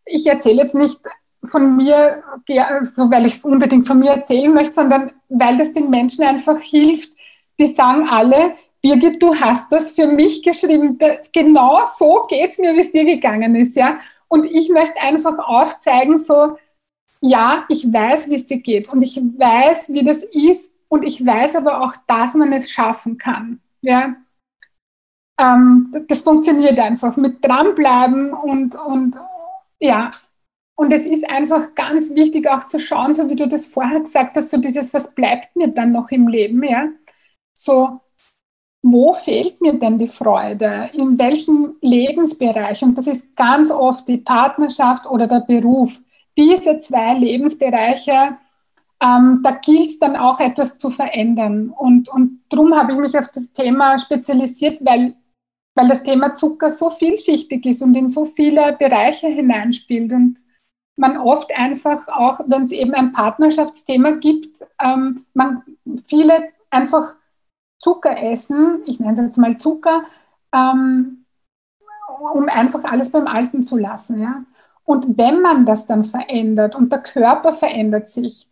ich 0.05 0.27
erzähle 0.27 0.65
jetzt 0.65 0.75
nicht 0.75 1.01
von 1.47 1.77
mir, 1.77 2.23
so 2.83 3.11
weil 3.11 3.27
ich 3.27 3.37
es 3.37 3.45
unbedingt 3.45 3.87
von 3.87 3.99
mir 3.99 4.11
erzählen 4.11 4.53
möchte, 4.53 4.75
sondern 4.75 5.13
weil 5.31 5.57
das 5.57 5.73
den 5.73 5.89
Menschen 5.89 6.25
einfach 6.25 6.61
hilft, 6.61 7.13
die 7.61 7.67
sagen 7.67 8.09
alle, 8.09 8.55
Birgit, 8.83 9.23
du 9.23 9.35
hast 9.35 9.71
das 9.71 9.91
für 9.91 10.07
mich 10.07 10.43
geschrieben. 10.43 10.99
Genau 11.33 11.85
so 11.85 12.23
geht's 12.29 12.59
mir, 12.59 12.75
wie 12.75 12.81
es 12.81 12.91
dir 12.91 13.05
gegangen 13.05 13.55
ist, 13.55 13.77
ja. 13.77 14.01
Und 14.29 14.47
ich 14.47 14.69
möchte 14.71 14.99
einfach 15.01 15.39
aufzeigen, 15.39 16.19
so, 16.19 16.57
ja, 17.21 17.65
ich 17.69 17.93
weiß, 17.93 18.31
wie 18.31 18.37
es 18.37 18.47
dir 18.47 18.61
geht 18.61 18.89
und 18.89 19.03
ich 19.03 19.17
weiß, 19.17 19.85
wie 19.89 20.05
das 20.05 20.25
ist 20.25 20.73
und 20.89 21.05
ich 21.05 21.25
weiß 21.25 21.57
aber 21.57 21.83
auch, 21.83 21.95
dass 22.07 22.35
man 22.35 22.53
es 22.53 22.71
schaffen 22.71 23.19
kann, 23.19 23.61
ja. 23.83 24.17
Ähm, 25.39 26.05
das 26.09 26.23
funktioniert 26.23 26.79
einfach 26.79 27.17
mit 27.17 27.45
dranbleiben 27.45 28.33
und, 28.33 28.77
und 28.77 29.19
ja. 29.79 30.11
Und 30.77 30.93
es 30.95 31.07
ist 31.07 31.29
einfach 31.29 31.75
ganz 31.75 32.15
wichtig 32.15 32.49
auch 32.49 32.67
zu 32.69 32.81
schauen, 32.81 33.13
so 33.13 33.29
wie 33.29 33.37
du 33.37 33.47
das 33.47 33.67
vorher 33.67 34.01
gesagt 34.01 34.37
hast, 34.37 34.51
so 34.51 34.57
dieses, 34.57 34.95
was 34.95 35.15
bleibt 35.15 35.55
mir 35.55 35.69
dann 35.69 35.93
noch 35.93 36.11
im 36.11 36.29
Leben, 36.29 36.63
ja. 36.63 36.89
So, 37.55 38.01
wo 38.83 39.13
fehlt 39.13 39.61
mir 39.61 39.75
denn 39.75 39.99
die 39.99 40.09
Freude? 40.09 40.91
In 40.95 41.19
welchem 41.19 41.77
Lebensbereich? 41.83 42.83
Und 42.83 42.97
das 42.97 43.07
ist 43.07 43.37
ganz 43.37 43.71
oft 43.71 44.09
die 44.09 44.17
Partnerschaft 44.17 45.07
oder 45.07 45.27
der 45.27 45.41
Beruf. 45.41 46.01
Diese 46.37 46.81
zwei 46.81 47.15
Lebensbereiche, 47.15 48.39
ähm, 49.03 49.41
da 49.43 49.51
gilt 49.63 49.89
es 49.89 49.99
dann 49.99 50.17
auch 50.17 50.41
etwas 50.41 50.79
zu 50.79 50.91
verändern. 50.91 51.71
Und, 51.71 52.09
und 52.09 52.41
darum 52.49 52.75
habe 52.75 52.93
ich 52.93 52.99
mich 52.99 53.19
auf 53.19 53.29
das 53.29 53.53
Thema 53.53 53.99
spezialisiert, 53.99 54.79
weil, 54.83 55.15
weil 55.75 55.89
das 55.89 56.03
Thema 56.03 56.37
Zucker 56.37 56.71
so 56.71 56.89
vielschichtig 56.89 57.67
ist 57.67 57.83
und 57.83 57.95
in 57.95 58.09
so 58.09 58.25
viele 58.25 58.77
Bereiche 58.79 59.29
hineinspielt. 59.29 60.13
Und 60.13 60.39
man 60.97 61.19
oft 61.19 61.55
einfach 61.55 62.09
auch, 62.09 62.41
wenn 62.47 62.65
es 62.65 62.73
eben 62.73 62.95
ein 62.95 63.13
Partnerschaftsthema 63.13 64.13
gibt, 64.13 64.61
ähm, 64.83 65.27
man 65.35 65.63
viele 66.07 66.51
einfach 66.71 67.17
Zucker 67.81 68.23
essen, 68.23 68.83
ich 68.87 69.01
nenne 69.01 69.15
es 69.15 69.21
jetzt 69.21 69.39
mal 69.39 69.59
Zucker, 69.59 70.05
ähm, 70.53 71.25
um 72.35 72.49
einfach 72.49 72.85
alles 72.85 73.11
beim 73.11 73.27
Alten 73.27 73.65
zu 73.65 73.77
lassen. 73.77 74.21
Ja? 74.21 74.45
Und 74.85 75.19
wenn 75.19 75.41
man 75.41 75.67
das 75.67 75.87
dann 75.87 76.05
verändert 76.05 76.77
und 76.77 76.93
der 76.93 77.03
Körper 77.03 77.53
verändert 77.53 78.11
sich, 78.11 78.47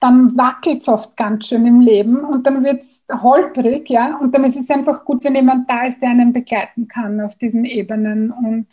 dann 0.00 0.36
wackelt 0.36 0.82
es 0.82 0.88
oft 0.88 1.16
ganz 1.16 1.46
schön 1.46 1.64
im 1.64 1.80
Leben 1.80 2.24
und 2.24 2.44
dann 2.44 2.64
wird 2.64 2.82
es 2.82 3.04
holprig, 3.22 3.88
ja. 3.88 4.16
Und 4.16 4.34
dann 4.34 4.42
ist 4.42 4.56
es 4.56 4.68
einfach 4.68 5.04
gut, 5.04 5.22
wenn 5.22 5.36
jemand 5.36 5.70
da 5.70 5.84
ist, 5.84 6.02
der 6.02 6.10
einen 6.10 6.32
begleiten 6.32 6.88
kann 6.88 7.20
auf 7.20 7.36
diesen 7.36 7.64
Ebenen. 7.64 8.32
Und 8.32 8.66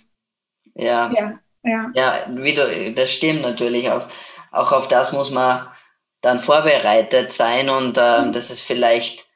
ja, 0.74 1.12
ja, 1.12 1.40
ja. 1.64 1.92
ja 1.94 2.14
wie 2.30 2.56
du, 2.56 2.94
das 2.94 3.12
stimmt 3.12 3.44
natürlich. 3.44 3.92
Auch, 3.92 4.08
auch 4.52 4.72
auf 4.72 4.88
das 4.88 5.12
muss 5.12 5.30
man 5.30 5.68
dann 6.22 6.40
vorbereitet 6.40 7.30
sein 7.30 7.70
und 7.70 8.00
ähm, 8.02 8.34
das 8.34 8.50
ist 8.50 8.62
vielleicht 8.62 9.29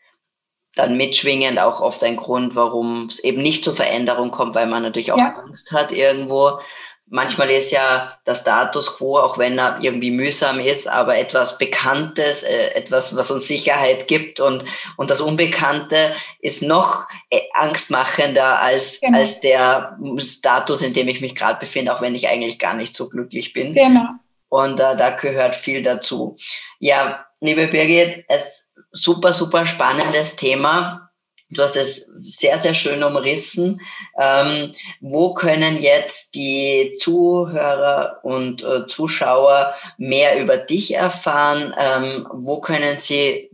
dann 0.75 0.97
mitschwingend 0.97 1.59
auch 1.59 1.81
oft 1.81 2.03
ein 2.03 2.15
Grund, 2.15 2.55
warum 2.55 3.07
es 3.07 3.19
eben 3.19 3.41
nicht 3.41 3.63
zur 3.63 3.75
Veränderung 3.75 4.31
kommt, 4.31 4.55
weil 4.55 4.67
man 4.67 4.83
natürlich 4.83 5.11
auch 5.11 5.17
ja. 5.17 5.35
Angst 5.45 5.71
hat 5.71 5.91
irgendwo. 5.91 6.59
Manchmal 7.05 7.51
ist 7.51 7.69
ja 7.69 8.17
der 8.25 8.33
Status 8.33 8.97
quo, 8.97 9.19
auch 9.19 9.37
wenn 9.37 9.59
er 9.59 9.77
irgendwie 9.81 10.09
mühsam 10.09 10.59
ist, 10.59 10.87
aber 10.87 11.17
etwas 11.17 11.59
Bekanntes, 11.59 12.41
äh, 12.41 12.69
etwas, 12.69 13.15
was 13.15 13.29
uns 13.29 13.47
Sicherheit 13.47 14.07
gibt 14.07 14.39
und, 14.39 14.65
und 14.97 15.11
das 15.11 15.21
Unbekannte 15.21 16.15
ist 16.39 16.63
noch 16.63 17.05
äh, 17.29 17.41
angstmachender 17.53 18.59
als, 18.59 18.99
genau. 18.99 19.19
als 19.19 19.41
der 19.41 19.97
Status, 20.17 20.81
in 20.81 20.93
dem 20.93 21.07
ich 21.07 21.21
mich 21.21 21.35
gerade 21.35 21.59
befinde, 21.59 21.93
auch 21.93 22.01
wenn 22.01 22.15
ich 22.15 22.29
eigentlich 22.29 22.57
gar 22.57 22.73
nicht 22.73 22.95
so 22.95 23.09
glücklich 23.09 23.53
bin. 23.53 23.73
Genau. 23.73 24.05
Und 24.49 24.79
äh, 24.79 24.95
da 24.95 25.11
gehört 25.11 25.55
viel 25.55 25.83
dazu. 25.83 26.37
Ja, 26.79 27.25
liebe 27.41 27.67
Birgit, 27.67 28.25
es 28.27 28.72
super, 28.93 29.33
super 29.33 29.65
spannendes 29.65 30.35
Thema. 30.35 31.09
Du 31.49 31.61
hast 31.61 31.75
es 31.75 32.05
sehr, 32.21 32.57
sehr 32.59 32.73
schön 32.73 33.03
umrissen. 33.03 33.81
Ähm, 34.19 34.71
wo 35.01 35.33
können 35.33 35.81
jetzt 35.81 36.35
die 36.35 36.93
Zuhörer 36.97 38.19
und 38.23 38.63
äh, 38.63 38.87
Zuschauer 38.87 39.73
mehr 39.97 40.41
über 40.41 40.55
dich 40.57 40.95
erfahren? 40.95 41.73
Ähm, 41.77 42.27
wo 42.31 42.59
können 42.59 42.97
sie 42.97 43.51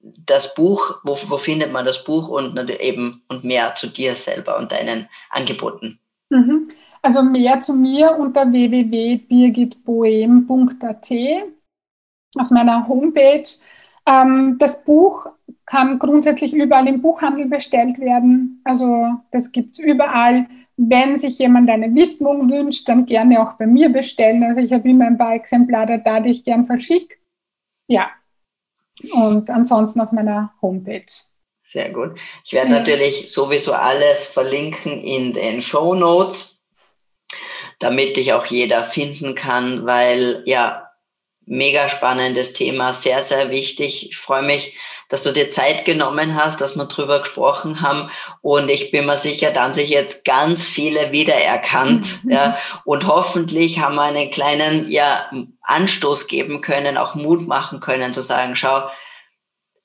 das 0.00 0.54
Buch, 0.54 1.00
wo, 1.02 1.18
wo 1.28 1.38
findet 1.38 1.72
man 1.72 1.86
das 1.86 2.04
Buch 2.04 2.28
und 2.28 2.56
eben 2.70 3.24
und 3.28 3.42
mehr 3.42 3.74
zu 3.74 3.88
dir 3.88 4.14
selber 4.14 4.58
und 4.58 4.70
deinen 4.70 5.08
Angeboten? 5.30 5.98
Mhm. 6.30 6.68
Also 7.02 7.22
mehr 7.22 7.60
zu 7.60 7.74
mir 7.74 8.16
unter 8.16 8.50
www.birgitboem.at 8.50 11.10
auf 12.38 12.50
meiner 12.50 12.88
Homepage 12.88 13.44
ähm, 14.06 14.56
das 14.58 14.84
Buch 14.84 15.26
kann 15.66 15.98
grundsätzlich 15.98 16.52
überall 16.52 16.86
im 16.88 17.00
Buchhandel 17.00 17.46
bestellt 17.46 17.98
werden. 17.98 18.60
Also 18.64 19.08
das 19.30 19.50
gibt 19.50 19.74
es 19.74 19.78
überall. 19.78 20.46
Wenn 20.76 21.18
sich 21.18 21.38
jemand 21.38 21.70
eine 21.70 21.94
Widmung 21.94 22.50
wünscht, 22.50 22.88
dann 22.88 23.06
gerne 23.06 23.40
auch 23.40 23.54
bei 23.54 23.66
mir 23.66 23.88
bestellen. 23.90 24.42
Also 24.42 24.60
ich 24.60 24.72
habe 24.72 24.88
immer 24.88 25.06
ein 25.06 25.18
paar 25.18 25.34
Exemplare 25.34 26.00
da, 26.04 26.20
die 26.20 26.30
ich 26.30 26.44
gern 26.44 26.66
verschicke. 26.66 27.16
Ja. 27.88 28.10
Und 29.12 29.50
ansonsten 29.50 30.00
auf 30.00 30.12
meiner 30.12 30.52
Homepage. 30.60 31.06
Sehr 31.56 31.90
gut. 31.90 32.18
Ich 32.44 32.52
werde 32.52 32.72
ja. 32.72 32.78
natürlich 32.78 33.32
sowieso 33.32 33.72
alles 33.72 34.26
verlinken 34.26 35.02
in 35.02 35.32
den 35.32 35.60
Show 35.60 35.94
Notes, 35.94 36.62
damit 37.78 38.16
dich 38.16 38.32
auch 38.34 38.46
jeder 38.46 38.84
finden 38.84 39.34
kann, 39.34 39.86
weil 39.86 40.42
ja, 40.44 40.83
mega 41.46 41.88
spannendes 41.88 42.52
Thema, 42.52 42.92
sehr, 42.92 43.22
sehr 43.22 43.50
wichtig. 43.50 44.10
Ich 44.10 44.16
freue 44.16 44.42
mich, 44.42 44.76
dass 45.08 45.22
du 45.22 45.32
dir 45.32 45.50
Zeit 45.50 45.84
genommen 45.84 46.34
hast, 46.34 46.60
dass 46.60 46.76
wir 46.76 46.86
drüber 46.86 47.20
gesprochen 47.20 47.82
haben. 47.82 48.10
Und 48.40 48.70
ich 48.70 48.90
bin 48.90 49.06
mir 49.06 49.16
sicher, 49.16 49.50
da 49.50 49.64
haben 49.64 49.74
sich 49.74 49.90
jetzt 49.90 50.24
ganz 50.24 50.66
viele 50.66 51.12
wiedererkannt. 51.12 52.24
Mhm. 52.24 52.30
Ja, 52.30 52.58
und 52.84 53.06
hoffentlich 53.06 53.80
haben 53.80 53.96
wir 53.96 54.02
einen 54.02 54.30
kleinen 54.30 54.90
ja, 54.90 55.30
Anstoß 55.62 56.26
geben 56.26 56.60
können, 56.60 56.96
auch 56.96 57.14
Mut 57.14 57.46
machen 57.46 57.80
können, 57.80 58.14
zu 58.14 58.22
sagen, 58.22 58.56
schau, 58.56 58.88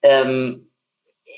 ähm, 0.01 0.69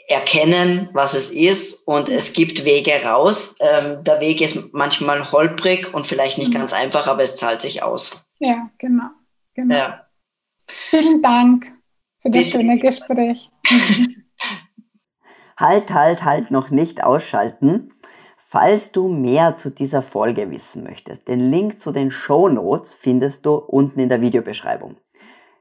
erkennen, 0.08 0.90
was 0.94 1.14
es 1.14 1.30
ist 1.30 1.88
und 1.88 2.10
es 2.10 2.34
gibt 2.34 2.66
Wege 2.66 3.04
raus. 3.04 3.56
Ähm, 3.60 4.04
der 4.04 4.20
Weg 4.20 4.42
ist 4.42 4.74
manchmal 4.74 5.32
holprig 5.32 5.94
und 5.94 6.08
vielleicht 6.08 6.38
nicht 6.38 6.50
mhm. 6.50 6.60
ganz 6.60 6.74
einfach, 6.74 7.08
aber 7.08 7.24
es 7.24 7.36
zahlt 7.36 7.62
sich 7.62 7.82
aus. 7.84 8.26
Ja, 8.40 8.70
genau. 8.78 9.10
genau. 9.54 9.76
Ja. 9.76 10.08
Vielen 10.90 11.22
Dank 11.22 11.74
für 12.22 12.30
das 12.30 12.44
Bitte. 12.44 12.52
schöne 12.52 12.80
Gespräch. 12.80 13.50
halt, 15.58 15.94
halt, 15.94 16.24
halt, 16.24 16.52
noch 16.52 16.70
nicht 16.70 17.04
ausschalten. 17.04 17.94
Falls 18.38 18.92
du 18.92 19.08
mehr 19.08 19.56
zu 19.56 19.72
dieser 19.72 20.02
Folge 20.02 20.52
wissen 20.52 20.84
möchtest, 20.84 21.28
den 21.30 21.40
Link 21.52 21.80
zu 21.80 21.92
den 21.92 22.12
Show 22.12 22.50
Notes 22.50 22.94
findest 22.96 23.46
du 23.46 23.56
unten 23.56 24.00
in 24.00 24.10
der 24.10 24.20
Videobeschreibung. 24.20 24.98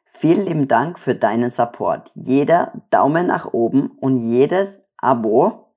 Vielen 0.07 0.45
lieben 0.45 0.69
Dank 0.69 0.99
für 0.99 1.15
deinen 1.15 1.49
Support. 1.49 2.11
Jeder 2.15 2.73
Daumen 2.91 3.29
nach 3.29 3.53
oben 3.53 3.93
und 4.01 4.19
jedes 4.19 4.81
Abo 4.99 5.73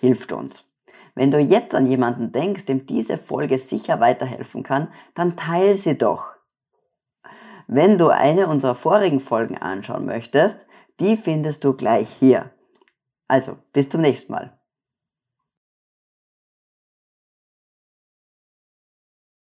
hilft 0.00 0.32
uns. 0.32 0.68
Wenn 1.14 1.30
du 1.30 1.38
jetzt 1.38 1.74
an 1.74 1.86
jemanden 1.86 2.32
denkst, 2.32 2.64
dem 2.66 2.86
diese 2.86 3.18
Folge 3.18 3.58
sicher 3.58 4.00
weiterhelfen 4.00 4.64
kann, 4.64 4.88
dann 5.14 5.36
teile 5.36 5.76
sie 5.76 5.96
doch. 5.96 6.33
Wenn 7.66 7.98
du 7.98 8.08
eine 8.08 8.46
unserer 8.48 8.74
vorigen 8.74 9.20
Folgen 9.20 9.56
anschauen 9.56 10.04
möchtest, 10.06 10.66
die 11.00 11.16
findest 11.16 11.64
du 11.64 11.74
gleich 11.74 12.08
hier. 12.08 12.50
Also, 13.28 13.56
bis 13.72 13.88
zum 13.88 14.02
nächsten 14.02 14.32
Mal. 14.32 14.58